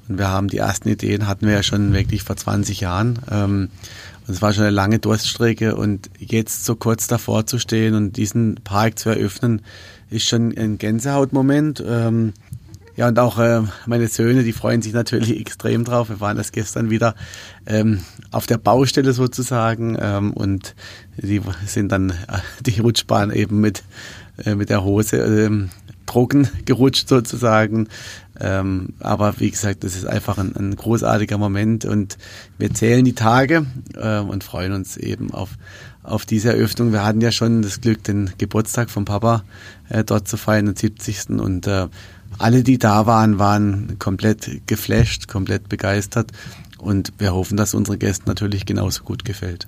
und 0.07 0.17
wir 0.17 0.27
haben 0.27 0.47
die 0.47 0.57
ersten 0.57 0.89
Ideen 0.89 1.27
hatten 1.27 1.45
wir 1.45 1.53
ja 1.53 1.63
schon 1.63 1.93
wirklich 1.93 2.23
vor 2.23 2.35
20 2.35 2.81
Jahren. 2.81 3.19
Ähm, 3.29 3.69
und 4.27 4.33
es 4.33 4.41
war 4.41 4.53
schon 4.53 4.63
eine 4.63 4.75
lange 4.75 4.99
Durststrecke 4.99 5.75
und 5.75 6.09
jetzt 6.19 6.65
so 6.65 6.75
kurz 6.75 7.07
davor 7.07 7.45
zu 7.45 7.59
stehen 7.59 7.95
und 7.95 8.17
diesen 8.17 8.55
Park 8.63 8.99
zu 8.99 9.09
eröffnen, 9.09 9.61
ist 10.09 10.27
schon 10.27 10.57
ein 10.57 10.77
Gänsehautmoment. 10.77 11.83
Ähm, 11.85 12.33
ja, 12.97 13.07
und 13.07 13.19
auch 13.19 13.37
äh, 13.37 13.61
meine 13.85 14.07
Söhne, 14.07 14.43
die 14.43 14.53
freuen 14.53 14.81
sich 14.81 14.91
natürlich 14.91 15.39
extrem 15.39 15.85
drauf. 15.85 16.09
Wir 16.09 16.19
waren 16.19 16.35
das 16.35 16.51
gestern 16.51 16.89
wieder 16.89 17.15
ähm, 17.67 18.01
auf 18.31 18.47
der 18.47 18.57
Baustelle 18.57 19.13
sozusagen 19.13 19.97
ähm, 20.01 20.33
und 20.33 20.75
die 21.15 21.41
sind 21.65 21.91
dann 21.91 22.09
äh, 22.09 22.39
die 22.61 22.79
Rutschbahn 22.79 23.31
eben 23.31 23.61
mit, 23.61 23.83
äh, 24.43 24.55
mit 24.55 24.69
der 24.69 24.83
Hose 24.83 25.17
ähm, 25.17 25.69
trocken 26.07 26.49
gerutscht 26.65 27.07
sozusagen. 27.07 27.87
Ähm, 28.39 28.93
aber 28.99 29.39
wie 29.39 29.49
gesagt, 29.49 29.83
das 29.83 29.95
ist 29.95 30.05
einfach 30.05 30.37
ein, 30.37 30.55
ein, 30.55 30.75
großartiger 30.75 31.37
Moment 31.37 31.85
und 31.85 32.17
wir 32.57 32.73
zählen 32.73 33.03
die 33.03 33.15
Tage 33.15 33.65
äh, 33.95 34.19
und 34.19 34.43
freuen 34.43 34.73
uns 34.73 34.95
eben 34.95 35.33
auf, 35.33 35.49
auf 36.03 36.25
diese 36.25 36.49
Eröffnung. 36.49 36.91
Wir 36.91 37.03
hatten 37.03 37.21
ja 37.21 37.31
schon 37.31 37.63
das 37.63 37.81
Glück, 37.81 38.03
den 38.03 38.31
Geburtstag 38.37 38.89
vom 38.89 39.05
Papa 39.05 39.43
äh, 39.89 40.03
dort 40.03 40.27
zu 40.27 40.37
feiern, 40.37 40.67
den 40.67 40.75
70. 40.75 41.29
Und 41.29 41.65
äh, 41.65 41.87
alle, 42.37 42.63
die 42.63 42.77
da 42.77 43.05
waren, 43.07 43.39
waren 43.39 43.97
komplett 43.97 44.67
geflasht, 44.67 45.27
komplett 45.27 45.67
begeistert. 45.67 46.31
Und 46.77 47.13
wir 47.17 47.33
hoffen, 47.33 47.57
dass 47.57 47.73
unseren 47.73 47.97
Gästen 47.97 48.25
natürlich 48.27 48.67
genauso 48.67 49.03
gut 49.03 49.25
gefällt. 49.25 49.65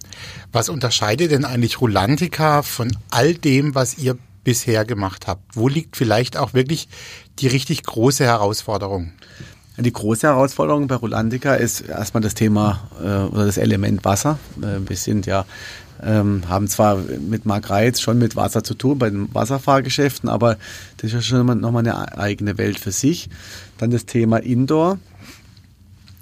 Was 0.52 0.70
unterscheidet 0.70 1.32
denn 1.32 1.44
eigentlich 1.44 1.82
Rulantica 1.82 2.62
von 2.62 2.96
all 3.10 3.34
dem, 3.34 3.74
was 3.74 3.98
ihr 3.98 4.18
bisher 4.50 4.84
gemacht 4.84 5.28
habt? 5.28 5.56
Wo 5.56 5.68
liegt 5.68 5.96
vielleicht 5.96 6.36
auch 6.36 6.56
wirklich 6.56 6.88
die 7.38 7.46
richtig 7.46 7.84
große 7.84 8.24
Herausforderung? 8.24 9.12
Die 9.78 9.94
große 9.94 10.26
Herausforderung 10.26 10.88
bei 10.88 10.96
Rolandica 10.96 11.54
ist 11.54 11.82
erstmal 11.82 12.22
das 12.22 12.34
Thema 12.34 12.90
äh, 13.00 13.32
oder 13.32 13.46
das 13.46 13.58
Element 13.58 14.04
Wasser. 14.04 14.40
Äh, 14.60 14.90
wir 14.90 14.96
sind 14.96 15.28
ja 15.28 15.46
ähm, 16.02 16.50
haben 16.50 16.68
zwar 16.68 16.96
mit 16.96 17.46
Mark 17.46 17.70
Reitz 17.70 18.02
schon 18.02 18.18
mit 18.18 18.36
Wasser 18.36 18.64
zu 18.64 18.74
tun 18.74 18.98
bei 18.98 19.12
den 19.12 19.32
Wasserfahrgeschäften, 19.36 20.30
aber 20.30 20.58
das 20.98 21.12
ist 21.12 21.14
ja 21.14 21.22
schon 21.22 21.60
nochmal 21.60 21.88
eine 21.88 22.18
eigene 22.18 22.58
Welt 22.58 22.80
für 22.80 22.92
sich. 22.92 23.30
Dann 23.78 23.92
das 23.92 24.08
Thema 24.08 24.38
Indoor. 24.38 24.98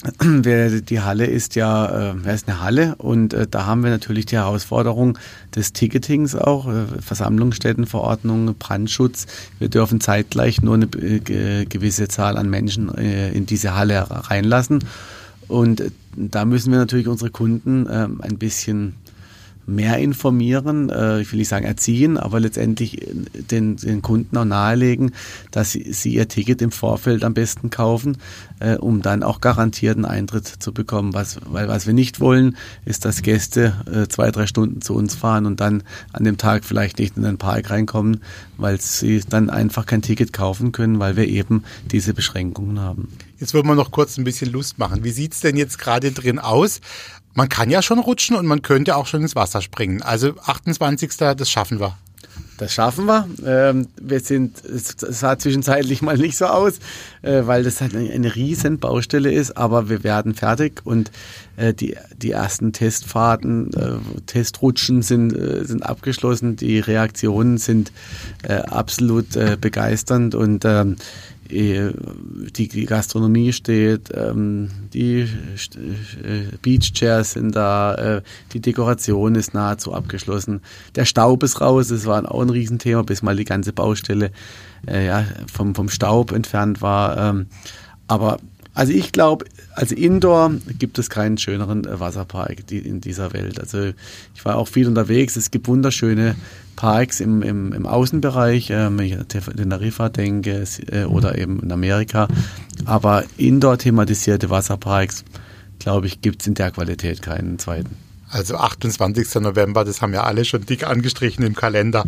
Die 0.21 0.99
Halle 0.99 1.25
ist 1.25 1.55
ja 1.55 2.11
äh, 2.13 2.33
ist 2.33 2.47
eine 2.47 2.61
Halle 2.61 2.95
und 2.99 3.33
äh, 3.33 3.47
da 3.49 3.65
haben 3.65 3.83
wir 3.83 3.89
natürlich 3.89 4.27
die 4.27 4.35
Herausforderung 4.35 5.17
des 5.55 5.73
Ticketings 5.73 6.35
auch, 6.35 6.67
äh, 6.67 6.85
Versammlungsstättenverordnung, 7.01 8.55
Brandschutz. 8.59 9.25
Wir 9.57 9.69
dürfen 9.69 9.99
zeitgleich 9.99 10.61
nur 10.61 10.75
eine 10.75 10.85
äh, 10.85 11.65
gewisse 11.65 12.07
Zahl 12.07 12.37
an 12.37 12.47
Menschen 12.47 12.93
äh, 12.95 13.31
in 13.31 13.47
diese 13.47 13.73
Halle 13.73 14.05
reinlassen. 14.09 14.83
Und 15.47 15.81
äh, 15.81 15.89
da 16.15 16.45
müssen 16.45 16.71
wir 16.71 16.77
natürlich 16.77 17.07
unsere 17.07 17.31
Kunden 17.31 17.87
ähm, 17.89 18.21
ein 18.21 18.37
bisschen 18.37 18.93
mehr 19.67 19.97
informieren, 19.97 20.89
äh, 20.89 21.21
ich 21.21 21.31
will 21.31 21.39
nicht 21.39 21.49
sagen 21.49 21.65
erziehen, 21.65 22.17
aber 22.17 22.39
letztendlich 22.39 23.05
den, 23.33 23.75
den 23.75 24.01
Kunden 24.01 24.37
auch 24.37 24.45
nahelegen, 24.45 25.11
dass 25.51 25.73
sie, 25.73 25.91
sie 25.91 26.13
ihr 26.13 26.29
Ticket 26.29 26.61
im 26.61 26.71
Vorfeld 26.71 27.25
am 27.25 27.33
besten 27.33 27.69
kaufen, 27.69 28.17
äh, 28.59 28.77
um 28.77 29.01
dann 29.01 29.23
auch 29.23 29.41
garantierten 29.41 30.05
Eintritt 30.05 30.47
zu 30.47 30.73
bekommen. 30.73 31.13
Was, 31.13 31.39
weil 31.45 31.67
was 31.67 31.85
wir 31.85 31.93
nicht 31.93 32.21
wollen, 32.21 32.55
ist, 32.85 33.03
dass 33.03 33.21
Gäste 33.21 33.73
äh, 33.91 34.07
zwei, 34.07 34.31
drei 34.31 34.47
Stunden 34.47 34.81
zu 34.81 34.95
uns 34.95 35.15
fahren 35.15 35.45
und 35.45 35.59
dann 35.59 35.83
an 36.13 36.23
dem 36.23 36.37
Tag 36.37 36.63
vielleicht 36.63 36.97
nicht 36.97 37.17
in 37.17 37.23
den 37.23 37.37
Park 37.37 37.69
reinkommen, 37.69 38.21
weil 38.55 38.79
sie 38.79 39.21
dann 39.27 39.49
einfach 39.49 39.85
kein 39.85 40.01
Ticket 40.01 40.31
kaufen 40.31 40.71
können, 40.71 40.99
weil 40.99 41.17
wir 41.17 41.27
eben 41.27 41.63
diese 41.91 42.13
Beschränkungen 42.13 42.79
haben. 42.79 43.09
Jetzt 43.39 43.53
wollen 43.53 43.67
wir 43.67 43.75
noch 43.75 43.91
kurz 43.91 44.17
ein 44.17 44.23
bisschen 44.23 44.51
Lust 44.51 44.79
machen. 44.79 45.03
Wie 45.03 45.11
sieht's 45.11 45.41
denn 45.41 45.57
jetzt 45.57 45.77
gerade 45.77 46.11
drin 46.11 46.39
aus? 46.39 46.81
Man 47.37 47.49
kann 47.49 47.69
ja 47.69 47.83
schon 47.83 47.99
rutschen 47.99 48.35
und 48.35 48.47
man 48.47 48.63
könnte 48.63 48.95
auch 48.95 49.05
schon 49.05 49.21
ins 49.21 49.35
Wasser 49.35 49.61
springen. 49.61 50.01
Also 50.01 50.33
28. 50.47 51.17
das 51.17 51.47
schaffen 51.47 51.79
wir. 51.79 51.95
Das 52.57 52.73
schaffen 52.73 53.05
wir. 53.05 53.27
Ähm, 53.45 53.87
wir 54.01 54.21
sind, 54.21 54.65
es 54.65 54.95
sah 54.97 55.37
zwischenzeitlich 55.37 56.01
mal 56.01 56.17
nicht 56.17 56.35
so 56.35 56.45
aus, 56.45 56.79
äh, 57.21 57.43
weil 57.45 57.63
das 57.63 57.79
halt 57.79 57.95
eine, 57.95 58.09
eine 58.09 58.35
riesen 58.35 58.79
Baustelle 58.79 59.31
ist, 59.31 59.55
aber 59.55 59.87
wir 59.87 60.03
werden 60.03 60.33
fertig 60.33 60.81
und 60.83 61.11
äh, 61.57 61.75
die, 61.75 61.95
die 62.17 62.31
ersten 62.31 62.73
Testfahrten, 62.73 63.71
äh, 63.75 64.21
Testrutschen 64.25 65.03
sind, 65.03 65.29
sind 65.67 65.83
abgeschlossen. 65.83 66.55
Die 66.55 66.79
Reaktionen 66.79 67.59
sind 67.59 67.91
absolut 68.47 69.27
begeisternd 69.61 70.33
und 70.33 70.65
ähm, 70.65 70.95
äh, 70.95 70.97
die, 71.49 72.67
die 72.67 72.85
Gastronomie 72.85 73.53
steht, 73.53 74.09
ähm, 74.13 74.69
die 74.93 75.21
äh, 75.21 76.57
Beachchairs 76.61 77.31
sind 77.31 77.55
da, 77.55 77.95
äh, 77.95 78.21
die 78.53 78.59
Dekoration 78.59 79.35
ist 79.35 79.53
nahezu 79.53 79.93
abgeschlossen. 79.93 80.61
Der 80.95 81.05
Staub 81.05 81.43
ist 81.43 81.61
raus, 81.61 81.87
das 81.87 82.05
war 82.05 82.29
auch 82.31 82.41
ein 82.41 82.49
Riesenthema, 82.49 83.03
bis 83.03 83.21
mal 83.21 83.35
die 83.35 83.45
ganze 83.45 83.73
Baustelle 83.73 84.31
äh, 84.87 85.05
ja, 85.05 85.25
vom, 85.51 85.75
vom 85.75 85.89
Staub 85.89 86.31
entfernt 86.31 86.81
war. 86.81 87.17
Ähm, 87.17 87.47
aber 88.07 88.37
also 88.77 88.93
ich 88.93 89.11
glaube, 89.11 89.45
als 89.73 89.91
Indoor 89.91 90.51
gibt 90.77 90.99
es 90.99 91.09
keinen 91.09 91.39
schöneren 91.39 91.83
äh, 91.85 91.99
Wasserpark 91.99 92.71
in 92.71 93.01
dieser 93.01 93.33
Welt. 93.33 93.59
Also 93.59 93.91
ich 94.35 94.45
war 94.45 94.55
auch 94.55 94.67
viel 94.67 94.87
unterwegs. 94.87 95.35
Es 95.35 95.49
gibt 95.49 95.67
wunderschöne 95.67 96.35
Parks 96.75 97.19
im, 97.19 97.41
im, 97.41 97.73
im 97.73 97.87
Außenbereich, 97.87 98.69
ähm, 98.69 98.99
wenn 98.99 99.07
ich 99.07 99.17
an 99.17 99.27
Teneriffa 99.27 100.09
denke 100.09 100.63
äh, 100.91 101.05
oder 101.05 101.39
eben 101.39 101.59
in 101.59 101.71
Amerika. 101.71 102.27
Aber 102.85 103.23
Indoor 103.35 103.79
thematisierte 103.79 104.51
Wasserparks, 104.51 105.25
glaube 105.79 106.05
ich, 106.05 106.21
gibt 106.21 106.43
es 106.43 106.47
in 106.47 106.53
der 106.53 106.69
Qualität 106.69 107.23
keinen 107.23 107.57
zweiten. 107.57 107.97
Also 108.29 108.57
28. 108.57 109.41
November, 109.41 109.85
das 109.85 110.03
haben 110.03 110.13
ja 110.13 110.21
alle 110.21 110.45
schon 110.45 110.67
dick 110.67 110.85
angestrichen 110.85 111.43
im 111.43 111.55
Kalender. 111.55 112.03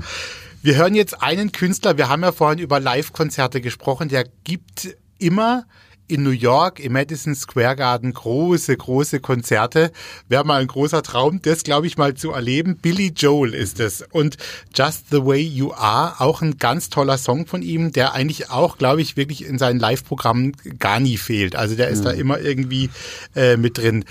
Wir 0.62 0.76
hören 0.76 0.94
jetzt 0.94 1.20
einen 1.24 1.52
Künstler, 1.52 1.98
wir 1.98 2.10
haben 2.10 2.22
ja 2.22 2.32
vorhin 2.32 2.60
über 2.60 2.80
Live-Konzerte 2.80 3.60
gesprochen, 3.60 4.08
der 4.10 4.26
gibt 4.44 4.96
immer 5.18 5.66
in 6.10 6.24
New 6.24 6.32
York 6.32 6.80
im 6.80 6.94
Madison 6.94 7.36
Square 7.36 7.76
Garden 7.76 8.14
große, 8.14 8.76
große 8.76 9.20
Konzerte. 9.20 9.92
Wäre 10.28 10.44
mal 10.44 10.62
ein 10.62 10.68
großer 10.68 11.04
Traum, 11.04 11.42
das 11.42 11.64
glaube 11.64 11.88
ich 11.88 11.98
mal 11.98 12.16
zu 12.16 12.32
erleben. 12.32 12.78
Billy 12.78 13.14
Joel 13.16 13.54
ist 13.54 13.80
es. 13.80 14.04
Und 14.12 14.38
Just 14.76 15.12
the 15.12 15.24
Way 15.26 15.42
You 15.42 15.72
Are, 15.74 16.20
auch 16.20 16.42
ein 16.42 16.58
ganz 16.58 16.90
toller 16.90 17.18
Song 17.18 17.46
von 17.46 17.62
ihm, 17.62 17.92
der 17.92 18.14
eigentlich 18.14 18.50
auch, 18.50 18.78
glaube 18.78 19.02
ich, 19.02 19.16
wirklich 19.16 19.46
in 19.46 19.58
seinen 19.58 19.80
Live-Programmen 19.80 20.54
gar 20.80 21.00
nie 21.00 21.18
fehlt. 21.18 21.56
Also 21.56 21.76
der 21.76 21.90
ist 21.90 22.00
mhm. 22.00 22.06
da 22.06 22.12
immer 22.12 22.40
irgendwie 22.40 22.90
äh, 23.36 23.58
mit 23.58 23.78
drin. 23.78 24.06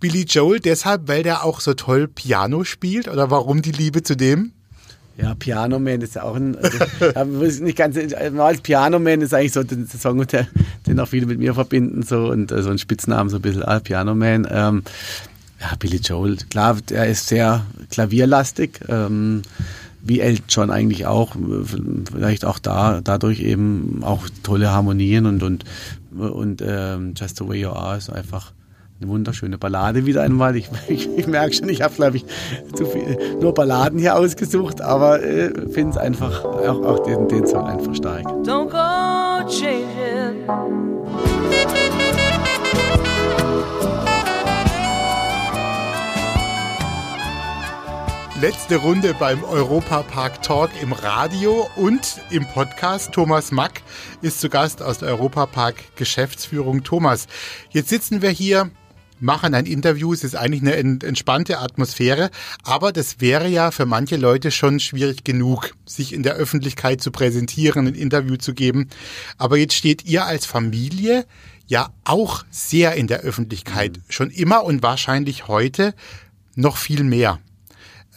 Billy 0.00 0.22
Joel 0.22 0.60
deshalb, 0.60 1.08
weil 1.08 1.22
der 1.22 1.44
auch 1.44 1.60
so 1.60 1.74
toll 1.74 2.08
Piano 2.08 2.64
spielt 2.64 3.08
oder 3.08 3.30
warum 3.30 3.62
die 3.62 3.72
Liebe 3.72 4.02
zu 4.02 4.16
dem? 4.16 4.52
Ja, 5.20 5.34
Piano 5.34 5.80
Man 5.80 6.00
ist 6.00 6.14
ja 6.14 6.22
auch 6.22 6.36
ein, 6.36 6.56
also, 7.14 7.64
nicht 7.64 7.76
ganz, 7.76 7.96
als 7.96 8.60
Piano 8.60 9.00
Man 9.00 9.20
ist 9.20 9.34
eigentlich 9.34 9.52
so 9.52 9.64
der 9.64 9.86
Song, 9.86 10.24
der, 10.26 10.46
den 10.86 11.00
auch 11.00 11.08
viele 11.08 11.26
mit 11.26 11.40
mir 11.40 11.54
verbinden, 11.54 12.02
so, 12.04 12.28
und 12.28 12.52
äh, 12.52 12.62
so 12.62 12.70
ein 12.70 12.78
Spitznamen, 12.78 13.28
so 13.28 13.36
ein 13.36 13.42
bisschen, 13.42 13.64
ah, 13.64 13.80
Piano 13.80 14.14
Man. 14.14 14.46
Ähm, 14.48 14.82
ja, 15.60 15.74
Billy 15.76 15.96
Joel, 15.96 16.36
klar, 16.50 16.76
er 16.92 17.08
ist 17.08 17.26
sehr 17.26 17.66
klavierlastig, 17.90 18.80
ähm, 18.88 19.42
wie 20.00 20.20
Elton 20.20 20.44
John 20.48 20.70
eigentlich 20.70 21.06
auch, 21.06 21.34
vielleicht 22.12 22.44
auch 22.44 22.60
da, 22.60 23.00
dadurch 23.02 23.40
eben 23.40 24.04
auch 24.04 24.28
tolle 24.44 24.70
Harmonien 24.70 25.26
und, 25.26 25.42
und, 25.42 25.64
und 26.16 26.62
ähm, 26.64 27.14
Just 27.16 27.38
the 27.38 27.48
Way 27.48 27.62
You 27.62 27.70
Are 27.70 27.98
ist 27.98 28.08
einfach 28.08 28.52
eine 29.00 29.10
wunderschöne 29.10 29.58
Ballade 29.58 30.06
wieder 30.06 30.22
einmal. 30.22 30.56
Ich, 30.56 30.68
ich, 30.88 31.08
ich 31.16 31.26
merke 31.26 31.54
schon, 31.54 31.68
ich 31.68 31.82
habe, 31.82 31.94
glaube 31.94 32.16
ich, 32.16 32.24
zu 32.74 32.86
viel, 32.86 33.36
nur 33.40 33.54
Balladen 33.54 33.98
hier 33.98 34.16
ausgesucht, 34.16 34.80
aber 34.80 35.22
äh, 35.22 35.50
finde 35.70 35.90
es 35.90 35.96
einfach, 35.96 36.44
auch, 36.44 36.84
auch 36.84 36.98
den, 37.04 37.28
den 37.28 37.46
Song 37.46 37.66
einfach 37.66 37.94
stark. 37.94 38.26
Don't 38.44 38.68
go 38.68 39.48
changing. 39.48 40.46
Letzte 48.40 48.76
Runde 48.76 49.16
beim 49.18 49.42
Europapark 49.42 50.42
Talk 50.42 50.70
im 50.80 50.92
Radio 50.92 51.68
und 51.74 52.20
im 52.30 52.46
Podcast. 52.46 53.10
Thomas 53.10 53.50
Mack 53.50 53.82
ist 54.22 54.40
zu 54.40 54.48
Gast 54.48 54.80
aus 54.80 54.98
der 54.98 55.08
Europapark 55.08 55.74
Geschäftsführung. 55.96 56.84
Thomas, 56.84 57.26
jetzt 57.70 57.88
sitzen 57.88 58.22
wir 58.22 58.30
hier 58.30 58.70
machen 59.20 59.54
ein 59.54 59.66
Interview. 59.66 60.12
Es 60.12 60.24
ist 60.24 60.34
eigentlich 60.34 60.62
eine 60.62 60.74
entspannte 60.74 61.58
Atmosphäre, 61.58 62.30
aber 62.62 62.92
das 62.92 63.20
wäre 63.20 63.48
ja 63.48 63.70
für 63.70 63.86
manche 63.86 64.16
Leute 64.16 64.50
schon 64.50 64.80
schwierig 64.80 65.24
genug, 65.24 65.74
sich 65.86 66.12
in 66.12 66.22
der 66.22 66.34
Öffentlichkeit 66.34 67.00
zu 67.00 67.10
präsentieren, 67.10 67.86
ein 67.86 67.94
Interview 67.94 68.36
zu 68.36 68.54
geben. 68.54 68.88
Aber 69.36 69.56
jetzt 69.56 69.74
steht 69.74 70.04
ihr 70.04 70.26
als 70.26 70.46
Familie 70.46 71.26
ja 71.66 71.90
auch 72.04 72.44
sehr 72.50 72.94
in 72.94 73.06
der 73.06 73.20
Öffentlichkeit, 73.20 73.98
mhm. 73.98 74.02
schon 74.08 74.30
immer 74.30 74.64
und 74.64 74.82
wahrscheinlich 74.82 75.48
heute 75.48 75.94
noch 76.54 76.76
viel 76.76 77.04
mehr. 77.04 77.38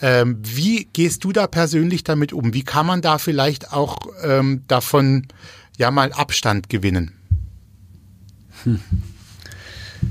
Ähm, 0.01 0.39
wie 0.41 0.85
gehst 0.93 1.23
du 1.23 1.31
da 1.31 1.45
persönlich 1.45 2.03
damit 2.03 2.33
um? 2.33 2.53
Wie 2.53 2.63
kann 2.63 2.87
man 2.87 3.01
da 3.01 3.19
vielleicht 3.19 3.71
auch 3.71 3.97
ähm, 4.23 4.63
davon 4.67 5.27
ja 5.77 5.91
mal 5.91 6.11
Abstand 6.11 6.69
gewinnen? 6.69 7.11
Hm. 8.63 8.79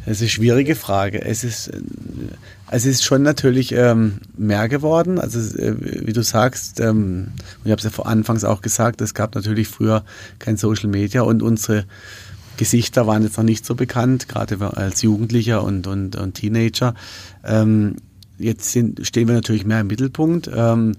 Das 0.05 0.16
ist 0.16 0.22
eine 0.22 0.28
schwierige 0.30 0.74
Frage. 0.76 1.22
Es 1.22 1.44
ist, 1.44 1.68
äh, 1.68 1.80
es 2.70 2.86
ist 2.86 3.05
schon 3.05 3.22
natürlich 3.22 3.72
ähm, 3.72 4.18
mehr 4.36 4.68
geworden. 4.68 5.18
Also 5.18 5.38
äh, 5.59 6.07
wie 6.07 6.12
du 6.12 6.22
sagst, 6.22 6.80
ähm, 6.80 7.32
ich 7.64 7.70
habe 7.70 7.78
es 7.78 7.84
ja 7.84 7.90
vor 7.90 8.07
Anfangs 8.07 8.44
auch 8.44 8.62
gesagt, 8.62 9.01
es 9.01 9.14
gab 9.14 9.34
natürlich 9.34 9.68
früher 9.68 10.05
kein 10.38 10.57
Social 10.57 10.88
Media 10.88 11.22
und 11.22 11.42
unsere 11.42 11.84
Gesichter 12.57 13.07
waren 13.07 13.22
jetzt 13.22 13.38
noch 13.38 13.44
nicht 13.44 13.64
so 13.64 13.74
bekannt, 13.74 14.28
gerade 14.28 14.76
als 14.76 15.03
Jugendlicher 15.03 15.64
und, 15.64 15.86
und, 15.86 16.16
und 16.16 16.34
Teenager. 16.34 16.94
Ähm, 17.44 17.96
jetzt 18.38 18.72
sind, 18.72 19.07
stehen 19.07 19.28
wir 19.28 19.34
natürlich 19.34 19.64
mehr 19.64 19.80
im 19.80 19.86
Mittelpunkt. 19.86 20.51
Ähm, 20.55 20.96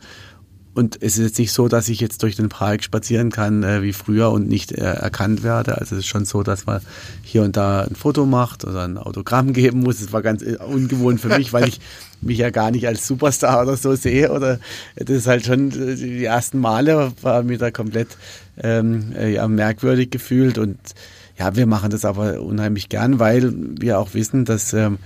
und 0.74 1.02
es 1.02 1.18
ist 1.18 1.24
jetzt 1.24 1.40
nicht 1.40 1.52
so, 1.52 1.68
dass 1.68 1.90
ich 1.90 2.00
jetzt 2.00 2.24
durch 2.24 2.38
den 2.38 2.48
Park 2.48 2.84
spazieren 2.84 3.30
kann 3.30 3.64
äh, 3.64 3.82
wie 3.82 3.92
früher 3.92 4.32
und 4.32 4.48
nicht 4.48 4.72
äh, 4.72 4.82
erkannt 4.82 5.44
werde. 5.44 5.78
Also 5.78 5.96
es 5.96 6.02
ist 6.02 6.08
schon 6.08 6.24
so, 6.24 6.44
dass 6.44 6.66
man 6.66 6.82
hier 7.24 7.44
und 7.44 7.58
da 7.58 7.82
ein 7.82 7.96
Foto 7.96 8.26
macht 8.26 8.64
oder 8.64 8.84
ein 8.84 8.98
Autogramm 8.98 9.52
geben 9.54 9.82
muss. 9.82 10.00
Das 10.00 10.14
war 10.14 10.22
ganz 10.22 10.42
äh, 10.42 10.56
ungewohnt 10.56 11.20
für 11.20 11.28
mich, 11.28 11.52
weil 11.52 11.68
ich 11.68 11.82
mich 12.22 12.38
ja 12.38 12.52
gar 12.52 12.72
nicht 12.72 12.88
als 12.88 13.06
Superstar 13.06 13.64
oder 13.64 13.76
so 13.76 13.96
sehe. 13.96 14.32
Oder 14.32 14.60
das 14.96 15.10
ist 15.10 15.28
halt 15.28 15.46
schon 15.46 15.72
äh, 15.72 15.96
die 15.96 16.24
ersten 16.24 16.60
Male 16.60 17.12
war 17.22 17.44
mir 17.44 17.58
da 17.58 17.70
komplett 17.70 18.10
ähm, 18.62 19.14
äh, 19.18 19.34
ja, 19.34 19.48
merkwürdig 19.50 20.10
gefühlt. 20.10 20.58
Und 20.58 20.78
ja, 21.38 21.54
wir 21.56 21.66
machen 21.66 21.92
das 21.92 22.06
aber 22.06 22.42
unheimlich 22.42 22.88
gern, 22.88 23.20
weil 23.20 23.54
wir 23.78 24.00
auch 24.00 24.14
wissen, 24.14 24.46
dass 24.46 24.72
ähm, 24.72 25.00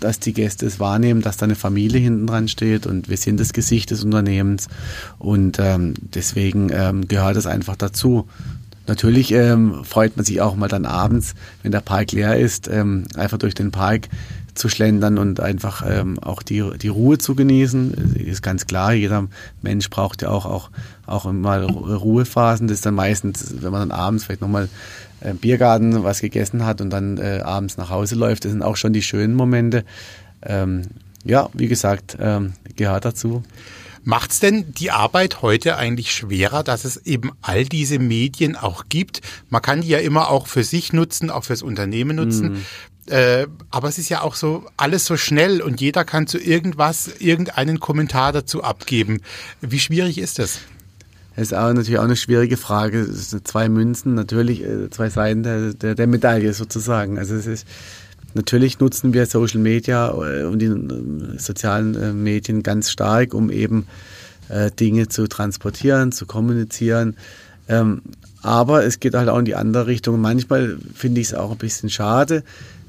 dass 0.00 0.18
die 0.18 0.32
Gäste 0.32 0.66
es 0.66 0.80
wahrnehmen, 0.80 1.22
dass 1.22 1.36
da 1.36 1.44
eine 1.44 1.54
Familie 1.54 2.00
hinten 2.00 2.26
dran 2.26 2.48
steht 2.48 2.86
und 2.86 3.08
wir 3.08 3.16
sind 3.16 3.38
das 3.38 3.52
Gesicht 3.52 3.90
des 3.90 4.04
Unternehmens 4.04 4.68
und 5.18 5.58
ähm, 5.60 5.94
deswegen 6.14 6.70
ähm, 6.72 7.08
gehört 7.08 7.36
es 7.36 7.46
einfach 7.46 7.76
dazu. 7.76 8.28
Natürlich 8.86 9.32
ähm, 9.32 9.84
freut 9.84 10.16
man 10.16 10.24
sich 10.24 10.40
auch 10.40 10.56
mal 10.56 10.68
dann 10.68 10.86
abends, 10.86 11.34
wenn 11.62 11.70
der 11.70 11.80
Park 11.80 12.12
leer 12.12 12.36
ist, 12.38 12.68
ähm, 12.68 13.04
einfach 13.16 13.38
durch 13.38 13.54
den 13.54 13.70
Park 13.70 14.08
zu 14.54 14.68
schlendern 14.68 15.18
und 15.18 15.40
einfach 15.40 15.84
ähm, 15.86 16.18
auch 16.18 16.42
die, 16.42 16.62
die 16.78 16.88
Ruhe 16.88 17.18
zu 17.18 17.34
genießen. 17.34 18.16
Ist 18.16 18.42
ganz 18.42 18.66
klar, 18.66 18.92
jeder 18.92 19.28
Mensch 19.62 19.88
braucht 19.88 20.22
ja 20.22 20.28
auch, 20.28 20.46
auch, 20.46 20.70
auch 21.06 21.30
mal 21.32 21.64
Ruhephasen. 21.64 22.68
Das 22.68 22.78
ist 22.78 22.86
dann 22.86 22.94
meistens, 22.94 23.54
wenn 23.60 23.72
man 23.72 23.88
dann 23.88 23.98
abends 23.98 24.24
vielleicht 24.24 24.42
nochmal 24.42 24.68
äh, 25.22 25.34
Biergarten 25.34 26.02
was 26.04 26.20
gegessen 26.20 26.64
hat 26.64 26.80
und 26.80 26.90
dann 26.90 27.18
äh, 27.18 27.40
abends 27.42 27.76
nach 27.76 27.90
Hause 27.90 28.14
läuft. 28.14 28.44
Das 28.44 28.52
sind 28.52 28.62
auch 28.62 28.76
schon 28.76 28.92
die 28.92 29.02
schönen 29.02 29.34
Momente. 29.34 29.84
Ähm, 30.42 30.82
ja, 31.24 31.48
wie 31.52 31.68
gesagt, 31.68 32.16
ähm, 32.20 32.54
gehört 32.76 33.04
dazu. 33.04 33.42
Macht's 34.04 34.40
denn 34.40 34.74
die 34.74 34.90
Arbeit 34.90 35.42
heute 35.42 35.76
eigentlich 35.76 36.12
schwerer, 36.12 36.64
dass 36.64 36.84
es 36.84 36.96
eben 37.06 37.30
all 37.40 37.64
diese 37.64 38.00
Medien 38.00 38.56
auch 38.56 38.86
gibt? 38.88 39.20
Man 39.48 39.62
kann 39.62 39.82
die 39.82 39.88
ja 39.88 39.98
immer 39.98 40.28
auch 40.28 40.48
für 40.48 40.64
sich 40.64 40.92
nutzen, 40.92 41.30
auch 41.30 41.44
fürs 41.44 41.62
Unternehmen 41.62 42.16
nutzen. 42.16 42.52
Mhm. 42.52 42.64
Äh, 43.06 43.46
aber 43.70 43.88
es 43.88 43.98
ist 43.98 44.08
ja 44.08 44.22
auch 44.22 44.34
so 44.34 44.64
alles 44.76 45.04
so 45.04 45.16
schnell 45.16 45.60
und 45.60 45.80
jeder 45.80 46.04
kann 46.04 46.26
zu 46.26 46.38
irgendwas 46.38 47.08
irgendeinen 47.20 47.78
Kommentar 47.78 48.32
dazu 48.32 48.62
abgeben. 48.64 49.20
Wie 49.60 49.80
schwierig 49.80 50.18
ist 50.18 50.38
das? 50.38 50.60
Das 51.36 51.48
ist 51.48 51.54
auch 51.54 51.72
natürlich 51.72 51.98
auch 51.98 52.04
eine 52.04 52.16
schwierige 52.16 52.56
Frage. 52.56 53.00
Es 53.00 53.30
sind 53.30 53.48
zwei 53.48 53.68
Münzen, 53.68 54.14
natürlich 54.14 54.62
äh, 54.62 54.90
zwei 54.90 55.08
Seiten 55.08 55.42
der, 55.42 55.72
der, 55.72 55.94
der 55.94 56.06
Medaille 56.06 56.52
sozusagen. 56.52 57.18
Also 57.18 57.34
es 57.34 57.46
ist 57.46 57.66
natürlich 58.34 58.80
nutzen 58.80 59.12
wir 59.14 59.26
Social 59.26 59.60
Media 59.60 60.10
äh, 60.10 60.44
und 60.44 60.58
die 60.58 60.66
äh, 60.66 61.38
sozialen 61.38 62.22
Medien 62.22 62.62
ganz 62.62 62.90
stark, 62.90 63.34
um 63.34 63.50
eben 63.50 63.86
Dinge 64.78 65.08
zu 65.08 65.28
transportieren, 65.28 66.12
zu 66.12 66.26
kommunizieren. 66.26 67.16
Ähm, 67.68 68.02
aber 68.42 68.84
es 68.84 69.00
geht 69.00 69.14
halt 69.14 69.30
auch 69.30 69.38
in 69.38 69.46
die 69.46 69.54
andere 69.54 69.86
Richtung. 69.86 70.20
Manchmal 70.20 70.76
finde 70.94 71.22
ich 71.22 71.28
es 71.28 71.34
auch 71.34 71.52
ein 71.52 71.58
bisschen 71.58 71.88
schade, 71.88 72.42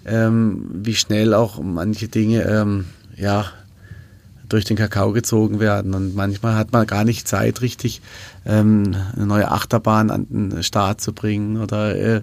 ähm, 0.06 0.66
wie 0.74 0.96
schnell 0.96 1.34
auch 1.34 1.62
manche 1.62 2.10
Dinge 2.10 2.44
ähm, 2.44 2.86
ja 3.16 3.46
durch 4.54 4.66
den 4.66 4.78
Kakao 4.78 5.12
gezogen 5.12 5.60
werden. 5.60 5.94
Und 5.96 6.16
manchmal 6.16 6.56
hat 6.56 6.72
man 6.72 6.86
gar 6.86 7.04
nicht 7.04 7.28
Zeit, 7.28 7.62
richtig 7.62 8.02
ähm, 8.46 8.96
eine 9.16 9.26
neue 9.26 9.50
Achterbahn 9.50 10.12
an 10.12 10.28
den 10.30 10.64
Start 10.64 11.02
zu 11.02 11.12
bringen. 11.12 11.60
Oder 11.62 11.96
äh, 11.96 12.16
äh 12.18 12.22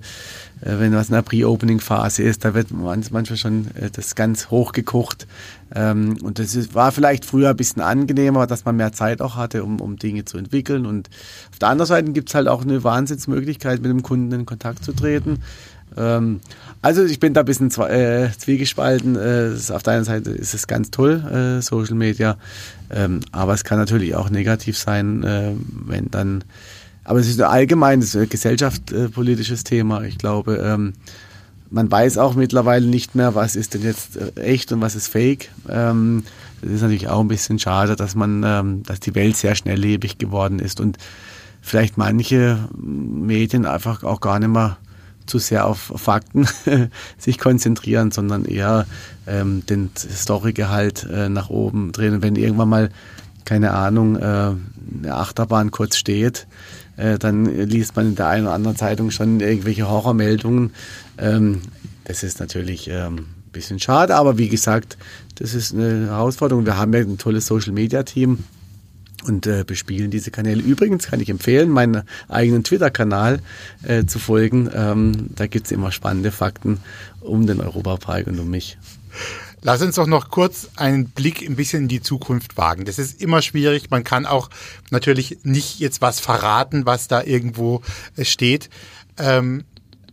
wenn 0.63 0.95
was 0.95 1.09
in 1.09 1.15
der 1.15 1.23
Pre-Opening-Phase 1.23 2.23
ist, 2.23 2.45
da 2.45 2.55
wird 2.55 2.69
manchmal 2.71 3.37
schon 3.37 3.67
äh, 3.75 3.91
das 3.91 4.15
ganz 4.15 4.51
hochgekocht. 4.51 5.27
Ähm, 5.75 6.19
und 6.23 6.39
das 6.39 6.55
ist, 6.55 6.75
war 6.75 6.93
vielleicht 6.93 7.25
früher 7.25 7.51
ein 7.51 7.57
bisschen 7.57 7.83
angenehmer, 7.83 8.47
dass 8.47 8.65
man 8.65 8.77
mehr 8.77 8.93
Zeit 8.93 9.21
auch 9.21 9.37
hatte, 9.37 9.65
um, 9.65 9.81
um 9.81 9.97
Dinge 9.97 10.25
zu 10.25 10.39
entwickeln. 10.39 10.87
Und 10.87 11.11
auf 11.51 11.59
der 11.59 11.69
anderen 11.69 11.89
Seite 11.89 12.13
gibt 12.13 12.29
es 12.29 12.35
halt 12.37 12.47
auch 12.47 12.63
eine 12.63 12.85
Wahnsinnsmöglichkeit, 12.85 13.83
mit 13.83 13.91
dem 13.91 14.03
Kunden 14.03 14.33
in 14.33 14.47
Kontakt 14.47 14.85
zu 14.85 14.93
treten. 14.93 15.41
Ähm, 15.97 16.41
also 16.83 17.05
ich 17.05 17.21
bin 17.21 17.35
da 17.35 17.41
ein 17.41 17.47
bisschen 17.47 17.71
äh, 17.83 18.31
zwiegespalten. 18.37 19.17
Äh, 19.17 19.53
auf 19.73 19.83
der 19.83 19.95
einen 19.95 20.05
Seite 20.05 20.31
ist 20.31 20.55
es 20.55 20.67
ganz 20.67 20.91
toll, 20.91 21.59
äh, 21.59 21.63
Social 21.63 21.95
Media, 21.95 22.37
ähm, 22.91 23.21
aber 23.33 23.55
es 23.55 23.65
kann 23.65 23.79
natürlich 23.79 24.15
auch 24.15 24.31
negativ 24.31 24.79
sein, 24.79 25.23
äh, 25.23 25.53
wenn 25.87 26.11
dann. 26.11 26.45
Aber 27.05 27.19
es 27.19 27.29
ist 27.29 27.41
ein 27.41 27.49
allgemeines 27.49 28.15
äh, 28.15 28.27
gesellschaftspolitisches 28.27 29.65
Thema. 29.65 30.03
Ich 30.05 30.19
glaube, 30.19 30.57
ähm, 30.57 30.93
man 31.71 31.91
weiß 31.91 32.19
auch 32.19 32.35
mittlerweile 32.35 32.87
nicht 32.87 33.15
mehr, 33.15 33.35
was 33.35 33.57
ist 33.57 33.75
denn 33.75 33.83
jetzt 33.83 34.17
äh, 34.17 34.41
echt 34.41 34.73
und 34.73 34.81
was 34.81 34.95
ist 34.95 35.09
fake. 35.09 35.51
Ähm, 35.69 36.25
das 36.61 36.73
ist 36.73 36.83
natürlich 36.83 37.09
auch 37.09 37.21
ein 37.21 37.29
bisschen 37.29 37.59
schade, 37.59 37.97
dass 37.97 38.15
man, 38.15 38.43
ähm, 38.45 38.83
dass 38.83 39.01
die 39.01 39.15
Welt 39.15 39.37
sehr 39.37 39.55
schnelllebig 39.55 40.19
geworden 40.19 40.59
ist 40.59 40.81
und 40.81 40.99
vielleicht 41.63 41.97
manche 41.97 42.69
Medien 42.77 43.67
einfach 43.67 44.03
auch 44.03 44.21
gar 44.21 44.39
nicht 44.39 44.49
mehr 44.49 44.79
zu 45.31 45.39
sehr 45.39 45.67
auf 45.67 45.93
Fakten 45.97 46.47
sich 47.19 47.39
konzentrieren, 47.39 48.11
sondern 48.11 48.45
eher 48.45 48.87
ähm, 49.27 49.65
den 49.67 49.91
Storygehalt 49.97 51.09
äh, 51.11 51.29
nach 51.29 51.49
oben 51.49 51.93
drehen. 51.93 52.15
Und 52.15 52.23
wenn 52.23 52.37
irgendwann 52.37 52.69
mal, 52.69 52.91
keine 53.45 53.73
Ahnung, 53.73 54.17
äh, 54.17 54.21
eine 54.21 55.15
Achterbahn 55.15 55.71
kurz 55.71 55.97
steht, 55.97 56.47
äh, 56.97 57.19
dann 57.19 57.47
liest 57.47 57.97
man 57.97 58.09
in 58.09 58.15
der 58.17 58.27
einen 58.27 58.47
oder 58.47 58.55
anderen 58.55 58.77
Zeitung 58.77 59.11
schon 59.11 59.41
irgendwelche 59.41 59.89
Horrormeldungen. 59.89 60.73
Ähm, 61.17 61.63
das 62.05 62.23
ist 62.23 62.41
natürlich 62.41 62.89
ähm, 62.89 63.17
ein 63.17 63.53
bisschen 63.53 63.79
schade, 63.79 64.17
aber 64.17 64.37
wie 64.37 64.49
gesagt, 64.49 64.99
das 65.37 65.55
ist 65.55 65.73
eine 65.73 66.09
Herausforderung. 66.09 66.67
Wir 66.67 66.77
haben 66.77 66.93
ja 66.93 67.01
ein 67.01 67.19
tolles 67.19 67.47
Social-Media-Team 67.47 68.45
und 69.31 69.47
äh, 69.47 69.65
bespielen 69.65 70.11
diese 70.11 70.31
Kanäle. 70.31 70.61
Übrigens 70.61 71.07
kann 71.07 71.21
ich 71.21 71.31
empfehlen, 71.31 71.71
meinen 71.71 72.03
eigenen 72.29 72.65
Twitter-Kanal 72.65 73.41
äh, 73.83 74.05
zu 74.05 74.19
folgen. 74.19 74.69
Ähm, 74.75 75.31
da 75.35 75.47
gibt's 75.47 75.71
immer 75.71 75.93
spannende 75.93 76.33
Fakten 76.33 76.81
um 77.21 77.47
den 77.47 77.61
Europapark 77.61 78.27
und 78.27 78.39
um 78.39 78.51
mich. 78.51 78.77
Lass 79.63 79.83
uns 79.83 79.97
doch 79.97 80.07
noch 80.07 80.31
kurz 80.31 80.71
einen 80.77 81.07
Blick 81.11 81.43
ein 81.43 81.55
bisschen 81.55 81.83
in 81.83 81.89
die 81.89 82.01
Zukunft 82.01 82.57
wagen. 82.57 82.87
Das 82.87 82.99
ist 82.99 83.21
immer 83.21 83.43
schwierig. 83.43 83.91
Man 83.91 84.05
kann 84.05 84.27
auch 84.27 84.51
natürlich 84.91 85.39
nicht 85.43 85.79
jetzt 85.81 86.01
was 86.01 86.19
verraten, 86.19 86.87
was 86.87 87.09
da 87.09 87.23
irgendwo 87.23 87.83
äh, 88.17 88.25
steht. 88.25 88.69
Ähm, 89.19 89.65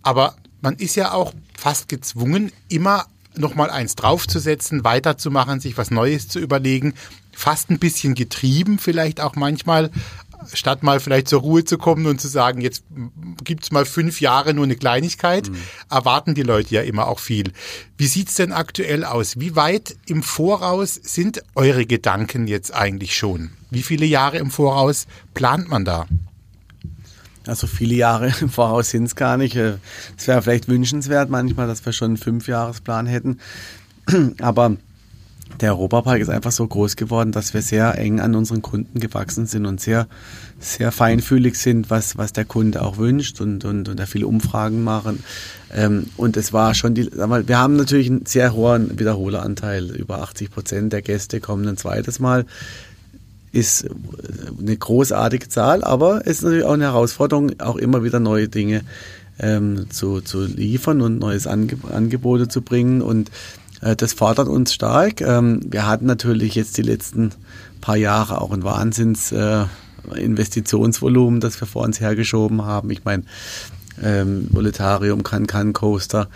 aber 0.03 0.35
man 0.61 0.75
ist 0.75 0.95
ja 0.95 1.13
auch 1.13 1.33
fast 1.57 1.87
gezwungen, 1.87 2.51
immer 2.69 3.05
noch 3.39 3.55
mal 3.55 3.69
eins 3.69 3.95
draufzusetzen, 3.95 4.83
weiterzumachen, 4.83 5.59
sich 5.59 5.77
was 5.77 5.91
Neues 5.91 6.27
zu 6.27 6.39
überlegen 6.39 6.93
fast 7.37 7.69
ein 7.69 7.77
bisschen 7.77 8.15
getrieben, 8.15 8.79
vielleicht 8.79 9.21
auch 9.21 9.35
manchmal 9.35 9.91
statt 10.53 10.81
mal 10.81 10.99
vielleicht 10.99 11.27
zur 11.27 11.41
Ruhe 11.41 11.63
zu 11.65 11.77
kommen 11.77 12.07
und 12.07 12.19
zu 12.19 12.27
sagen, 12.27 12.61
jetzt 12.61 12.83
gibt's 13.43 13.71
mal 13.71 13.85
fünf 13.85 14.21
Jahre 14.21 14.53
nur 14.53 14.65
eine 14.65 14.75
Kleinigkeit, 14.75 15.49
mhm. 15.49 15.57
erwarten 15.89 16.35
die 16.35 16.43
Leute 16.43 16.75
ja 16.75 16.81
immer 16.81 17.07
auch 17.07 17.19
viel. 17.19 17.51
Wie 17.97 18.07
sieht's 18.07 18.35
denn 18.35 18.51
aktuell 18.51 19.03
aus? 19.03 19.39
Wie 19.39 19.55
weit 19.55 19.95
im 20.07 20.23
Voraus 20.23 20.95
sind 20.95 21.43
eure 21.53 21.85
Gedanken 21.85 22.47
jetzt 22.47 22.73
eigentlich 22.73 23.15
schon? 23.15 23.51
Wie 23.69 23.83
viele 23.83 24.05
Jahre 24.05 24.37
im 24.37 24.49
Voraus 24.49 25.05
plant 25.33 25.69
man 25.69 25.85
da? 25.85 26.07
Also 27.47 27.67
viele 27.67 27.95
Jahre 27.95 28.31
im 28.41 28.49
Voraus 28.49 28.89
sind 28.89 29.05
es 29.05 29.15
gar 29.15 29.37
nicht. 29.37 29.55
Äh, 29.55 29.73
es 30.17 30.27
wäre 30.27 30.41
vielleicht 30.41 30.67
wünschenswert 30.67 31.29
manchmal, 31.29 31.67
dass 31.67 31.85
wir 31.85 31.93
schon 31.93 32.11
einen 32.11 32.17
Fünfjahresplan 32.17 33.07
hätten. 33.07 33.39
Aber 34.41 34.77
der 35.61 35.71
Europapark 35.71 36.19
ist 36.19 36.29
einfach 36.29 36.51
so 36.51 36.67
groß 36.67 36.95
geworden, 36.95 37.31
dass 37.31 37.53
wir 37.53 37.61
sehr 37.61 37.97
eng 37.97 38.19
an 38.19 38.35
unseren 38.35 38.61
Kunden 38.61 38.99
gewachsen 38.99 39.47
sind 39.47 39.65
und 39.65 39.81
sehr, 39.81 40.07
sehr 40.59 40.91
feinfühlig 40.91 41.57
sind, 41.57 41.89
was, 41.89 42.17
was 42.17 42.33
der 42.33 42.45
Kunde 42.45 42.83
auch 42.83 42.97
wünscht 42.97 43.41
und, 43.41 43.65
und, 43.65 43.89
und 43.89 43.99
da 43.99 44.05
viele 44.05 44.27
Umfragen 44.27 44.83
machen. 44.83 45.23
Ähm, 45.73 46.07
und 46.15 46.37
es 46.37 46.53
war 46.53 46.75
schon 46.75 46.93
die, 46.93 47.09
wir 47.11 47.57
haben 47.57 47.75
natürlich 47.75 48.07
einen 48.07 48.25
sehr 48.25 48.53
hohen 48.53 48.99
Wiederholeranteil. 48.99 49.95
Über 49.95 50.21
80 50.21 50.51
Prozent 50.51 50.93
der 50.93 51.01
Gäste 51.01 51.39
kommen 51.39 51.67
ein 51.67 51.77
zweites 51.77 52.19
Mal 52.19 52.45
ist 53.57 53.87
eine 54.59 54.77
großartige 54.77 55.49
Zahl, 55.49 55.83
aber 55.83 56.21
es 56.25 56.37
ist 56.37 56.43
natürlich 56.43 56.65
auch 56.65 56.73
eine 56.73 56.85
Herausforderung, 56.85 57.59
auch 57.59 57.75
immer 57.75 58.03
wieder 58.03 58.19
neue 58.19 58.47
Dinge 58.47 58.83
ähm, 59.39 59.89
zu, 59.89 60.21
zu 60.21 60.45
liefern 60.45 61.01
und 61.01 61.19
neues 61.19 61.47
Ange 61.47 61.77
Angebote 61.91 62.47
zu 62.47 62.61
bringen. 62.61 63.01
Und 63.01 63.31
äh, 63.81 63.95
das 63.95 64.13
fordert 64.13 64.47
uns 64.47 64.73
stark. 64.73 65.21
Ähm, 65.21 65.61
wir 65.65 65.87
hatten 65.87 66.05
natürlich 66.05 66.55
jetzt 66.55 66.77
die 66.77 66.83
letzten 66.83 67.31
paar 67.81 67.97
Jahre 67.97 68.41
auch 68.41 68.51
ein 68.51 68.63
Wahnsinns 68.63 69.31
äh, 69.31 69.65
Investitionsvolumen, 70.15 71.39
das 71.39 71.59
wir 71.59 71.67
vor 71.67 71.83
uns 71.83 71.99
hergeschoben 71.99 72.63
haben. 72.63 72.89
Ich 72.91 73.03
meine, 73.03 73.23
ähm, 74.01 74.47
Voletarium, 74.51 75.23
Can-Can 75.23 75.73
Coaster, 75.73 76.29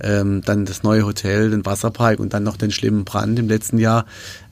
ähm, 0.00 0.42
dann 0.44 0.66
das 0.66 0.82
neue 0.82 1.04
Hotel, 1.04 1.50
den 1.50 1.64
Wasserpark 1.64 2.18
und 2.20 2.34
dann 2.34 2.42
noch 2.42 2.56
den 2.56 2.70
schlimmen 2.70 3.04
Brand 3.04 3.38
im 3.38 3.48
letzten 3.48 3.78
Jahr. 3.78 4.04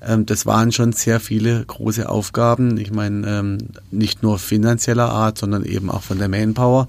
Ähm, 0.03 0.26
das 0.26 0.47
waren 0.47 0.72
schon 0.72 0.92
sehr 0.92 1.20
viele 1.20 1.64
große 1.64 2.09
Aufgaben. 2.09 2.78
Ich 2.78 2.90
meine, 2.90 3.26
ähm, 3.28 3.59
nicht 3.90 4.22
nur 4.22 4.38
finanzieller 4.38 5.11
Art, 5.11 5.38
sondern 5.38 5.64
eben 5.64 5.90
auch 5.90 6.03
von 6.03 6.18
der 6.18 6.28
Manpower, 6.28 6.88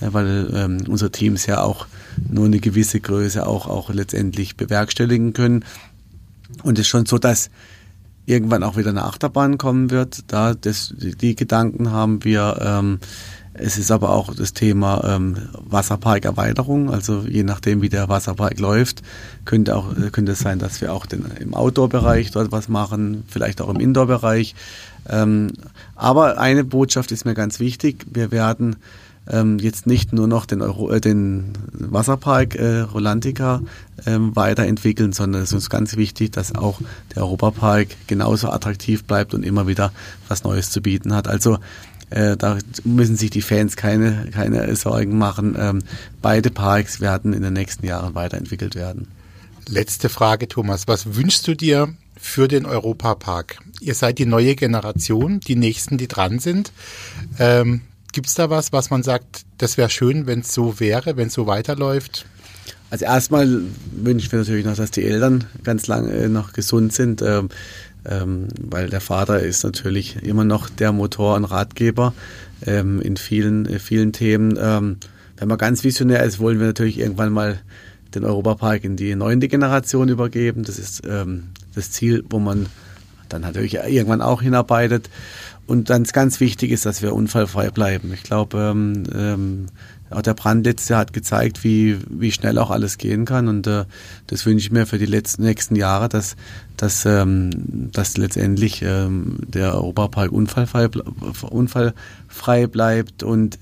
äh, 0.00 0.08
weil 0.12 0.50
ähm, 0.54 0.78
unsere 0.88 1.10
Teams 1.10 1.46
ja 1.46 1.62
auch 1.62 1.86
nur 2.28 2.46
eine 2.46 2.60
gewisse 2.60 3.00
Größe 3.00 3.46
auch, 3.46 3.66
auch 3.66 3.90
letztendlich 3.90 4.56
bewerkstelligen 4.56 5.32
können. 5.32 5.64
Und 6.62 6.78
es 6.78 6.86
ist 6.86 6.88
schon 6.88 7.06
so, 7.06 7.18
dass 7.18 7.50
irgendwann 8.26 8.62
auch 8.62 8.76
wieder 8.76 8.90
eine 8.90 9.04
Achterbahn 9.04 9.58
kommen 9.58 9.90
wird. 9.90 10.24
Da 10.28 10.54
das, 10.54 10.94
die 10.96 11.36
Gedanken 11.36 11.90
haben 11.90 12.24
wir. 12.24 12.58
Ähm, 12.60 12.98
es 13.62 13.78
ist 13.78 13.90
aber 13.90 14.10
auch 14.10 14.34
das 14.34 14.52
Thema 14.52 15.02
ähm, 15.04 15.36
Wasserparkerweiterung. 15.52 16.90
Also 16.90 17.24
je 17.28 17.42
nachdem, 17.42 17.82
wie 17.82 17.88
der 17.88 18.08
Wasserpark 18.08 18.58
läuft, 18.58 19.02
könnte 19.44 19.76
auch 19.76 19.94
könnte 20.12 20.32
es 20.32 20.40
sein, 20.40 20.58
dass 20.58 20.80
wir 20.80 20.92
auch 20.92 21.06
den, 21.06 21.24
im 21.38 21.54
Outdoor-Bereich 21.54 22.30
dort 22.30 22.52
was 22.52 22.68
machen, 22.68 23.24
vielleicht 23.28 23.60
auch 23.60 23.68
im 23.68 23.80
Indoor-Bereich. 23.80 24.54
Ähm, 25.08 25.52
aber 25.94 26.38
eine 26.38 26.64
Botschaft 26.64 27.12
ist 27.12 27.24
mir 27.24 27.34
ganz 27.34 27.60
wichtig: 27.60 28.06
Wir 28.12 28.30
werden 28.30 28.76
ähm, 29.28 29.58
jetzt 29.58 29.86
nicht 29.86 30.12
nur 30.12 30.26
noch 30.26 30.46
den, 30.46 30.62
Euro, 30.62 30.90
äh, 30.90 31.00
den 31.00 31.52
Wasserpark 31.72 32.54
äh, 32.56 32.80
Rolantica 32.80 33.62
ähm, 34.06 34.34
weiterentwickeln, 34.34 35.12
sondern 35.12 35.42
es 35.42 35.50
ist 35.50 35.54
uns 35.54 35.70
ganz 35.70 35.96
wichtig, 35.96 36.32
dass 36.32 36.54
auch 36.54 36.80
der 37.14 37.22
Europapark 37.22 37.88
genauso 38.06 38.50
attraktiv 38.50 39.04
bleibt 39.04 39.34
und 39.34 39.44
immer 39.44 39.66
wieder 39.66 39.92
was 40.28 40.44
Neues 40.44 40.70
zu 40.70 40.80
bieten 40.80 41.14
hat. 41.14 41.28
Also 41.28 41.58
äh, 42.10 42.36
da 42.36 42.58
müssen 42.84 43.16
sich 43.16 43.30
die 43.30 43.42
Fans 43.42 43.76
keine, 43.76 44.28
keine 44.32 44.74
Sorgen 44.76 45.16
machen. 45.16 45.56
Ähm, 45.58 45.82
beide 46.20 46.50
Parks 46.50 47.00
werden 47.00 47.32
in 47.32 47.42
den 47.42 47.52
nächsten 47.52 47.86
Jahren 47.86 48.14
weiterentwickelt 48.14 48.74
werden. 48.74 49.08
Letzte 49.68 50.08
Frage, 50.08 50.48
Thomas. 50.48 50.88
Was 50.88 51.14
wünschst 51.14 51.46
du 51.46 51.54
dir 51.54 51.94
für 52.18 52.48
den 52.48 52.66
Europapark? 52.66 53.58
Ihr 53.80 53.94
seid 53.94 54.18
die 54.18 54.26
neue 54.26 54.56
Generation, 54.56 55.40
die 55.40 55.56
Nächsten, 55.56 55.96
die 55.96 56.08
dran 56.08 56.38
sind. 56.38 56.72
Ähm, 57.38 57.82
Gibt 58.12 58.26
es 58.26 58.34
da 58.34 58.50
was, 58.50 58.72
was 58.72 58.90
man 58.90 59.04
sagt, 59.04 59.44
das 59.58 59.76
wäre 59.76 59.88
schön, 59.88 60.26
wenn 60.26 60.40
es 60.40 60.52
so 60.52 60.80
wäre, 60.80 61.16
wenn 61.16 61.28
es 61.28 61.34
so 61.34 61.46
weiterläuft? 61.46 62.26
Also 62.90 63.04
erstmal 63.04 63.62
wünsche 63.92 64.26
ich 64.26 64.32
mir 64.32 64.38
natürlich 64.38 64.66
noch, 64.66 64.74
dass 64.74 64.90
die 64.90 65.04
Eltern 65.04 65.44
ganz 65.62 65.86
lange 65.86 66.28
noch 66.28 66.52
gesund 66.52 66.92
sind. 66.92 67.22
Ähm, 67.22 67.48
ähm, 68.08 68.48
weil 68.60 68.88
der 68.88 69.00
Vater 69.00 69.40
ist 69.40 69.64
natürlich 69.64 70.22
immer 70.22 70.44
noch 70.44 70.68
der 70.68 70.92
Motor 70.92 71.36
und 71.36 71.44
Ratgeber 71.44 72.14
ähm, 72.66 73.00
in 73.00 73.16
vielen, 73.16 73.66
äh, 73.66 73.78
vielen 73.78 74.12
Themen. 74.12 74.58
Ähm, 74.60 74.96
wenn 75.36 75.48
man 75.48 75.58
ganz 75.58 75.84
visionär 75.84 76.22
ist, 76.24 76.38
wollen 76.38 76.58
wir 76.58 76.66
natürlich 76.66 76.98
irgendwann 76.98 77.32
mal 77.32 77.60
den 78.14 78.24
Europapark 78.24 78.84
in 78.84 78.96
die 78.96 79.14
neunte 79.14 79.48
Generation 79.48 80.08
übergeben. 80.08 80.64
Das 80.64 80.78
ist 80.78 81.02
ähm, 81.06 81.44
das 81.74 81.92
Ziel, 81.92 82.24
wo 82.28 82.38
man 82.38 82.66
dann 83.28 83.42
natürlich 83.42 83.74
irgendwann 83.74 84.22
auch 84.22 84.42
hinarbeitet. 84.42 85.08
Und 85.66 85.88
dann 85.88 86.02
ganz 86.04 86.40
wichtig 86.40 86.72
ist, 86.72 86.84
dass 86.84 87.00
wir 87.00 87.14
unfallfrei 87.14 87.70
bleiben. 87.70 88.12
Ich 88.12 88.24
glaube, 88.24 88.58
ähm, 88.58 89.04
ähm, 89.14 89.66
auch 90.10 90.22
der 90.22 90.34
Brand 90.34 90.66
letztes 90.66 90.88
Jahr 90.88 91.00
hat 91.00 91.12
gezeigt, 91.12 91.62
wie, 91.64 91.98
wie 92.08 92.32
schnell 92.32 92.58
auch 92.58 92.70
alles 92.70 92.98
gehen 92.98 93.24
kann. 93.24 93.48
Und 93.48 93.66
äh, 93.66 93.84
das 94.26 94.44
wünsche 94.44 94.66
ich 94.66 94.72
mir 94.72 94.86
für 94.86 94.98
die 94.98 95.06
letzten 95.06 95.42
nächsten 95.42 95.76
Jahre, 95.76 96.08
dass, 96.08 96.36
dass, 96.76 97.06
ähm, 97.06 97.50
dass 97.92 98.16
letztendlich 98.16 98.82
ähm, 98.82 99.38
der 99.46 99.74
Europapark 99.74 100.32
unfallfrei, 100.32 100.88
unfallfrei 101.48 102.66
bleibt 102.66 103.22
und 103.22 103.58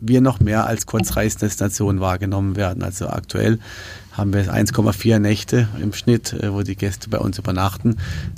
wir 0.00 0.20
noch 0.20 0.40
mehr 0.40 0.66
als 0.66 0.86
Kurzreisdestination 0.86 2.00
wahrgenommen 2.00 2.56
werden. 2.56 2.82
Also 2.82 3.08
aktuell 3.08 3.58
haben 4.16 4.32
wir 4.32 4.52
1,4 4.52 5.18
Nächte 5.18 5.68
im 5.82 5.92
Schnitt, 5.92 6.32
äh, 6.32 6.52
wo 6.52 6.62
die 6.62 6.76
Gäste 6.76 7.10
bei 7.10 7.18
uns 7.18 7.38
übernachten. 7.38 7.96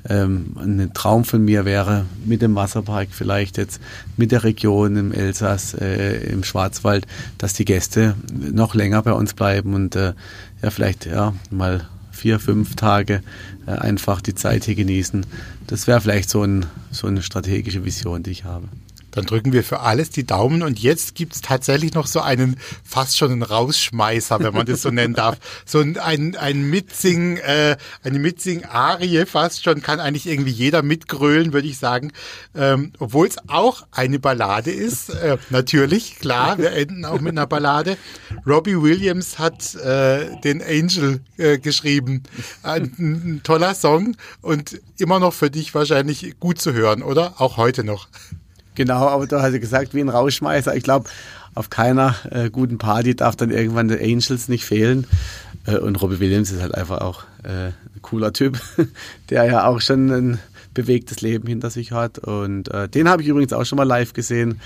Ähm, 0.09 0.57
ein 0.57 0.91
Traum 0.95 1.25
von 1.25 1.45
mir 1.45 1.65
wäre, 1.65 2.07
mit 2.25 2.43
dem 2.43 2.55
Wasserpark 2.55 3.09
vielleicht 3.13 3.59
jetzt, 3.59 3.81
mit 4.17 4.33
der 4.33 4.43
Region 4.43 4.97
im 4.97 5.13
Elsass, 5.13 5.75
äh, 5.75 6.17
im 6.31 6.45
Schwarzwald, 6.45 7.07
dass 7.39 7.53
die 7.53 7.67
Gäste 7.67 8.15
noch 8.33 8.75
länger 8.75 9.03
bei 9.03 9.13
uns 9.13 9.35
bleiben 9.35 9.75
und 9.75 9.95
äh, 9.97 10.15
ja 10.63 10.71
vielleicht 10.71 11.07
ja 11.07 11.35
mal 11.51 11.87
vier, 12.11 12.41
fünf 12.41 12.77
Tage 12.77 13.21
einfach 13.67 14.23
die 14.23 14.35
Zeit 14.35 14.65
hier 14.65 14.75
genießen. 14.75 15.27
Das 15.67 15.87
wäre 15.87 16.01
vielleicht 16.01 16.31
so, 16.31 16.43
ein, 16.43 16.65
so 16.91 17.09
eine 17.09 17.21
strategische 17.21 17.85
Vision, 17.85 18.23
die 18.23 18.31
ich 18.31 18.45
habe. 18.45 18.69
Dann 19.17 19.25
drücken 19.25 19.55
wir 19.55 19.65
für 19.65 19.81
alles 19.81 20.11
die 20.11 20.27
Daumen 20.27 20.63
und 20.63 20.79
jetzt 20.79 21.15
gibt 21.15 21.35
es 21.35 21.41
tatsächlich 21.41 21.95
noch 21.95 22.07
so 22.07 22.21
einen, 22.21 22.57
fast 22.85 23.17
schon 23.17 23.33
einen 23.33 23.43
Rausschmeißer, 23.43 24.41
wenn 24.41 24.53
man 24.53 24.67
das 24.67 24.83
so 24.83 24.91
nennen 24.91 25.15
darf. 25.15 25.39
So 25.65 25.81
ein, 25.81 25.99
ein, 25.99 26.37
ein 26.37 26.69
Mitsing, 26.69 27.39
äh, 27.39 27.77
eine 28.03 28.19
Mitsing-Arie 28.19 29.25
fast 29.27 29.65
schon, 29.65 29.81
kann 29.81 30.01
eigentlich 30.01 30.27
irgendwie 30.27 30.51
jeder 30.51 30.83
mitgrölen, 30.83 31.53
würde 31.53 31.67
ich 31.67 31.79
sagen. 31.79 32.13
Ähm, 32.55 32.93
Obwohl 32.99 33.27
es 33.27 33.37
auch 33.49 33.87
eine 33.91 34.19
Ballade 34.19 34.71
ist, 34.71 35.11
äh, 35.11 35.39
natürlich, 35.51 36.19
klar, 36.19 36.59
wir 36.59 36.73
enden 36.73 37.05
auch 37.05 37.21
mit 37.21 37.33
einer 37.33 37.47
Ballade. 37.47 37.97
Robbie 38.47 38.81
Williams 38.81 39.39
hat 39.39 39.75
äh, 39.77 40.39
den 40.43 40.63
Angel 40.63 41.21
äh, 41.39 41.59
geschrieben. 41.59 42.23
Ein, 42.63 42.93
ein 42.99 43.41
toller 43.43 43.75
Song 43.75 44.17
und 44.43 44.81
immer 44.99 45.19
noch 45.19 45.33
für 45.33 45.51
dich 45.51 45.75
wahrscheinlich 45.75 46.39
gut 46.39 46.61
zu 46.61 46.75
hören, 46.75 47.03
oder? 47.03 47.41
Auch 47.41 47.57
heute 47.57 47.83
noch. 47.83 48.09
Genau, 48.77 49.09
aber 49.09 49.27
du 49.27 49.41
hast 49.41 49.53
ja 49.53 49.59
gesagt, 49.59 49.95
wie 49.95 50.01
ein 50.01 50.09
Rausschmeißer. 50.09 50.77
Ich 50.77 50.85
glaube, 50.85 51.09
auf 51.55 51.71
keiner 51.71 52.15
äh, 52.31 52.51
guten 52.51 52.79
Party 52.79 53.17
darf 53.17 53.35
dann 53.35 53.51
irgendwann 53.51 53.89
der 53.89 54.01
Angels 54.01 54.49
nicht 54.49 54.65
fehlen. 54.65 55.07
Äh, 55.67 55.79
und 55.79 56.01
Robbie 56.01 56.21
Williams 56.21 56.53
ist 56.53 56.63
halt 56.63 56.75
einfach 56.75 57.01
auch 57.01 57.25
äh, 57.43 57.69
ein 57.69 58.03
cooler 58.03 58.33
Typ, 58.33 58.61
der 59.31 59.45
ja 59.45 59.67
auch 59.67 59.81
schon 59.81 60.11
ein 60.11 60.39
bewegtes 60.75 61.23
Leben 61.23 61.49
hinter 61.49 61.71
sich 61.71 61.93
hat. 61.93 62.19
Und 62.19 62.69
äh, 62.69 62.89
den 62.89 63.09
habe 63.09 63.23
ich 63.23 63.29
übrigens 63.29 63.55
auch 63.55 63.65
schon 63.65 63.79
mal 63.79 63.85
live 63.85 64.13
gesehen. 64.13 64.61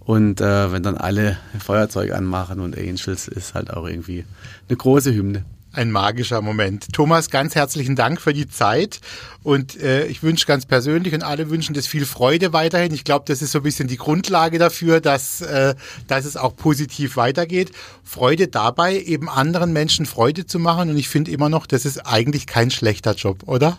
Und 0.00 0.40
äh, 0.40 0.72
wenn 0.72 0.82
dann 0.82 0.96
alle 0.96 1.38
Feuerzeug 1.60 2.12
anmachen 2.12 2.58
und 2.58 2.76
Angels 2.76 3.28
ist 3.28 3.54
halt 3.54 3.72
auch 3.72 3.86
irgendwie 3.86 4.24
eine 4.68 4.76
große 4.76 5.14
Hymne 5.14 5.44
ein 5.72 5.90
magischer 5.90 6.42
Moment. 6.42 6.92
Thomas, 6.92 7.30
ganz 7.30 7.54
herzlichen 7.54 7.96
Dank 7.96 8.20
für 8.20 8.32
die 8.32 8.48
Zeit 8.48 9.00
und 9.42 9.80
äh, 9.80 10.06
ich 10.06 10.22
wünsche 10.22 10.46
ganz 10.46 10.66
persönlich 10.66 11.14
und 11.14 11.22
alle 11.22 11.50
wünschen 11.50 11.74
das 11.74 11.86
viel 11.86 12.04
Freude 12.04 12.52
weiterhin. 12.52 12.92
Ich 12.92 13.04
glaube, 13.04 13.24
das 13.26 13.42
ist 13.42 13.52
so 13.52 13.60
ein 13.60 13.64
bisschen 13.64 13.88
die 13.88 13.96
Grundlage 13.96 14.58
dafür, 14.58 15.00
dass, 15.00 15.40
äh, 15.40 15.74
dass 16.08 16.24
es 16.24 16.36
auch 16.36 16.56
positiv 16.56 17.16
weitergeht. 17.16 17.72
Freude 18.04 18.48
dabei, 18.48 19.00
eben 19.00 19.28
anderen 19.28 19.72
Menschen 19.72 20.06
Freude 20.06 20.46
zu 20.46 20.58
machen 20.58 20.90
und 20.90 20.96
ich 20.98 21.08
finde 21.08 21.30
immer 21.30 21.48
noch, 21.48 21.66
das 21.66 21.84
ist 21.84 22.06
eigentlich 22.06 22.46
kein 22.46 22.70
schlechter 22.70 23.14
Job, 23.14 23.44
oder? 23.46 23.78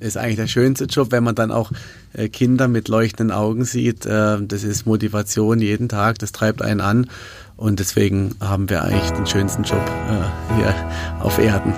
ist 0.00 0.16
eigentlich 0.16 0.36
der 0.36 0.48
schönste 0.48 0.84
Job, 0.84 1.12
wenn 1.12 1.24
man 1.24 1.34
dann 1.34 1.50
auch 1.50 1.72
äh, 2.12 2.28
Kinder 2.28 2.68
mit 2.68 2.88
leuchtenden 2.88 3.34
Augen 3.34 3.64
sieht. 3.64 4.06
Äh, 4.06 4.38
das 4.42 4.62
ist 4.62 4.86
Motivation 4.86 5.60
jeden 5.60 5.88
Tag, 5.88 6.18
das 6.18 6.32
treibt 6.32 6.62
einen 6.62 6.80
an. 6.80 7.08
Und 7.56 7.78
deswegen 7.78 8.34
haben 8.40 8.68
wir 8.68 8.82
eigentlich 8.82 9.10
den 9.12 9.26
schönsten 9.26 9.62
Job 9.62 9.84
äh, 10.08 10.56
hier 10.56 10.74
auf 11.20 11.38
Erden. 11.38 11.74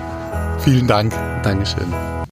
Vielen 0.59 0.87
Dank. 0.87 1.13
Dankeschön. 1.43 2.17